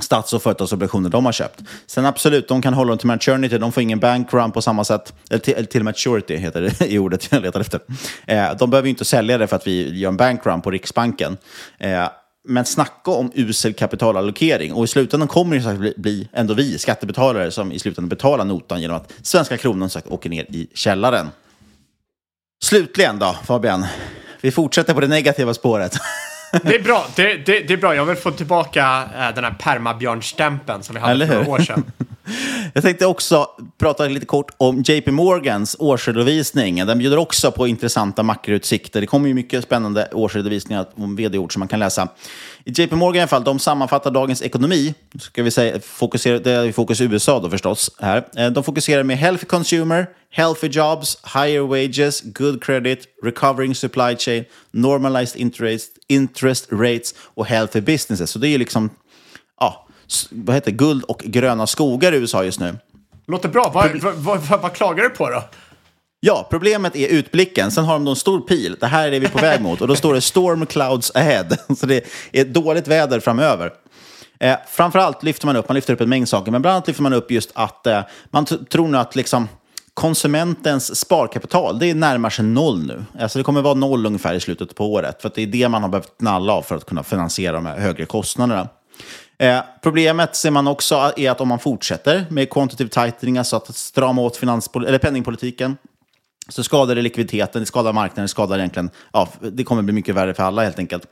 stats 0.00 0.32
och 0.32 0.42
företagsobligationer 0.42 1.10
de 1.10 1.24
har 1.24 1.32
köpt. 1.32 1.60
Sen 1.86 2.06
absolut, 2.06 2.48
de 2.48 2.62
kan 2.62 2.74
hålla 2.74 2.88
dem 2.88 2.98
till 2.98 3.06
maturity, 3.06 3.58
de 3.58 3.72
får 3.72 3.82
ingen 3.82 4.00
bankrun 4.00 4.52
på 4.52 4.62
samma 4.62 4.84
sätt, 4.84 5.14
eller 5.30 5.40
till, 5.40 5.54
eller 5.54 5.66
till 5.66 5.84
maturity 5.84 6.36
heter 6.36 6.62
det 6.62 6.86
i 6.86 6.98
ordet 6.98 7.28
jag 7.30 7.42
letar 7.42 7.60
efter. 7.60 7.80
Eh, 8.26 8.56
de 8.58 8.70
behöver 8.70 8.86
ju 8.86 8.90
inte 8.90 9.04
sälja 9.04 9.38
det 9.38 9.46
för 9.46 9.56
att 9.56 9.66
vi 9.66 9.98
gör 9.98 10.08
en 10.08 10.16
bankrun 10.16 10.62
på 10.62 10.70
Riksbanken. 10.70 11.36
Eh, 11.78 12.08
men 12.48 12.64
snacka 12.64 13.10
om 13.10 13.32
usel 13.34 13.74
kapitalallokering. 13.74 14.72
Och 14.72 14.84
i 14.84 14.86
slutändan 14.86 15.28
kommer 15.28 15.58
det 15.58 15.88
att 15.88 15.96
bli 15.96 16.28
ändå 16.32 16.54
vi 16.54 16.78
skattebetalare 16.78 17.50
som 17.50 17.72
i 17.72 17.78
slutändan 17.78 18.08
betalar 18.08 18.44
notan 18.44 18.80
genom 18.80 18.96
att 18.96 19.12
svenska 19.22 19.56
kronan 19.56 19.90
sagt, 19.90 20.06
åker 20.06 20.30
ner 20.30 20.44
i 20.48 20.66
källaren. 20.74 21.28
Slutligen 22.64 23.18
då, 23.18 23.36
Fabian. 23.44 23.86
Vi 24.40 24.50
fortsätter 24.50 24.94
på 24.94 25.00
det 25.00 25.08
negativa 25.08 25.54
spåret. 25.54 25.96
Det 26.62 26.74
är 26.74 26.82
bra, 26.82 27.06
det, 27.16 27.22
det, 27.46 27.60
det, 27.60 27.72
är 27.72 27.76
bra. 27.76 27.94
Jag 27.94 28.04
vill 28.04 28.16
få 28.16 28.30
tillbaka 28.30 29.02
äh, 29.18 29.34
den 29.34 29.44
här 29.44 29.54
permabjörnstämpeln 29.60 30.82
som 30.82 30.94
vi 30.94 31.00
hade 31.00 31.26
för 31.26 31.34
några 31.34 31.50
år 31.50 31.58
sedan. 31.58 31.84
Jag 32.72 32.82
tänkte 32.82 33.06
också 33.06 33.48
prata 33.78 34.04
lite 34.04 34.26
kort 34.26 34.50
om 34.56 34.82
JP 34.82 35.10
Morgans 35.10 35.76
årsredovisning. 35.78 36.86
Den 36.86 36.98
bjuder 36.98 37.16
också 37.16 37.52
på 37.52 37.66
intressanta 37.66 38.22
makroutsikter. 38.22 39.00
Det 39.00 39.06
kommer 39.06 39.28
ju 39.28 39.34
mycket 39.34 39.64
spännande 39.64 40.08
årsredovisningar 40.12 40.86
om 40.94 41.16
vd-ord 41.16 41.52
som 41.52 41.60
man 41.60 41.68
kan 41.68 41.78
läsa. 41.78 42.08
JP 42.66 42.92
Morgan 42.92 43.16
i 43.16 43.20
alla 43.20 43.28
fall, 43.28 43.44
de 43.44 43.58
sammanfattar 43.58 44.10
dagens 44.10 44.42
ekonomi. 44.42 44.94
Ska 45.18 45.42
vi 45.42 45.50
säga, 45.50 45.80
fokusera, 45.80 46.38
det 46.38 46.50
är 46.50 46.72
fokus 46.72 47.00
USA 47.00 47.40
då 47.40 47.50
förstås. 47.50 47.90
Här. 48.00 48.24
Eh, 48.36 48.50
de 48.50 48.64
fokuserar 48.64 49.02
med 49.02 49.18
healthy 49.18 49.46
consumer, 49.46 50.06
healthy 50.30 50.68
jobs, 50.68 51.18
higher 51.34 51.60
wages, 51.60 52.22
good 52.22 52.64
credit, 52.64 53.04
recovering 53.22 53.74
supply 53.74 54.16
chain, 54.16 54.44
normalized 54.70 55.40
interest, 55.40 55.92
interest 56.08 56.68
rates 56.72 57.14
och 57.18 57.46
healthy 57.46 57.80
businesses. 57.80 58.30
Så 58.30 58.38
det 58.38 58.48
är 58.48 58.58
liksom, 58.58 58.90
ja, 59.60 59.86
vad 60.30 60.54
heter 60.54 60.70
guld 60.70 61.04
och 61.04 61.18
gröna 61.18 61.66
skogar 61.66 62.12
i 62.12 62.16
USA 62.16 62.44
just 62.44 62.60
nu. 62.60 62.78
Låter 63.26 63.48
bra. 63.48 63.70
Vad, 63.74 64.02
vad, 64.02 64.40
vad, 64.40 64.60
vad 64.60 64.72
klagar 64.72 65.04
du 65.04 65.10
på 65.10 65.30
då? 65.30 65.42
Ja, 66.20 66.46
problemet 66.50 66.96
är 66.96 67.08
utblicken. 67.08 67.70
Sen 67.70 67.84
har 67.84 67.94
de 67.94 68.06
en 68.06 68.16
stor 68.16 68.40
pil. 68.40 68.76
Det 68.80 68.86
här 68.86 69.06
är 69.06 69.10
det 69.10 69.18
vi 69.18 69.26
är 69.26 69.30
på 69.30 69.38
väg 69.38 69.60
mot. 69.60 69.80
Och 69.80 69.88
då 69.88 69.96
står 69.96 70.14
det 70.14 70.20
storm 70.20 70.66
clouds 70.66 71.12
ahead. 71.14 71.48
Så 71.78 71.86
det 71.86 72.06
är 72.32 72.44
dåligt 72.44 72.88
väder 72.88 73.20
framöver. 73.20 73.72
Eh, 74.40 74.56
framförallt 74.68 75.22
lyfter 75.22 75.46
man 75.46 75.56
upp, 75.56 75.68
man 75.68 75.74
lyfter 75.74 75.92
upp 75.92 76.00
en 76.00 76.08
mängd 76.08 76.28
saker, 76.28 76.52
men 76.52 76.62
bland 76.62 76.74
annat 76.74 76.86
lyfter 76.86 77.02
man 77.02 77.12
upp 77.12 77.30
just 77.30 77.50
att 77.54 77.86
eh, 77.86 78.00
man 78.30 78.44
tror 78.44 78.88
nu 78.88 78.98
att 78.98 79.16
liksom, 79.16 79.48
konsumentens 79.94 81.00
sparkapital, 81.00 81.78
det 81.78 81.94
närmar 81.94 82.30
sig 82.30 82.44
noll 82.44 82.86
nu. 82.86 83.04
Alltså 83.20 83.38
det 83.38 83.42
kommer 83.42 83.62
vara 83.62 83.74
noll 83.74 84.06
ungefär 84.06 84.34
i 84.34 84.40
slutet 84.40 84.74
på 84.74 84.92
året, 84.92 85.22
för 85.22 85.32
det 85.34 85.42
är 85.42 85.46
det 85.46 85.68
man 85.68 85.82
har 85.82 85.88
behövt 85.88 86.18
knalla 86.18 86.52
av 86.52 86.62
för 86.62 86.76
att 86.76 86.86
kunna 86.86 87.02
finansiera 87.02 87.52
de 87.52 87.66
här 87.66 87.78
högre 87.78 88.06
kostnaderna. 88.06 88.68
Eh, 89.38 89.58
problemet 89.82 90.36
ser 90.36 90.50
man 90.50 90.66
också 90.66 91.12
är 91.16 91.30
att 91.30 91.40
om 91.40 91.48
man 91.48 91.58
fortsätter 91.58 92.26
med 92.30 92.50
quantitative 92.50 92.90
tightening, 92.90 93.38
alltså 93.38 93.56
att 93.56 93.76
strama 93.76 94.22
åt 94.22 94.42
eller 94.42 94.98
penningpolitiken, 94.98 95.76
så 96.48 96.62
skadar 96.62 96.94
det 96.94 97.02
likviditeten, 97.02 97.62
det 97.62 97.66
skadar 97.66 97.92
marknaden, 97.92 98.24
det 98.24 98.28
skadar 98.28 98.58
egentligen, 98.58 98.90
ja, 99.12 99.28
det 99.40 99.64
kommer 99.64 99.82
bli 99.82 99.92
mycket 99.92 100.14
värre 100.14 100.34
för 100.34 100.42
alla 100.42 100.62
helt 100.62 100.78
enkelt. 100.78 101.06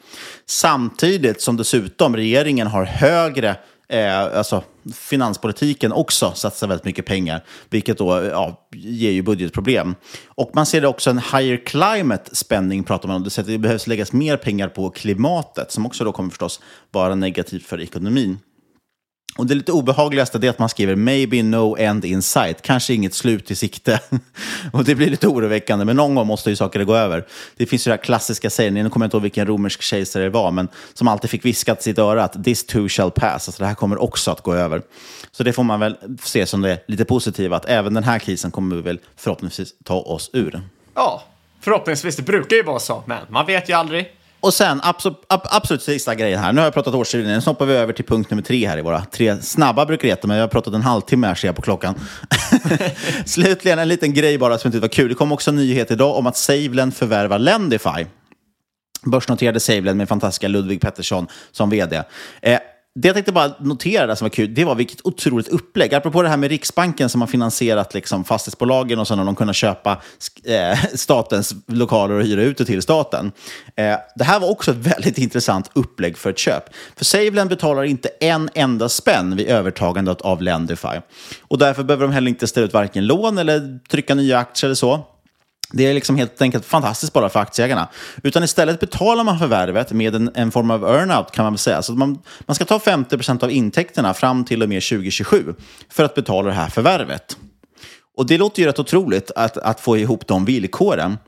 Samtidigt 0.47 1.41
som 1.41 1.57
dessutom 1.57 2.17
regeringen 2.17 2.67
har 2.67 2.85
högre 2.85 3.57
Eh, 3.89 4.39
alltså, 4.39 4.63
finanspolitiken 4.95 5.93
också 5.93 6.33
satsar 6.35 6.67
väldigt 6.67 6.85
mycket 6.85 7.07
pengar, 7.07 7.45
vilket 7.71 7.99
då 7.99 8.25
ja, 8.25 8.69
ger 8.75 9.11
ju 9.11 9.23
budgetproblem. 9.23 9.95
Och 10.27 10.51
man 10.55 10.67
ser 10.67 10.81
det 10.81 10.89
också 10.89 11.11
en 11.11 11.19
higher 11.19 11.67
climate 11.67 12.37
spending, 12.37 12.85
pratar 12.85 13.09
man 13.09 13.17
om. 13.17 13.25
Det, 13.25 13.47
det 13.47 13.59
behövs 13.59 13.87
läggas 13.87 14.13
mer 14.13 14.37
pengar 14.37 14.69
på 14.69 14.91
klimatet, 14.91 15.73
som 15.73 15.87
också 15.87 16.05
då 16.05 16.13
kommer 16.13 16.31
förstås 16.31 16.61
vara 16.91 17.15
negativt 17.15 17.67
för 17.67 17.81
ekonomin. 17.81 18.39
Och 19.39 19.47
det 19.47 19.55
lite 19.55 19.73
obehagligaste 19.73 20.39
är 20.39 20.51
att 20.51 20.59
man 20.59 20.69
skriver 20.69 20.95
“maybe 20.97 21.43
no 21.43 21.77
end 21.77 22.05
in 22.05 22.23
sight”, 22.23 22.63
kanske 22.63 22.95
inget 22.95 23.15
slut 23.15 23.51
i 23.51 23.55
sikte. 23.55 24.01
och 24.73 24.85
det 24.85 24.95
blir 24.95 25.11
lite 25.11 25.29
oroväckande, 25.29 25.85
men 25.85 25.97
någon 25.97 26.15
gång 26.15 26.27
måste 26.27 26.51
ju 26.51 26.57
saker 26.57 26.85
gå 26.85 26.97
över. 26.97 27.27
Det 27.57 27.67
finns 27.67 27.87
ju 27.87 27.91
den 27.91 27.99
här 27.99 28.05
klassiska 28.05 28.51
sägningen, 28.51 28.85
nu 28.85 28.91
kommer 28.91 29.05
jag 29.05 29.09
inte 29.09 29.17
ihåg 29.17 29.23
vilken 29.23 29.47
romersk 29.47 29.83
kejsare 29.83 30.23
det 30.25 30.31
var, 30.31 30.51
men 30.51 30.69
som 30.95 31.09
alltid 31.09 31.31
fick 31.31 31.45
viskat 31.45 31.83
sitt 31.83 31.99
öra 31.99 32.25
att 32.25 32.45
“this 32.45 32.67
too 32.67 32.89
shall 32.89 33.11
pass”, 33.11 33.49
alltså 33.49 33.63
det 33.63 33.67
här 33.67 33.75
kommer 33.75 34.03
också 34.03 34.31
att 34.31 34.41
gå 34.41 34.55
över. 34.55 34.83
Så 35.33 35.43
det 35.43 35.53
får 35.53 35.63
man 35.63 35.81
väl 35.81 35.97
se 36.23 36.47
som 36.47 36.63
det 36.63 36.85
lite 36.89 37.05
positiva, 37.05 37.57
att 37.57 37.65
även 37.65 37.95
den 37.95 38.05
här 38.05 38.19
krisen 38.19 38.51
kommer 38.51 38.77
vi 38.77 38.83
väl 38.83 38.99
förhoppningsvis 39.17 39.75
ta 39.85 40.01
oss 40.01 40.31
ur. 40.33 40.61
Ja, 40.95 41.23
förhoppningsvis. 41.61 42.17
Det 42.17 42.23
brukar 42.23 42.57
ju 42.57 42.63
vara 42.63 42.79
så, 42.79 43.03
men 43.07 43.19
man 43.29 43.47
vet 43.47 43.69
ju 43.69 43.73
aldrig. 43.73 44.13
Och 44.45 44.55
sen 44.55 44.81
absolut, 44.83 45.19
absolut 45.29 45.83
sista 45.83 46.15
grejen 46.15 46.41
här. 46.41 46.53
Nu 46.53 46.61
har 46.61 46.67
jag 46.67 46.75
pratat 46.75 46.95
årsredovisning. 46.95 47.37
Nu 47.37 47.51
hoppar 47.51 47.67
vi 47.67 47.75
över 47.75 47.93
till 47.93 48.05
punkt 48.05 48.31
nummer 48.31 48.43
tre 48.43 48.69
här 48.69 48.79
i 48.79 48.83
våra 48.83 49.05
tre 49.05 49.37
snabba 49.37 49.87
brukar 49.87 50.03
det 50.03 50.09
heta, 50.09 50.27
men 50.27 50.37
jag 50.37 50.43
har 50.43 50.49
pratat 50.49 50.75
en 50.75 50.83
halvtimme 50.83 51.27
här 51.27 51.35
ser 51.35 51.49
jag 51.49 51.57
på 51.57 51.63
klockan. 51.63 51.95
Slutligen 53.27 53.79
en 53.79 53.89
liten 53.89 54.15
grej 54.15 54.39
bara 54.39 54.59
som 54.59 54.69
inte 54.69 54.79
var 54.79 54.89
kul. 54.89 55.09
Det 55.09 55.15
kom 55.15 55.33
också 55.33 55.51
en 55.51 55.57
nyhet 55.57 55.91
idag 55.91 56.17
om 56.17 56.27
att 56.27 56.37
SaveLend 56.37 56.95
förvärvar 56.95 57.39
Lendify. 57.39 58.07
Börsnoterade 59.05 59.61
SaveLend 59.61 59.99
med 59.99 60.09
fantastiska 60.09 60.49
Ludvig 60.49 60.81
Pettersson 60.81 61.27
som 61.53 61.71
vd. 61.71 62.03
Eh, 62.43 62.59
det 62.95 63.09
jag 63.09 63.15
tänkte 63.15 63.33
bara 63.33 63.55
notera 63.59 64.07
där 64.07 64.15
som 64.15 64.25
var 64.25 64.31
kul, 64.31 64.55
det 64.55 64.65
var 64.65 64.75
vilket 64.75 65.07
otroligt 65.07 65.49
upplägg. 65.49 65.95
Apropå 65.95 66.23
det 66.23 66.29
här 66.29 66.37
med 66.37 66.51
Riksbanken 66.51 67.09
som 67.09 67.21
har 67.21 67.29
finansierat 67.29 67.95
liksom 67.95 68.25
fastighetsbolagen 68.25 68.99
och 68.99 69.09
sen 69.09 69.19
har 69.19 69.25
de 69.25 69.35
kunnat 69.35 69.57
köpa 69.57 70.03
eh, 70.45 70.79
statens 70.95 71.55
lokaler 71.67 72.15
och 72.15 72.23
hyra 72.23 72.43
ut 72.43 72.59
det 72.59 72.65
till 72.65 72.83
staten. 72.83 73.33
Eh, 73.77 73.97
det 74.17 74.25
här 74.25 74.41
var 74.41 74.51
också 74.51 74.71
ett 74.71 74.77
väldigt 74.77 75.19
intressant 75.19 75.71
upplägg 75.73 76.19
för 76.19 76.31
ett 76.31 76.39
köp. 76.39 76.65
För 76.97 77.05
SaveLend 77.05 77.51
betalar 77.51 77.85
inte 77.85 78.09
en 78.21 78.51
enda 78.55 78.89
spänn 78.89 79.37
vid 79.37 79.47
övertagandet 79.47 80.21
av 80.21 80.43
Lendify. 80.43 81.01
Och 81.41 81.59
därför 81.59 81.85
behöver 81.85 82.07
de 82.07 82.13
heller 82.13 82.29
inte 82.29 82.47
ställa 82.47 82.67
ut 82.67 82.73
varken 82.73 83.07
lån 83.07 83.39
eller 83.39 83.79
trycka 83.89 84.15
nya 84.15 84.39
aktier 84.39 84.69
eller 84.69 84.75
så. 84.75 85.14
Det 85.73 85.87
är 85.87 85.95
liksom 85.95 86.17
helt 86.17 86.43
enkelt 86.43 86.65
fantastiskt 86.65 87.13
bara 87.13 87.29
för 87.29 87.41
aktieägarna. 87.41 87.89
Utan 88.23 88.43
istället 88.45 88.81
betalar 88.81 89.25
man 89.25 89.39
förvärvet 89.39 89.93
med 89.93 90.15
en, 90.15 90.31
en 90.35 90.51
form 90.51 90.71
av 90.71 90.85
earnout 90.85 91.31
kan 91.31 91.45
man 91.45 91.53
väl 91.53 91.59
säga. 91.59 91.83
Så 91.83 91.93
man, 91.93 92.19
man 92.41 92.55
ska 92.55 92.65
ta 92.65 92.79
50% 92.79 93.45
av 93.45 93.51
intäkterna 93.51 94.15
fram 94.15 94.45
till 94.45 94.63
och 94.63 94.69
med 94.69 94.83
2027 94.83 95.55
för 95.91 96.05
att 96.05 96.15
betala 96.15 96.49
det 96.49 96.55
här 96.55 96.69
förvärvet. 96.69 97.37
Och 98.17 98.27
det 98.27 98.39
låter 98.39 98.63
ju 98.63 98.69
rätt 98.69 98.79
otroligt 98.79 99.31
att, 99.37 99.57
att 99.57 99.81
få 99.81 99.97
ihop 99.97 100.27
de 100.27 100.45
villkoren. 100.45 101.19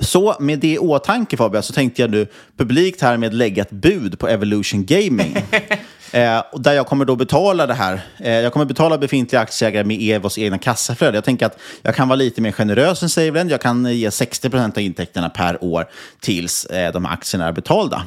Så 0.00 0.36
med 0.40 0.58
det 0.58 0.72
i 0.72 0.78
åtanke 0.78 1.36
Fabian 1.36 1.62
så 1.62 1.72
tänkte 1.72 2.02
jag 2.02 2.10
nu 2.10 2.26
publikt 2.56 3.00
härmed 3.00 3.34
lägga 3.34 3.62
ett 3.62 3.70
bud 3.70 4.18
på 4.18 4.28
Evolution 4.28 4.84
Gaming. 4.86 5.36
eh, 6.14 6.42
och 6.52 6.60
där 6.60 6.72
jag 6.72 6.86
kommer 6.86 7.04
då 7.04 7.16
betala 7.16 7.66
det 7.66 7.74
här. 7.74 8.00
Eh, 8.18 8.32
jag 8.32 8.52
kommer 8.52 8.66
betala 8.66 8.98
befintliga 8.98 9.42
aktieägare 9.42 9.84
med 9.84 9.98
Evos 10.00 10.38
egna 10.38 10.58
kassaflöde. 10.58 11.16
Jag 11.16 11.24
tänker 11.24 11.46
att 11.46 11.58
jag 11.82 11.94
kan 11.94 12.08
vara 12.08 12.16
lite 12.16 12.40
mer 12.40 12.52
generös 12.52 13.02
än 13.02 13.08
Saveland. 13.08 13.50
Jag 13.50 13.60
kan 13.60 13.84
ge 13.84 14.10
60 14.10 14.50
procent 14.50 14.76
av 14.76 14.82
intäkterna 14.82 15.30
per 15.30 15.64
år 15.64 15.86
tills 16.20 16.64
eh, 16.64 16.92
de 16.92 17.04
här 17.04 17.12
aktierna 17.12 17.48
är 17.48 17.52
betalda. 17.52 18.02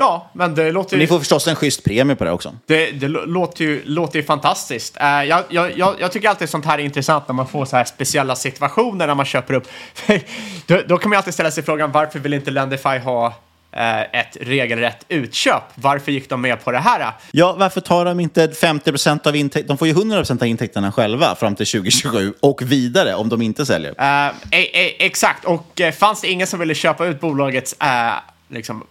Ja, 0.00 0.30
men 0.32 0.54
det 0.54 0.72
låter 0.72 0.96
ju... 0.96 1.00
ni 1.00 1.06
får 1.06 1.18
förstås 1.18 1.48
en 1.48 1.56
schysst 1.56 1.84
premie 1.84 2.16
på 2.16 2.24
det 2.24 2.30
också. 2.30 2.56
Det, 2.66 2.90
det 2.90 3.08
lå- 3.08 3.26
låter, 3.26 3.64
ju, 3.64 3.82
låter 3.84 4.18
ju 4.18 4.22
fantastiskt. 4.24 4.96
Eh, 5.00 5.06
jag, 5.06 5.44
jag, 5.48 5.96
jag, 6.00 6.12
tycker 6.12 6.28
alltid 6.28 6.48
sånt 6.48 6.64
här 6.64 6.78
är 6.78 6.82
intressant 6.82 7.28
när 7.28 7.34
man 7.34 7.46
får 7.48 7.64
så 7.64 7.76
här 7.76 7.84
speciella 7.84 8.36
situationer 8.36 9.06
när 9.06 9.14
man 9.14 9.26
köper 9.26 9.54
upp. 9.54 9.68
då, 10.66 10.80
då 10.86 10.98
kan 10.98 11.10
man 11.10 11.16
alltid 11.16 11.34
ställa 11.34 11.50
sig 11.50 11.62
frågan 11.62 11.92
varför 11.92 12.18
vill 12.18 12.34
inte 12.34 12.50
Lendify 12.50 12.98
ha 12.98 13.26
eh, 13.26 13.32
ett 13.72 14.36
regelrätt 14.40 15.04
utköp? 15.08 15.62
Varför 15.74 16.12
gick 16.12 16.28
de 16.28 16.40
med 16.40 16.64
på 16.64 16.72
det 16.72 16.78
här? 16.78 17.12
Ja, 17.30 17.56
varför 17.58 17.80
tar 17.80 18.04
de 18.04 18.20
inte 18.20 18.48
50 18.48 18.90
procent 18.90 19.26
av 19.26 19.36
intäkterna? 19.36 19.68
De 19.68 19.78
får 19.78 19.88
ju 19.88 19.94
100 19.94 20.16
procent 20.16 20.42
av 20.42 20.48
intäkterna 20.48 20.92
själva 20.92 21.34
fram 21.34 21.56
till 21.56 21.66
2027 21.66 22.34
och 22.40 22.62
vidare 22.62 23.14
om 23.14 23.28
de 23.28 23.42
inte 23.42 23.66
säljer. 23.66 23.94
Eh, 23.98 24.26
e, 24.26 24.32
e, 24.50 25.06
exakt, 25.06 25.44
och 25.44 25.80
eh, 25.80 25.92
fanns 25.92 26.20
det 26.20 26.28
ingen 26.28 26.46
som 26.46 26.60
ville 26.60 26.74
köpa 26.74 27.06
ut 27.06 27.20
bolagets 27.20 27.72
eh, 27.72 28.12
liksom, 28.48 28.86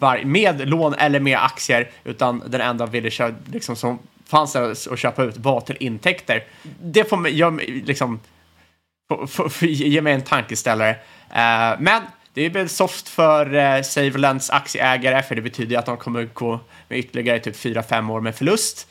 eh, 0.00 0.24
med 0.24 0.68
lån 0.68 0.94
eller 0.94 1.20
med 1.20 1.38
aktier, 1.38 1.90
utan 2.04 2.42
den 2.46 2.60
enda 2.60 2.86
ville 2.86 3.10
köpa, 3.10 3.36
liksom, 3.52 3.76
som 3.76 3.98
fanns 4.26 4.52
där 4.52 4.70
att 4.92 4.98
köpa 4.98 5.24
ut 5.24 5.36
var 5.36 5.60
till 5.60 5.76
intäkter. 5.80 6.44
Det 6.82 7.04
får 7.08 7.16
mig, 7.16 7.50
mig, 7.50 7.82
liksom, 7.86 8.20
får, 9.08 9.26
får, 9.26 9.48
får, 9.48 9.68
ge 9.68 10.02
mig 10.02 10.12
en 10.12 10.22
tankeställare. 10.22 10.90
Eh, 11.30 11.78
men 11.78 12.02
det 12.34 12.46
är 12.46 12.50
väl 12.50 12.68
soft 12.68 13.08
för 13.08 13.54
eh, 13.54 13.82
Saverlands 13.82 14.50
aktieägare, 14.50 15.22
för 15.22 15.34
det 15.34 15.42
betyder 15.42 15.78
att 15.78 15.86
de 15.86 15.96
kommer 15.96 16.24
gå 16.24 16.60
med 16.88 16.98
ytterligare 16.98 17.38
typ 17.38 17.56
4-5 17.56 18.12
år 18.12 18.20
med 18.20 18.34
förlust. 18.34 18.88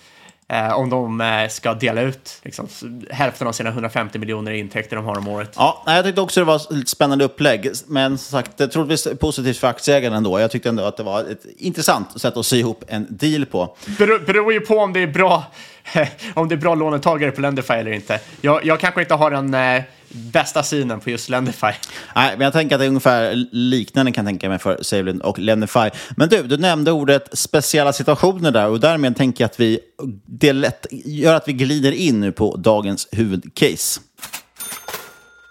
Eh, 0.48 0.74
om 0.74 0.90
de 0.90 1.22
eh, 1.22 1.50
ska 1.50 1.74
dela 1.74 2.02
ut 2.02 2.40
liksom, 2.44 2.68
hälften 3.10 3.48
av 3.48 3.52
sina 3.52 3.70
150 3.70 4.20
miljoner 4.20 4.52
i 4.52 4.60
intäkter 4.60 4.96
de 4.96 5.06
har 5.06 5.18
om 5.18 5.28
året. 5.28 5.54
Ja, 5.56 5.84
jag 5.86 6.06
tyckte 6.06 6.22
också 6.22 6.40
det 6.40 6.46
var 6.46 6.82
ett 6.82 6.90
spännande 6.90 7.26
upplägg. 7.26 7.72
Men 7.88 8.18
som 8.18 8.40
sagt, 8.40 8.58
det 8.58 8.64
är 8.64 8.68
troligtvis 8.68 9.20
positivt 9.20 9.58
för 9.58 9.68
aktieägarna 9.68 10.18
ändå. 10.18 10.40
Jag 10.40 10.52
tyckte 10.52 10.70
ändå 10.70 10.84
att 10.84 10.98
det 10.98 11.04
var 11.04 11.20
ett 11.20 11.46
intressant 11.58 12.22
sätt 12.22 12.38
att 12.38 12.46
sy 12.46 12.60
ihop 12.60 12.84
en 12.88 13.08
deal 13.10 13.46
på. 13.46 13.76
Beror, 13.98 14.20
beror 14.20 14.54
ju 14.54 14.60
på 14.60 14.78
om 14.78 14.94
det 14.94 15.00
är 15.00 15.08
bra, 15.08 15.44
om 16.34 16.50
det 16.50 16.56
är 16.56 16.58
bra 16.58 16.76
lånetagare 16.76 17.32
på 17.32 17.42
Lendify 17.42 17.74
eller 17.74 17.92
inte. 17.92 18.20
Jag, 18.42 18.66
jag 18.66 18.80
kanske 18.80 19.02
inte 19.02 19.14
har 19.14 19.32
den 19.32 19.54
eh, 19.54 19.84
bästa 20.12 20.64
synen 20.64 21.00
på 21.00 21.10
just 21.10 21.30
Lendify. 21.30 21.72
Nej, 22.16 22.32
men 22.38 22.42
jag 22.42 22.54
tänker 22.54 22.76
att 22.76 22.80
det 22.80 22.86
är 22.86 22.90
ungefär 22.90 23.46
liknande 23.52 24.12
kan 24.12 24.26
jag 24.26 24.32
tänka 24.32 24.50
mig 24.50 24.60
för 24.60 24.78
Saveland 24.82 25.22
och 25.22 25.40
Lendify. 25.40 25.90
Men 26.18 26.30
du, 26.30 26.44
du 26.44 26.58
nämnde 26.58 26.92
ordet 26.92 27.38
speciella 27.38 27.94
situationer 27.94 28.52
där 28.52 28.68
och 28.68 28.80
därmed 28.80 29.18
tänker 29.18 29.44
jag 29.44 29.50
att 29.50 29.60
vi, 29.60 29.80
det 30.26 30.54
lätt, 30.54 30.86
gör 30.92 31.36
att 31.36 31.48
vi 31.48 31.54
glider 31.54 31.92
in 31.92 32.20
nu 32.20 32.32
på 32.32 32.56
dagens 32.56 33.08
huvudcase. 33.12 34.02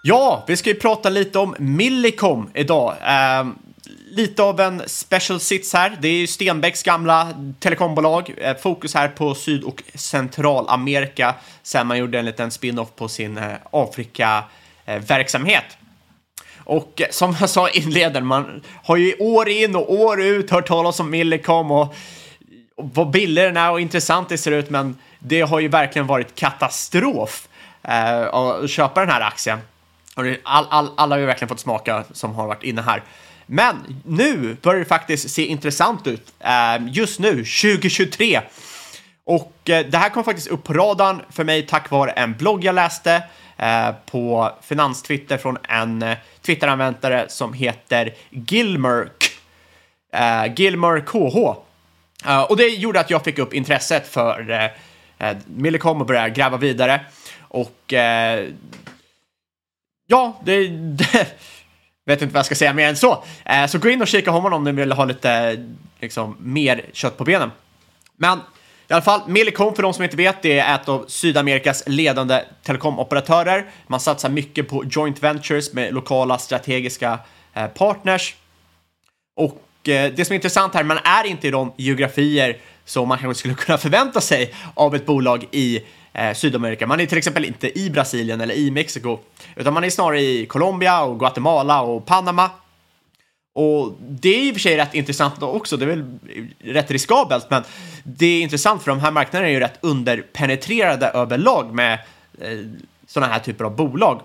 Ja, 0.03 0.43
vi 0.47 0.57
ska 0.57 0.69
ju 0.69 0.75
prata 0.75 1.09
lite 1.09 1.39
om 1.39 1.55
Millicom 1.59 2.49
idag. 2.53 2.95
Ehm, 3.01 3.55
lite 4.11 4.43
av 4.43 4.59
en 4.59 4.81
special 4.85 5.39
sits 5.39 5.73
här. 5.73 5.97
Det 6.01 6.07
är 6.07 6.13
ju 6.13 6.27
Stenbecks 6.27 6.83
gamla 6.83 7.27
telekombolag. 7.59 8.33
Eh, 8.37 8.57
fokus 8.57 8.93
här 8.93 9.07
på 9.07 9.35
Syd 9.35 9.63
och 9.63 9.83
Centralamerika 9.95 11.35
sen 11.63 11.87
man 11.87 11.97
gjorde 11.97 12.19
en 12.19 12.25
liten 12.25 12.51
spin-off 12.51 12.89
på 12.95 13.07
sin 13.07 13.37
eh, 13.37 13.53
Afrika-verksamhet. 13.71 15.63
Eh, 15.69 15.75
och 16.63 17.01
som 17.11 17.35
jag 17.39 17.49
sa 17.49 17.69
i 17.69 17.77
inledningen, 17.77 18.25
man 18.25 18.63
har 18.83 18.97
ju 18.97 19.15
år 19.19 19.49
in 19.49 19.75
och 19.75 19.93
år 19.93 20.21
ut 20.21 20.51
hört 20.51 20.67
talas 20.67 20.99
om 20.99 21.09
Millicom 21.09 21.71
och, 21.71 21.95
vad 22.75 23.09
billig 23.09 23.43
den 23.43 23.57
är 23.57 23.71
och 23.71 23.81
intressant 23.81 24.29
det 24.29 24.37
ser 24.37 24.51
ut, 24.51 24.69
men 24.69 24.97
det 25.19 25.41
har 25.41 25.59
ju 25.59 25.67
verkligen 25.67 26.07
varit 26.07 26.35
katastrof 26.35 27.47
att 28.31 28.69
köpa 28.69 28.99
den 28.99 29.09
här 29.09 29.21
aktien. 29.21 29.59
All, 30.15 30.35
all, 30.69 30.89
alla 30.97 31.15
har 31.15 31.19
ju 31.19 31.25
verkligen 31.25 31.49
fått 31.49 31.59
smaka 31.59 32.03
som 32.11 32.35
har 32.35 32.47
varit 32.47 32.63
inne 32.63 32.81
här. 32.81 33.03
Men 33.53 34.01
nu 34.05 34.57
börjar 34.61 34.79
det 34.79 34.85
faktiskt 34.85 35.29
se 35.29 35.45
intressant 35.45 36.07
ut. 36.07 36.33
Eh, 36.39 36.87
just 36.87 37.19
nu, 37.19 37.29
2023. 37.31 38.41
Och 39.23 39.69
eh, 39.69 39.85
det 39.85 39.97
här 39.97 40.09
kom 40.09 40.23
faktiskt 40.23 40.47
upp 40.47 40.63
på 40.63 40.73
radarn 40.73 41.21
för 41.29 41.43
mig 41.43 41.67
tack 41.67 41.89
vare 41.89 42.11
en 42.11 42.33
blogg 42.33 42.63
jag 42.63 42.75
läste 42.75 43.23
eh, 43.57 43.91
på 44.05 44.51
finanstwitter 44.61 45.37
från 45.37 45.57
en 45.63 46.01
eh, 46.01 46.17
Twitteranvändare 46.41 47.25
som 47.29 47.53
heter 47.53 48.13
Gilmerk. 48.29 49.31
Eh, 50.13 50.53
Gilmer 50.55 50.99
KH. 50.99 51.37
Eh, 52.29 52.41
och 52.41 52.57
det 52.57 52.67
gjorde 52.67 52.99
att 52.99 53.09
jag 53.09 53.23
fick 53.23 53.39
upp 53.39 53.53
intresset 53.53 54.07
för 54.07 54.51
eh, 54.51 55.29
eh, 55.29 55.37
Millicom 55.45 56.01
och 56.01 56.07
började 56.07 56.29
gräva 56.29 56.57
vidare. 56.57 57.05
Och 57.39 57.93
eh, 57.93 58.47
ja, 60.07 60.41
det, 60.43 60.67
det 60.97 61.27
vet 62.05 62.21
inte 62.21 62.33
vad 62.33 62.39
jag 62.39 62.45
ska 62.45 62.55
säga 62.55 62.73
mer 62.73 62.87
än 62.87 62.95
så. 62.95 63.23
Eh, 63.45 63.67
så 63.67 63.77
gå 63.77 63.89
in 63.89 64.01
och 64.01 64.07
kika 64.07 64.31
honom 64.31 64.53
om 64.53 64.63
ni 64.63 64.71
vill 64.71 64.91
ha 64.91 65.05
lite 65.05 65.63
liksom, 65.99 66.37
mer 66.39 66.85
kött 66.93 67.17
på 67.17 67.23
benen. 67.23 67.51
Men 68.15 68.39
i 68.91 68.93
alla 68.93 69.01
fall, 69.01 69.21
Millicom 69.27 69.75
för 69.75 69.83
de 69.83 69.93
som 69.93 70.03
inte 70.03 70.17
vet, 70.17 70.41
det 70.41 70.59
är 70.59 70.75
ett 70.75 70.89
av 70.89 71.05
Sydamerikas 71.07 71.83
ledande 71.87 72.43
telekomoperatörer. 72.63 73.65
Man 73.87 73.99
satsar 73.99 74.29
mycket 74.29 74.69
på 74.69 74.83
joint 74.85 75.23
ventures 75.23 75.73
med 75.73 75.93
lokala 75.93 76.37
strategiska 76.37 77.19
eh, 77.53 77.67
partners. 77.67 78.35
Och 79.35 79.89
eh, 79.89 80.11
det 80.15 80.25
som 80.25 80.33
är 80.33 80.35
intressant 80.35 80.73
här, 80.73 80.83
man 80.83 80.99
är 81.03 81.23
inte 81.25 81.47
i 81.47 81.51
de 81.51 81.73
geografier 81.77 82.57
som 82.85 83.07
man 83.07 83.17
kanske 83.17 83.39
skulle 83.39 83.55
kunna 83.55 83.77
förvänta 83.77 84.21
sig 84.21 84.53
av 84.73 84.95
ett 84.95 85.05
bolag 85.05 85.47
i 85.51 85.81
eh, 86.13 86.33
Sydamerika. 86.33 86.87
Man 86.87 86.99
är 86.99 87.05
till 87.05 87.17
exempel 87.17 87.45
inte 87.45 87.79
i 87.79 87.89
Brasilien 87.89 88.41
eller 88.41 88.55
i 88.55 88.71
Mexiko, 88.71 89.19
utan 89.55 89.73
man 89.73 89.83
är 89.83 89.89
snarare 89.89 90.21
i 90.21 90.45
Colombia 90.45 91.01
och 91.01 91.19
Guatemala 91.19 91.81
och 91.81 92.05
Panama. 92.05 92.49
Och 93.53 93.93
det 93.99 94.29
är 94.29 94.47
i 94.47 94.51
och 94.51 94.55
för 94.55 94.59
sig 94.59 94.77
rätt 94.77 94.93
intressant 94.93 95.43
också, 95.43 95.77
det 95.77 95.85
är 95.85 95.87
väl 95.87 96.19
rätt 96.59 96.91
riskabelt, 96.91 97.49
men 97.49 97.63
det 98.03 98.25
är 98.25 98.41
intressant 98.41 98.83
för 98.83 98.91
de 98.91 98.99
här 98.99 99.11
marknaderna 99.11 99.49
är 99.49 99.53
ju 99.53 99.59
rätt 99.59 99.77
underpenetrerade 99.81 101.07
överlag 101.07 101.73
med 101.73 101.93
eh, 102.41 102.59
sådana 103.07 103.33
här 103.33 103.39
typer 103.39 103.65
av 103.65 103.75
bolag. 103.75 104.21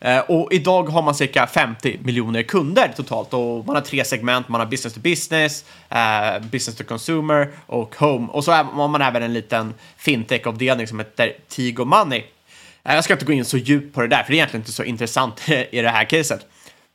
Eh, 0.00 0.18
och 0.18 0.52
idag 0.52 0.88
har 0.88 1.02
man 1.02 1.14
cirka 1.14 1.46
50 1.46 1.98
miljoner 2.02 2.42
kunder 2.42 2.92
totalt 2.96 3.34
och 3.34 3.66
man 3.66 3.76
har 3.76 3.82
tre 3.82 4.04
segment. 4.04 4.48
Man 4.48 4.60
har 4.60 4.66
business 4.66 4.94
to 4.94 5.00
business, 5.00 5.64
eh, 5.88 6.40
business 6.50 6.76
to 6.76 6.84
consumer 6.84 7.50
och 7.66 7.96
home. 7.96 8.28
Och 8.28 8.44
så 8.44 8.52
har 8.52 8.88
man 8.88 9.02
även 9.02 9.22
en 9.22 9.32
liten 9.32 9.74
fintech-avdelning 9.96 10.86
som 10.86 10.98
heter 10.98 11.32
Tigo 11.48 11.84
Money. 11.84 12.22
Eh, 12.84 12.94
jag 12.94 13.04
ska 13.04 13.12
inte 13.12 13.24
gå 13.24 13.32
in 13.32 13.44
så 13.44 13.56
djupt 13.56 13.94
på 13.94 14.00
det 14.00 14.06
där, 14.06 14.22
för 14.22 14.30
det 14.30 14.34
är 14.34 14.36
egentligen 14.36 14.60
inte 14.60 14.72
så 14.72 14.84
intressant 14.84 15.48
i 15.70 15.82
det 15.82 15.90
här 15.90 16.04
caset. 16.04 16.46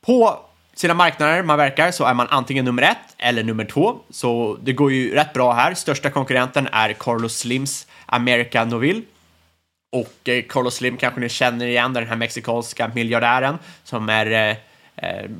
På 0.06 0.38
sina 0.74 0.94
marknader 0.94 1.42
man 1.42 1.58
verkar 1.58 1.90
så 1.90 2.04
är 2.04 2.14
man 2.14 2.26
antingen 2.30 2.64
nummer 2.64 2.82
ett 2.82 3.14
eller 3.18 3.44
nummer 3.44 3.64
två, 3.64 3.96
så 4.10 4.58
det 4.62 4.72
går 4.72 4.92
ju 4.92 5.14
rätt 5.14 5.32
bra 5.32 5.52
här. 5.52 5.74
Största 5.74 6.10
konkurrenten 6.10 6.68
är 6.72 6.92
Carlos 6.92 7.38
Slims 7.38 7.86
America 8.06 8.64
Noville. 8.64 9.02
Och 9.96 10.28
eh, 10.28 10.42
Carlos 10.48 10.74
Slim 10.74 10.96
kanske 10.96 11.20
ni 11.20 11.28
känner 11.28 11.66
igen, 11.66 11.92
den 11.92 12.06
här 12.06 12.16
mexikanska 12.16 12.90
miljardären 12.94 13.58
som 13.84 14.08
är... 14.08 14.26
Eh, 14.26 14.56
eh, 14.96 15.30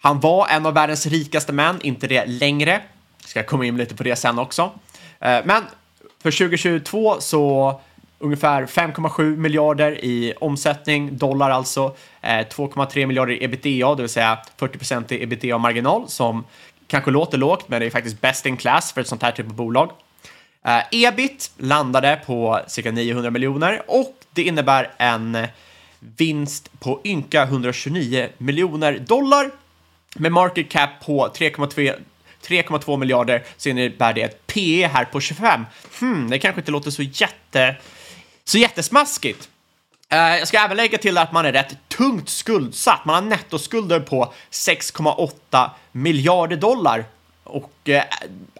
han 0.00 0.20
var 0.20 0.48
en 0.48 0.66
av 0.66 0.74
världens 0.74 1.06
rikaste 1.06 1.52
män, 1.52 1.78
inte 1.82 2.06
det 2.06 2.26
längre. 2.26 2.80
Ska 3.24 3.42
komma 3.42 3.66
in 3.66 3.76
lite 3.76 3.94
på 3.94 4.02
det 4.02 4.16
sen 4.16 4.38
också. 4.38 4.70
Eh, 5.20 5.38
men 5.44 5.62
för 6.22 6.30
2022 6.30 7.20
så 7.20 7.80
ungefär 8.18 8.66
5,7 8.66 9.36
miljarder 9.36 10.04
i 10.04 10.34
omsättning, 10.40 11.16
dollar 11.16 11.50
alltså. 11.50 11.96
Eh, 12.20 12.28
2,3 12.28 13.06
miljarder 13.06 13.32
i 13.32 13.44
ebitda, 13.44 13.94
det 13.94 14.02
vill 14.02 14.08
säga 14.08 14.38
40 14.56 14.78
procent 14.78 15.12
i 15.12 15.22
ebitda-marginal 15.22 16.08
som 16.08 16.44
kanske 16.86 17.10
låter 17.10 17.38
lågt, 17.38 17.68
men 17.68 17.80
det 17.80 17.86
är 17.86 17.90
faktiskt 17.90 18.20
best 18.20 18.46
in 18.46 18.56
class 18.56 18.92
för 18.92 19.00
ett 19.00 19.08
sånt 19.08 19.22
här 19.22 19.32
typ 19.32 19.46
av 19.46 19.54
bolag. 19.54 19.90
Uh, 20.66 20.82
ebit 20.90 21.50
landade 21.56 22.20
på 22.26 22.60
cirka 22.66 22.90
900 22.90 23.30
miljoner 23.30 23.82
och 23.86 24.14
det 24.30 24.42
innebär 24.42 24.90
en 24.98 25.46
vinst 26.00 26.80
på 26.80 27.00
ynka 27.04 27.42
129 27.42 28.28
miljoner 28.38 28.98
dollar 28.98 29.50
med 30.16 30.32
market 30.32 30.68
cap 30.68 30.90
på 31.04 31.28
3,2 31.28 31.94
3,2 32.46 32.96
miljarder 32.96 33.44
så 33.56 33.68
innebär 33.68 34.12
det 34.12 34.22
ett 34.22 34.46
PE 34.46 34.86
här 34.86 35.04
på 35.04 35.20
25. 35.20 35.66
Hmm, 36.00 36.30
det 36.30 36.38
kanske 36.38 36.60
inte 36.60 36.70
låter 36.70 36.90
så 36.90 37.02
jätte 37.02 37.76
så 38.44 38.58
jättesmaskigt. 38.58 39.48
Eh, 40.10 40.18
jag 40.18 40.48
ska 40.48 40.58
även 40.58 40.76
lägga 40.76 40.98
till 40.98 41.18
att 41.18 41.32
man 41.32 41.46
är 41.46 41.52
rätt 41.52 41.76
tungt 41.88 42.28
skuldsatt. 42.28 43.04
Man 43.04 43.14
har 43.14 43.30
nettoskulder 43.30 44.00
på 44.00 44.32
6,8 44.50 45.70
miljarder 45.92 46.56
dollar. 46.56 47.04
Och 47.48 47.88
eh, 47.88 48.04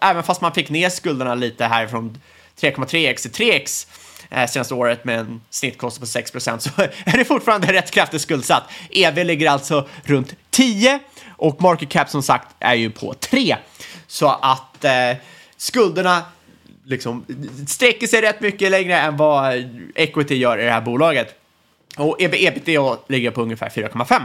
även 0.01 0.23
fast 0.23 0.41
man 0.41 0.53
fick 0.53 0.69
ner 0.69 0.89
skulderna 0.89 1.35
lite 1.35 1.65
här 1.65 1.87
från 1.87 2.17
3,3x 2.61 3.31
till 3.31 3.51
3x 3.51 3.87
eh, 4.29 4.47
senaste 4.47 4.73
året 4.73 5.05
med 5.05 5.19
en 5.19 5.41
snittkostnad 5.49 6.13
på 6.13 6.19
6% 6.19 6.57
så 6.59 6.81
är 6.81 7.17
det 7.17 7.25
fortfarande 7.25 7.73
rätt 7.73 7.91
kraftigt 7.91 8.21
skuldsatt. 8.21 8.63
EV 8.91 9.25
ligger 9.25 9.49
alltså 9.49 9.87
runt 10.03 10.35
10 10.49 10.99
och 11.29 11.61
market 11.61 11.89
cap 11.89 12.09
som 12.09 12.23
sagt 12.23 12.47
är 12.59 12.75
ju 12.75 12.89
på 12.89 13.13
3. 13.13 13.55
Så 14.07 14.27
att 14.27 14.85
eh, 14.85 15.17
skulderna 15.57 16.23
liksom 16.85 17.25
sträcker 17.67 18.07
sig 18.07 18.21
rätt 18.21 18.41
mycket 18.41 18.71
längre 18.71 18.99
än 18.99 19.17
vad 19.17 19.53
equity 19.95 20.35
gör 20.35 20.57
i 20.57 20.63
det 20.63 20.71
här 20.71 20.81
bolaget. 20.81 21.35
Och 21.97 22.21
EV 22.21 22.33
ebitda 22.33 22.97
ligger 23.07 23.31
på 23.31 23.41
ungefär 23.41 23.69
4,5. 23.69 24.21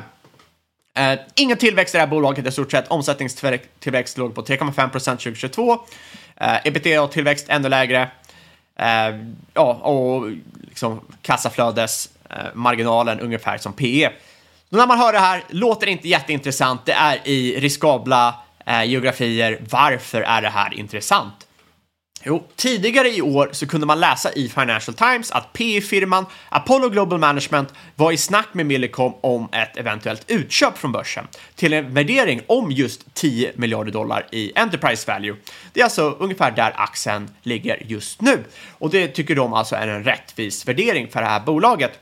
Eh, 0.97 1.19
ingen 1.35 1.57
tillväxt 1.57 1.95
i 1.95 1.99
det 1.99 2.03
här 2.03 2.11
bolaget 2.11 2.47
i 2.47 2.53
stort 2.53 2.71
sett. 2.71 2.89
Omsättningstillväxt 2.89 4.19
låg 4.19 4.35
på 4.35 4.43
3,5 4.43 4.89
procent 4.89 5.21
2022. 5.21 5.79
Eh, 6.37 6.57
ebitda-tillväxt 6.65 7.47
ännu 7.49 7.69
lägre. 7.69 8.11
Eh, 8.79 9.15
ja, 9.55 9.75
och 9.75 10.31
liksom 10.63 11.01
kassaflödesmarginalen 11.23 13.19
eh, 13.19 13.25
ungefär 13.25 13.59
som 13.59 13.73
PE. 13.73 14.11
Så 14.71 14.77
när 14.77 14.87
man 14.87 14.99
hör 14.99 15.13
det 15.13 15.19
här 15.19 15.45
låter 15.49 15.87
det 15.87 15.93
inte 15.93 16.09
jätteintressant. 16.09 16.87
Det 16.87 16.93
är 16.93 17.29
i 17.29 17.61
riskabla 17.61 18.35
eh, 18.67 18.85
geografier. 18.85 19.61
Varför 19.71 20.21
är 20.23 20.43
det 20.43 20.49
här 20.49 20.75
intressant? 20.75 21.44
Jo, 22.27 22.45
tidigare 22.57 23.09
i 23.09 23.23
år 23.23 23.49
så 23.53 23.67
kunde 23.67 23.87
man 23.87 24.01
läsa 24.01 24.33
i 24.33 24.49
Financial 24.49 24.95
Times 24.95 25.31
att 25.31 25.53
PE-firman 25.53 26.27
Apollo 26.49 26.89
Global 26.89 27.19
Management 27.19 27.75
var 27.95 28.13
i 28.13 28.17
snack 28.17 28.49
med 28.53 28.67
Millicom 28.67 29.15
om 29.21 29.49
ett 29.53 29.77
eventuellt 29.77 30.31
utköp 30.31 30.79
från 30.79 30.93
börsen 30.93 31.29
till 31.55 31.73
en 31.73 31.95
värdering 31.95 32.41
om 32.47 32.71
just 32.71 33.15
10 33.15 33.53
miljarder 33.55 33.93
dollar 33.93 34.27
i 34.33 34.53
Enterprise 34.59 35.13
Value. 35.13 35.37
Det 35.73 35.81
är 35.81 35.85
alltså 35.85 36.17
ungefär 36.19 36.51
där 36.51 36.73
aktien 36.77 37.31
ligger 37.43 37.83
just 37.87 38.21
nu 38.21 38.45
och 38.79 38.91
det 38.91 39.09
tycker 39.09 39.35
de 39.35 39.53
alltså 39.53 39.77
är 39.77 39.89
en 39.89 40.05
rättvis 40.05 40.69
värdering 40.69 41.09
för 41.09 41.21
det 41.21 41.27
här 41.27 41.41
bolaget. 41.41 41.93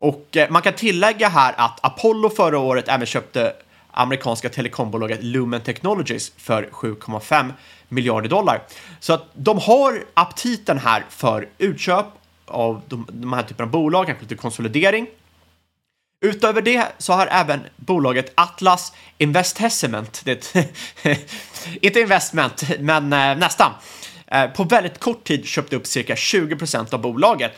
Och 0.00 0.36
eh, 0.36 0.50
man 0.50 0.62
kan 0.62 0.72
tillägga 0.72 1.28
här 1.28 1.54
att 1.56 1.78
Apollo 1.82 2.30
förra 2.30 2.58
året 2.58 2.88
även 2.88 3.06
köpte 3.06 3.52
amerikanska 3.90 4.48
telekombolaget 4.48 5.22
Lumen 5.22 5.60
Technologies 5.60 6.32
för 6.36 6.68
7,5 6.72 7.52
miljarder 7.90 8.28
dollar. 8.28 8.62
Så 9.00 9.12
att 9.12 9.24
de 9.34 9.58
har 9.58 10.04
aptiten 10.14 10.78
här 10.78 11.04
för 11.08 11.48
utköp 11.58 12.06
av 12.46 12.82
de, 12.88 13.06
de 13.12 13.32
här 13.32 13.42
typerna 13.42 13.64
av 13.66 13.70
bolag, 13.70 14.06
kanske 14.06 14.22
lite 14.22 14.34
konsolidering. 14.34 15.06
Utöver 16.20 16.62
det 16.62 16.86
så 16.98 17.12
har 17.12 17.26
även 17.26 17.60
bolaget 17.76 18.32
Atlas 18.34 18.92
Investment, 19.18 20.22
det 20.24 20.54
inte 21.82 22.00
investment, 22.00 22.62
men 22.80 23.12
eh, 23.12 23.36
nästan, 23.36 23.72
eh, 24.26 24.46
på 24.46 24.64
väldigt 24.64 24.98
kort 24.98 25.24
tid 25.24 25.46
köpt 25.46 25.72
upp 25.72 25.86
cirka 25.86 26.16
20 26.16 26.56
procent 26.56 26.94
av 26.94 27.00
bolaget. 27.00 27.52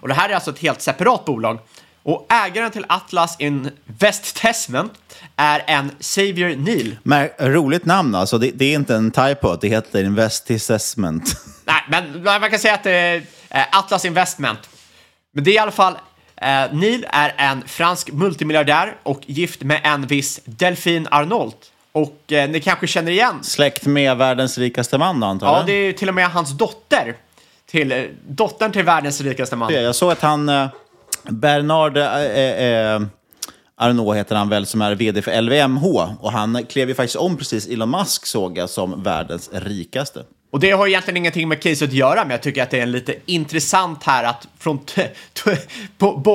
Och 0.00 0.08
det 0.08 0.14
här 0.14 0.28
är 0.28 0.34
alltså 0.34 0.50
ett 0.50 0.58
helt 0.58 0.82
separat 0.82 1.24
bolag 1.24 1.58
och 2.06 2.26
ägaren 2.28 2.70
till 2.70 2.84
Atlas 2.88 3.36
Investment 3.38 4.92
är 5.36 5.62
en 5.66 5.90
Xavier 6.00 6.56
Neal. 6.56 6.96
Men, 7.02 7.28
roligt 7.38 7.84
namn 7.84 8.14
alltså. 8.14 8.38
Det, 8.38 8.50
det, 8.54 8.64
är 8.64 8.74
inte 8.74 8.94
en 8.94 9.10
typo, 9.10 9.56
det 9.56 9.68
heter 9.68 10.04
Investment. 10.04 11.36
Nej, 11.64 11.82
men 11.88 12.22
man 12.22 12.50
kan 12.50 12.58
säga 12.58 12.74
att 12.74 12.82
det 12.82 12.90
är 12.90 13.22
eh, 13.50 13.78
Atlas 13.78 14.04
Investment. 14.04 14.58
Men 15.32 15.44
det 15.44 15.50
är 15.50 15.54
i 15.54 15.58
alla 15.58 15.70
fall, 15.70 15.92
eh, 16.36 16.72
Neil 16.72 17.06
är 17.10 17.34
en 17.36 17.62
fransk 17.66 18.12
multimiljardär 18.12 18.96
och 19.02 19.20
gift 19.26 19.62
med 19.62 19.80
en 19.84 20.06
viss 20.06 20.40
Delphine 20.44 21.08
Arnault. 21.10 21.72
Och 21.92 22.32
eh, 22.32 22.50
ni 22.50 22.60
kanske 22.60 22.86
känner 22.86 23.12
igen... 23.12 23.44
Släkt 23.44 23.86
med 23.86 24.16
världens 24.16 24.58
rikaste 24.58 24.98
man 24.98 25.22
antar 25.22 25.46
jag? 25.46 25.56
Ja, 25.58 25.62
det 25.66 25.72
är 25.72 25.92
till 25.92 26.08
och 26.08 26.14
med 26.14 26.30
hans 26.30 26.50
dotter. 26.50 27.16
Till, 27.70 27.92
eh, 27.92 28.02
dottern 28.28 28.72
till 28.72 28.82
världens 28.82 29.20
rikaste 29.20 29.56
man. 29.56 29.74
Jag 29.74 29.94
såg 29.94 30.12
att 30.12 30.22
han... 30.22 30.50
Bernard 31.28 31.96
eh, 31.96 32.14
eh, 32.14 32.94
eh 32.94 33.00
Arnault 33.78 34.16
heter 34.16 34.36
han 34.36 34.48
väl, 34.48 34.66
som 34.66 34.82
är 34.82 34.94
vd 34.94 35.22
för 35.22 35.42
LVMH. 35.42 35.84
Och 36.20 36.32
han 36.32 36.64
klev 36.68 36.88
ju 36.88 36.94
faktiskt 36.94 37.16
om 37.16 37.36
precis 37.36 37.68
Elon 37.68 37.90
Musk, 37.90 38.26
såg 38.26 38.58
jag, 38.58 38.70
som 38.70 39.02
världens 39.02 39.50
rikaste. 39.52 40.24
Och 40.50 40.60
det 40.60 40.70
har 40.70 40.86
egentligen 40.86 41.16
ingenting 41.16 41.48
med 41.48 41.62
caset 41.62 41.88
att 41.88 41.94
göra, 41.94 42.22
men 42.22 42.30
jag 42.30 42.42
tycker 42.42 42.62
att 42.62 42.70
det 42.70 42.80
är 42.80 42.86
lite 42.86 43.14
intressant 43.26 44.02
här 44.04 44.24
att 44.24 44.48
från 44.58 44.80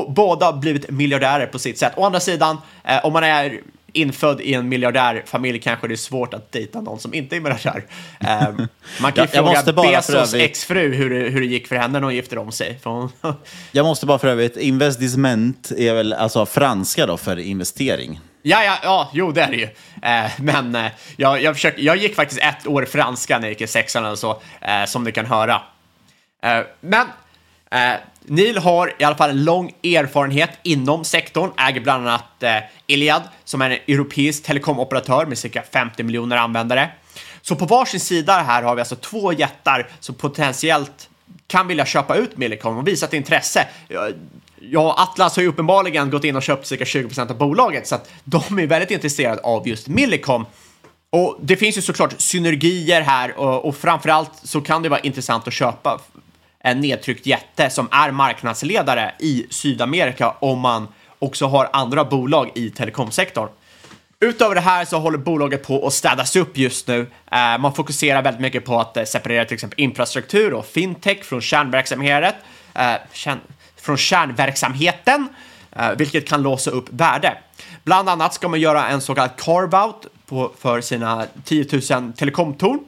båda 0.08 0.54
blivit 0.54 0.89
miljardärer 0.89 1.46
på 1.46 1.60
sitt 1.60 1.78
sätt. 1.78 1.94
Å 1.96 2.06
andra 2.06 2.20
sidan, 2.20 2.58
eh, 2.84 3.06
om 3.06 3.14
man 3.14 3.24
är 3.24 3.62
infödd 3.94 4.42
i 4.42 4.54
en 4.54 4.70
miljardärfamilj 4.70 5.60
kanske 5.60 5.88
det 5.88 5.94
är 5.94 5.96
svårt 5.96 6.34
att 6.34 6.52
dejta 6.52 6.82
någon 6.82 7.00
som 7.00 7.14
inte 7.14 7.36
är 7.36 7.39
miljardär. 7.39 7.86
Um, 8.20 8.68
man 9.02 9.12
kan 9.12 9.26
ju 9.26 9.30
ja, 9.34 9.64
fråga 9.64 9.82
Bezos 9.84 10.34
exfru 10.34 10.94
hur, 10.94 11.30
hur 11.30 11.42
det 11.42 11.48
gick 11.48 11.68
för 11.68 11.76
henne 11.76 11.94
när 11.94 12.02
hon 12.02 12.16
gifte 12.16 12.39
om 12.39 12.52
sig. 12.52 12.80
jag 13.72 13.86
måste 13.86 14.06
bara 14.06 14.20
för 14.20 14.28
övrigt, 14.28 14.58
investment 14.58 15.72
är 15.78 15.94
väl 15.94 16.14
alltså 16.14 16.46
franska 16.46 17.06
då 17.06 17.18
för 17.18 17.39
investering? 17.39 18.20
Ja, 18.44 18.64
ja, 18.64 18.78
ja, 18.84 19.10
jo 19.14 19.32
det 19.32 19.42
är 19.42 19.52
det 19.52 19.58
ju. 19.58 19.68
Eh, 20.02 20.32
men 20.38 20.76
eh, 20.76 20.92
jag, 21.16 21.42
jag, 21.42 21.56
försöker, 21.56 21.82
jag 21.82 21.98
gick 21.98 22.16
faktiskt 22.16 22.42
ett 22.42 22.68
år 22.68 22.86
franska 22.86 23.39
när 23.39 23.48
jag 23.48 23.52
gick 23.52 23.62
i 23.62 23.68
sexan 23.68 24.06
eller 24.06 24.16
så, 24.16 24.42
eh, 24.62 24.86
som 24.86 25.04
du 25.04 25.12
kan 25.12 25.26
höra. 25.26 25.62
Eh, 26.44 26.60
men 26.82 27.08
Eh, 27.74 27.94
Neil 28.26 28.57
har 28.57 28.93
i 28.99 29.03
alla 29.03 29.15
fall 29.15 29.30
en 29.30 29.43
lång 29.43 29.72
erfarenhet 29.84 30.49
inom 30.63 31.03
sektorn, 31.03 31.51
äger 31.57 31.82
bland 31.82 32.07
annat 32.07 32.43
eh, 32.43 32.55
Iliad 32.88 33.22
som 33.43 33.61
är 33.61 33.69
en 33.69 33.78
europeisk 33.88 34.43
telekomoperatör 34.43 35.26
med 35.26 35.38
cirka 35.38 35.63
50 35.74 36.03
miljoner 36.03 36.38
användare. 36.38 36.89
Så 37.41 37.55
på 37.55 37.65
varsin 37.65 37.99
sida 37.99 38.34
här 38.34 38.63
har 38.63 38.76
vi 38.76 38.82
alltså 38.82 38.95
två 38.95 39.34
jättar 39.34 39.89
som 39.99 40.15
potentiellt 40.15 41.09
kan 41.47 41.67
vilja 41.67 41.86
köpa 41.86 42.15
ut 42.15 42.38
Millicom 42.38 42.78
och 42.78 42.88
visat 42.88 43.13
intresse. 43.13 43.67
Ja, 44.59 44.95
Atlas 44.97 45.36
har 45.36 45.43
ju 45.43 45.49
uppenbarligen 45.49 46.09
gått 46.09 46.24
in 46.24 46.36
och 46.36 46.43
köpt 46.43 46.67
cirka 46.67 46.86
20 46.86 47.07
procent 47.07 47.32
av 47.32 47.38
bolaget 47.38 47.88
så 47.88 47.95
att 47.95 48.11
de 48.24 48.59
är 48.59 48.67
väldigt 48.67 48.91
intresserade 48.91 49.41
av 49.41 49.67
just 49.67 49.88
Millicom. 49.88 50.45
Och 51.09 51.38
det 51.41 51.57
finns 51.57 51.78
ju 51.78 51.82
såklart 51.82 52.13
synergier 52.17 53.01
här 53.01 53.39
och, 53.39 53.65
och 53.65 53.76
framförallt 53.76 54.32
så 54.43 54.61
kan 54.61 54.84
det 54.84 54.89
vara 54.89 54.99
intressant 54.99 55.47
att 55.47 55.53
köpa 55.53 56.01
en 56.64 56.80
nedtryckt 56.80 57.26
jätte 57.26 57.70
som 57.70 57.88
är 57.91 58.12
marknadsledare 58.12 59.12
i 59.20 59.45
Sydamerika 59.49 60.30
om 60.30 60.59
man 60.59 60.88
också 61.20 61.47
har 61.47 61.70
andra 61.74 62.05
bolag 62.05 62.51
i 62.55 62.70
telekomsektorn. 62.70 63.49
Utöver 64.20 64.55
det 64.55 64.62
här 64.62 64.86
så 64.86 64.99
håller 64.99 65.18
bolaget 65.18 65.64
på 65.64 65.88
att 65.88 65.93
städas 65.93 66.36
upp 66.36 66.57
just 66.57 66.88
nu. 66.88 67.07
Eh, 67.32 67.57
man 67.59 67.74
fokuserar 67.74 68.22
väldigt 68.22 68.41
mycket 68.41 68.66
på 68.66 68.80
att 68.80 68.97
eh, 68.97 69.03
separera 69.03 69.45
till 69.45 69.53
exempel 69.53 69.80
infrastruktur 69.80 70.53
och 70.53 70.66
fintech 70.66 71.24
från 71.24 71.41
kärnverksamhet, 71.41 72.36
eh, 72.74 72.93
från 73.76 73.97
kärnverksamheten, 73.97 75.28
vilket 75.97 76.28
kan 76.28 76.41
låsa 76.41 76.72
upp 76.72 76.86
värde. 76.89 77.38
Bland 77.84 78.09
annat 78.09 78.34
ska 78.34 78.47
man 78.47 78.59
göra 78.59 78.88
en 78.88 79.01
så 79.01 79.16
kallad 79.16 79.36
carve-out 79.38 80.05
för 80.59 80.82
sina 80.82 81.26
10 81.45 81.66
000 81.91 82.14
telekomtorn 82.14 82.80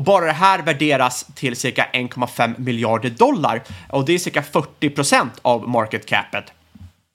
och 0.00 0.04
bara 0.04 0.24
det 0.24 0.32
här 0.32 0.62
värderas 0.62 1.26
till 1.34 1.56
cirka 1.56 1.86
1,5 1.92 2.60
miljarder 2.60 3.10
dollar 3.10 3.62
och 3.88 4.04
det 4.04 4.14
är 4.14 4.18
cirka 4.18 4.42
40 4.42 4.90
procent 4.90 5.32
av 5.42 5.68
market 5.68 6.06
capet. 6.06 6.44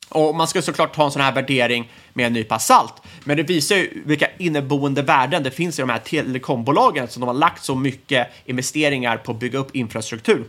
Och 0.10 0.36
man 0.36 0.48
ska 0.48 0.62
såklart 0.62 0.96
ta 0.96 1.06
en 1.06 1.12
sån 1.12 1.22
här 1.22 1.32
värdering 1.32 1.92
med 2.14 2.26
en 2.26 2.34
nypa 2.34 2.60
salt, 2.60 2.94
men 3.24 3.38
det 3.38 3.44
visar 3.44 3.76
ju 3.76 4.04
vilka 4.06 4.28
inneboende 4.38 5.02
värden 5.02 5.44
det 5.44 5.52
finns 5.52 5.80
i 5.80 5.82
de 5.82 5.90
här 5.90 6.00
telekombolagen 6.00 7.08
som 7.08 7.20
de 7.20 7.28
har 7.28 7.34
lagt 7.34 7.64
så 7.64 7.76
mycket 7.76 8.28
investeringar 8.46 9.18
på 9.18 9.32
att 9.32 9.40
bygga 9.40 9.60
upp 9.60 9.76
infrastruktur. 9.76 10.46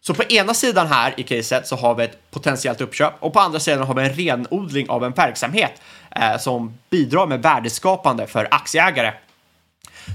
Så 0.00 0.14
på 0.14 0.22
ena 0.22 0.54
sidan 0.54 0.86
här 0.86 1.14
i 1.16 1.22
caset 1.22 1.66
så 1.66 1.76
har 1.76 1.94
vi 1.94 2.04
ett 2.04 2.30
potentiellt 2.30 2.80
uppköp 2.80 3.14
och 3.20 3.32
på 3.32 3.40
andra 3.40 3.60
sidan 3.60 3.86
har 3.86 3.94
vi 3.94 4.02
en 4.02 4.14
renodling 4.14 4.88
av 4.88 5.04
en 5.04 5.12
verksamhet 5.12 5.72
eh, 6.10 6.38
som 6.38 6.78
bidrar 6.90 7.26
med 7.26 7.42
värdeskapande 7.42 8.26
för 8.26 8.48
aktieägare. 8.50 9.12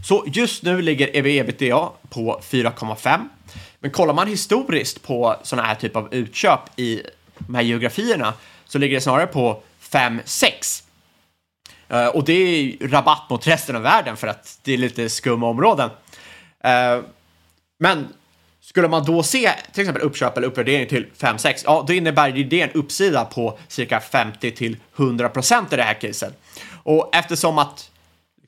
Så 0.03 0.23
just 0.27 0.63
nu 0.63 0.81
ligger 0.81 1.15
ev-ebitda 1.15 1.89
på 2.09 2.41
4,5. 2.43 3.27
Men 3.79 3.91
kollar 3.91 4.13
man 4.13 4.27
historiskt 4.27 5.03
på 5.03 5.35
sådana 5.43 5.67
här 5.67 5.75
typ 5.75 5.95
av 5.95 6.13
utköp 6.13 6.59
i 6.75 7.01
de 7.37 7.55
här 7.55 7.61
geografierna 7.61 8.33
så 8.65 8.77
ligger 8.77 8.95
det 8.95 9.01
snarare 9.01 9.27
på 9.27 9.63
5-6. 9.81 10.83
Eh, 11.89 12.07
och 12.07 12.23
det 12.23 12.33
är 12.33 12.87
rabatt 12.87 13.29
mot 13.29 13.47
resten 13.47 13.75
av 13.75 13.81
världen 13.81 14.17
för 14.17 14.27
att 14.27 14.59
det 14.63 14.73
är 14.73 14.77
lite 14.77 15.09
skumma 15.09 15.47
områden. 15.47 15.89
Eh, 16.63 16.99
men 17.79 18.07
skulle 18.61 18.87
man 18.87 19.05
då 19.05 19.23
se 19.23 19.51
till 19.73 19.81
exempel 19.81 20.03
uppköp 20.03 20.37
eller 20.37 20.47
uppvärdering 20.47 20.87
till 20.87 21.07
5-6, 21.19 21.61
ja 21.65 21.83
då 21.87 21.93
innebär 21.93 22.31
det 22.31 22.61
en 22.61 22.71
uppsida 22.71 23.25
på 23.25 23.57
cirka 23.67 23.99
50 23.99 24.51
till 24.51 24.77
100 24.95 25.29
procent 25.29 25.73
i 25.73 25.75
det 25.75 25.83
här 25.83 25.93
caset. 25.93 26.41
Och 26.83 27.15
eftersom 27.15 27.57
att 27.57 27.90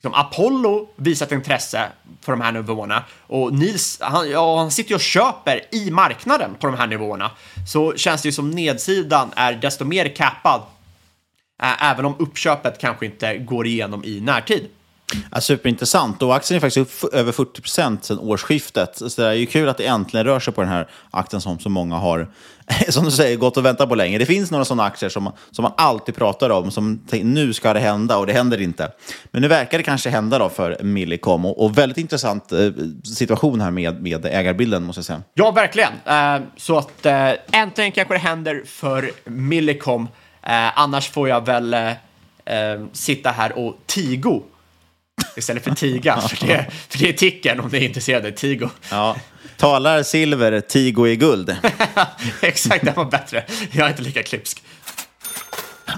liksom 0.04 0.20
Apollo 0.20 0.88
visat 0.96 1.32
intresse 1.32 1.88
för 2.20 2.32
de 2.32 2.40
här 2.40 2.52
nivåerna 2.52 3.04
och 3.26 3.52
Nils, 3.54 3.98
han, 4.00 4.30
ja, 4.30 4.58
han 4.58 4.70
sitter 4.70 4.90
ju 4.90 4.94
och 4.94 5.00
köper 5.00 5.60
i 5.74 5.90
marknaden 5.90 6.54
på 6.60 6.66
de 6.66 6.76
här 6.76 6.86
nivåerna. 6.86 7.30
Så 7.68 7.96
känns 7.96 8.22
det 8.22 8.28
ju 8.28 8.32
som 8.32 8.50
nedsidan 8.50 9.32
är 9.36 9.52
desto 9.52 9.84
mer 9.84 10.16
cappad, 10.16 10.62
även 11.80 12.04
om 12.04 12.14
uppköpet 12.18 12.78
kanske 12.80 13.06
inte 13.06 13.38
går 13.38 13.66
igenom 13.66 14.04
i 14.04 14.20
närtid. 14.20 14.68
Ja, 15.32 15.40
superintressant. 15.40 16.22
Och 16.22 16.36
aktien 16.36 16.56
är 16.56 16.60
faktiskt 16.60 17.04
upp 17.04 17.14
över 17.14 17.32
40 17.32 17.60
procent 17.60 18.04
sedan 18.04 18.18
årsskiftet. 18.18 18.96
Så 18.96 19.22
det 19.22 19.28
är 19.28 19.32
ju 19.32 19.46
kul 19.46 19.68
att 19.68 19.76
det 19.76 19.86
äntligen 19.86 20.26
rör 20.26 20.40
sig 20.40 20.54
på 20.54 20.60
den 20.60 20.70
här 20.70 20.88
aktien 21.10 21.40
som 21.40 21.58
så 21.58 21.68
många 21.68 21.96
har, 21.96 22.28
som 22.88 23.04
du 23.04 23.10
säger, 23.10 23.36
gått 23.36 23.56
och 23.56 23.64
väntat 23.64 23.88
på 23.88 23.94
länge. 23.94 24.18
Det 24.18 24.26
finns 24.26 24.50
några 24.50 24.64
sådana 24.64 24.84
aktier 24.84 25.10
som, 25.10 25.32
som 25.50 25.62
man 25.62 25.72
alltid 25.76 26.14
pratar 26.16 26.50
om, 26.50 26.70
som 26.70 26.98
tänker, 27.08 27.26
nu 27.26 27.52
ska 27.52 27.72
det 27.72 27.80
hända 27.80 28.16
och 28.16 28.26
det 28.26 28.32
händer 28.32 28.60
inte. 28.60 28.92
Men 29.24 29.42
nu 29.42 29.48
verkar 29.48 29.78
det 29.78 29.84
kanske 29.84 30.10
hända 30.10 30.38
då 30.38 30.48
för 30.48 30.82
Millicom. 30.82 31.46
Och, 31.46 31.64
och 31.64 31.78
väldigt 31.78 31.98
intressant 31.98 32.52
eh, 32.52 32.70
situation 33.04 33.60
här 33.60 33.70
med, 33.70 34.02
med 34.02 34.26
ägarbilden, 34.26 34.84
måste 34.84 34.98
jag 34.98 35.06
säga. 35.06 35.22
Ja, 35.34 35.50
verkligen. 35.50 35.92
Eh, 36.04 36.40
så 36.56 36.78
att 36.78 37.06
eh, 37.06 37.30
äntligen 37.52 37.92
kanske 37.92 38.14
det 38.14 38.18
händer 38.18 38.62
för 38.66 39.10
Millicom. 39.24 40.08
Eh, 40.42 40.78
annars 40.78 41.10
får 41.10 41.28
jag 41.28 41.46
väl 41.46 41.74
eh, 41.74 41.88
eh, 42.44 42.84
sitta 42.92 43.30
här 43.30 43.58
och 43.58 43.76
tigo 43.86 44.42
istället 45.36 45.64
för 45.64 45.70
tiga, 45.74 46.20
för, 46.20 46.46
det, 46.46 46.66
för 46.88 46.98
det 46.98 47.08
är 47.08 47.12
ticken 47.12 47.60
om 47.60 47.68
ni 47.68 47.78
är 47.78 47.82
intresserade. 47.82 48.32
Tigo. 48.32 48.68
Ja. 48.90 49.16
Talar 49.56 50.02
silver, 50.02 50.60
Tigo 50.60 51.06
är 51.06 51.14
guld. 51.14 51.56
Exakt, 52.40 52.84
det 52.84 52.96
var 52.96 53.04
bättre. 53.04 53.44
Jag 53.70 53.86
är 53.86 53.90
inte 53.90 54.02
lika 54.02 54.22
klipsk. 54.22 54.62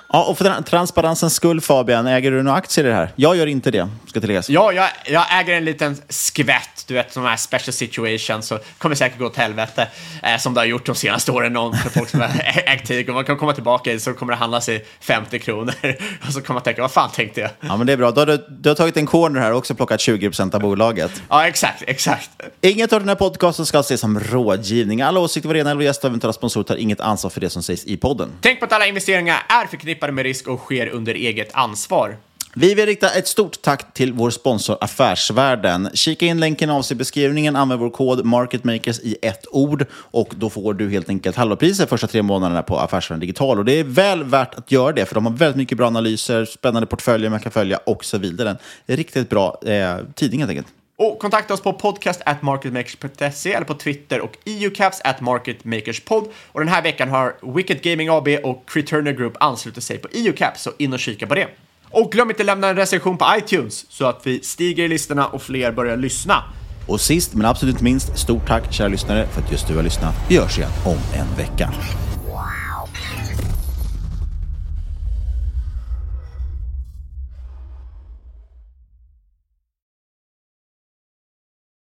Ja, 0.08 0.24
och 0.24 0.38
för 0.38 0.62
transparensens 0.62 1.34
skull 1.34 1.60
Fabian, 1.60 2.06
äger 2.06 2.30
du 2.30 2.42
några 2.42 2.58
aktier 2.58 2.84
i 2.84 2.88
det 2.88 2.94
här? 2.94 3.12
Jag 3.16 3.36
gör 3.36 3.46
inte 3.46 3.70
det, 3.70 3.88
ska 4.16 4.20
tilläggas. 4.20 4.50
Ja, 4.50 4.72
jag, 4.72 4.88
jag 5.06 5.40
äger 5.40 5.54
en 5.54 5.64
liten 5.64 5.96
skvätt, 6.08 6.84
du 6.86 6.94
vet, 6.94 7.12
sådana 7.12 7.30
här 7.30 7.36
special 7.36 7.72
situations, 7.72 8.46
så 8.46 8.58
kommer 8.78 8.94
säkert 8.94 9.18
gå 9.18 9.26
åt 9.26 9.36
helvete, 9.36 9.88
eh, 10.22 10.38
som 10.38 10.54
det 10.54 10.60
har 10.60 10.66
gjort 10.66 10.86
de 10.86 10.94
senaste 10.94 11.32
åren, 11.32 11.52
någon 11.52 11.76
för 11.76 11.90
folk 11.90 12.08
som 12.08 12.20
har 12.20 12.30
ägt 12.66 12.86
Tigo. 12.86 13.12
Man 13.12 13.24
kan 13.24 13.36
komma 13.36 13.52
tillbaka 13.52 13.92
i 13.92 14.00
så 14.00 14.14
kommer 14.14 14.32
det 14.32 14.36
handlas 14.36 14.68
i 14.68 14.80
50 15.00 15.38
kronor, 15.38 15.74
och 16.26 16.32
så 16.32 16.40
kommer 16.40 16.54
man 16.54 16.62
tänka, 16.62 16.82
vad 16.82 16.92
fan 16.92 17.10
tänkte 17.10 17.40
jag? 17.40 17.50
Ja, 17.60 17.76
men 17.76 17.86
det 17.86 17.92
är 17.92 17.96
bra. 17.96 18.10
Du 18.10 18.20
har, 18.20 18.44
du 18.48 18.68
har 18.68 18.76
tagit 18.76 18.96
en 18.96 19.06
corner 19.06 19.40
här 19.40 19.52
och 19.52 19.58
också 19.58 19.74
plockat 19.74 20.00
20 20.00 20.28
procent 20.28 20.54
av 20.54 20.60
bolaget. 20.60 21.22
Ja, 21.28 21.46
exakt, 21.46 21.82
exakt. 21.86 22.30
Inget 22.60 22.92
av 22.92 23.00
den 23.00 23.08
här 23.08 23.16
podcasten 23.16 23.66
ska 23.66 23.78
ses 23.78 24.00
som 24.00 24.20
rådgivning. 24.20 25.02
Alla 25.02 25.20
åsikter, 25.20 25.48
varenda 25.48 25.70
eller 25.70 25.82
gäster 25.82 26.08
av 26.08 26.10
eventuella 26.10 26.32
sponsorer 26.32 26.64
tar 26.64 26.76
inget 26.76 27.00
ansvar 27.00 27.30
för 27.30 27.40
det 27.40 27.50
som 27.50 27.62
sägs 27.62 27.84
i 27.84 27.96
podden. 27.96 28.32
Tänk 28.40 28.58
på 28.58 28.64
att 28.64 28.72
alla 28.72 28.86
investeringar 28.86 29.42
är 29.48 29.66
förknippade 29.66 30.12
med 30.12 30.22
risk 30.22 30.48
och 30.48 30.60
sker 30.60 30.88
under 30.88 31.14
eget 31.14 31.50
ansvar. 31.52 32.16
Vi 32.58 32.74
vill 32.74 32.86
rikta 32.86 33.10
ett 33.10 33.28
stort 33.28 33.62
tack 33.62 33.94
till 33.94 34.12
vår 34.12 34.30
sponsor 34.30 34.76
Affärsvärlden. 34.80 35.90
Kika 35.94 36.26
in 36.26 36.40
länken 36.40 36.70
av 36.70 36.84
i 36.90 36.94
beskrivningen, 36.94 37.56
använd 37.56 37.80
vår 37.80 37.90
kod 37.90 38.24
MarketMakers 38.24 39.00
i 39.00 39.16
ett 39.22 39.46
ord 39.50 39.86
och 39.92 40.28
då 40.36 40.50
får 40.50 40.74
du 40.74 40.90
helt 40.90 41.08
enkelt 41.08 41.36
halvpriset 41.36 41.88
första 41.88 42.06
tre 42.06 42.22
månaderna 42.22 42.62
på 42.62 42.78
Affärsvärlden 42.78 43.20
Digital. 43.20 43.58
Och 43.58 43.64
det 43.64 43.72
är 43.72 43.84
väl 43.84 44.24
värt 44.24 44.54
att 44.54 44.72
göra 44.72 44.92
det, 44.92 45.06
för 45.06 45.14
de 45.14 45.26
har 45.26 45.32
väldigt 45.32 45.56
mycket 45.56 45.78
bra 45.78 45.86
analyser, 45.86 46.44
spännande 46.44 46.86
portföljer 46.86 47.30
man 47.30 47.40
kan 47.40 47.52
följa 47.52 47.76
och 47.76 48.04
så 48.04 48.18
vidare. 48.18 48.56
Det 48.86 48.92
är 48.92 48.96
riktigt 48.96 49.28
bra 49.28 49.60
eh, 49.66 49.96
tidning 50.14 50.40
helt 50.40 50.50
enkelt. 50.50 50.68
Och 50.96 51.18
kontakta 51.18 51.54
oss 51.54 51.60
på 51.60 51.72
podcast 51.72 52.20
at 52.26 52.42
marketmakers.se 52.42 53.52
eller 53.52 53.66
på 53.66 53.74
Twitter 53.74 54.20
och 54.20 54.36
eucaps 54.46 55.00
at 55.04 55.20
marketmakerspod. 55.20 56.28
Och 56.52 56.60
den 56.60 56.68
här 56.68 56.82
veckan 56.82 57.08
har 57.08 57.34
Wicked 57.54 57.82
Gaming 57.82 58.08
AB 58.08 58.28
och 58.42 58.70
Creturner 58.70 59.12
Group 59.12 59.36
anslutit 59.40 59.84
sig 59.84 59.98
på 59.98 60.08
eucaps, 60.14 60.62
så 60.62 60.70
in 60.78 60.92
och 60.92 61.00
kika 61.00 61.26
på 61.26 61.34
det. 61.34 61.48
Och 61.90 62.12
glöm 62.12 62.30
inte 62.30 62.44
lämna 62.44 62.68
en 62.68 62.76
recension 62.76 63.18
på 63.18 63.26
iTunes 63.38 63.86
så 63.88 64.06
att 64.06 64.20
vi 64.24 64.40
stiger 64.42 64.84
i 64.84 64.88
listorna 64.88 65.26
och 65.26 65.42
fler 65.42 65.72
börjar 65.72 65.96
lyssna. 65.96 66.42
Och 66.88 67.00
sist 67.00 67.34
men 67.34 67.46
absolut 67.46 67.74
inte 67.74 67.84
minst, 67.84 68.18
stort 68.18 68.46
tack 68.46 68.72
kära 68.72 68.88
lyssnare 68.88 69.26
för 69.26 69.42
att 69.42 69.52
just 69.52 69.68
du 69.68 69.76
har 69.76 69.82
lyssnat. 69.82 70.14
Vi 70.28 70.38
hörs 70.38 70.58
igen 70.58 70.70
om 70.84 70.98
en 71.14 71.36
vecka. 71.36 71.72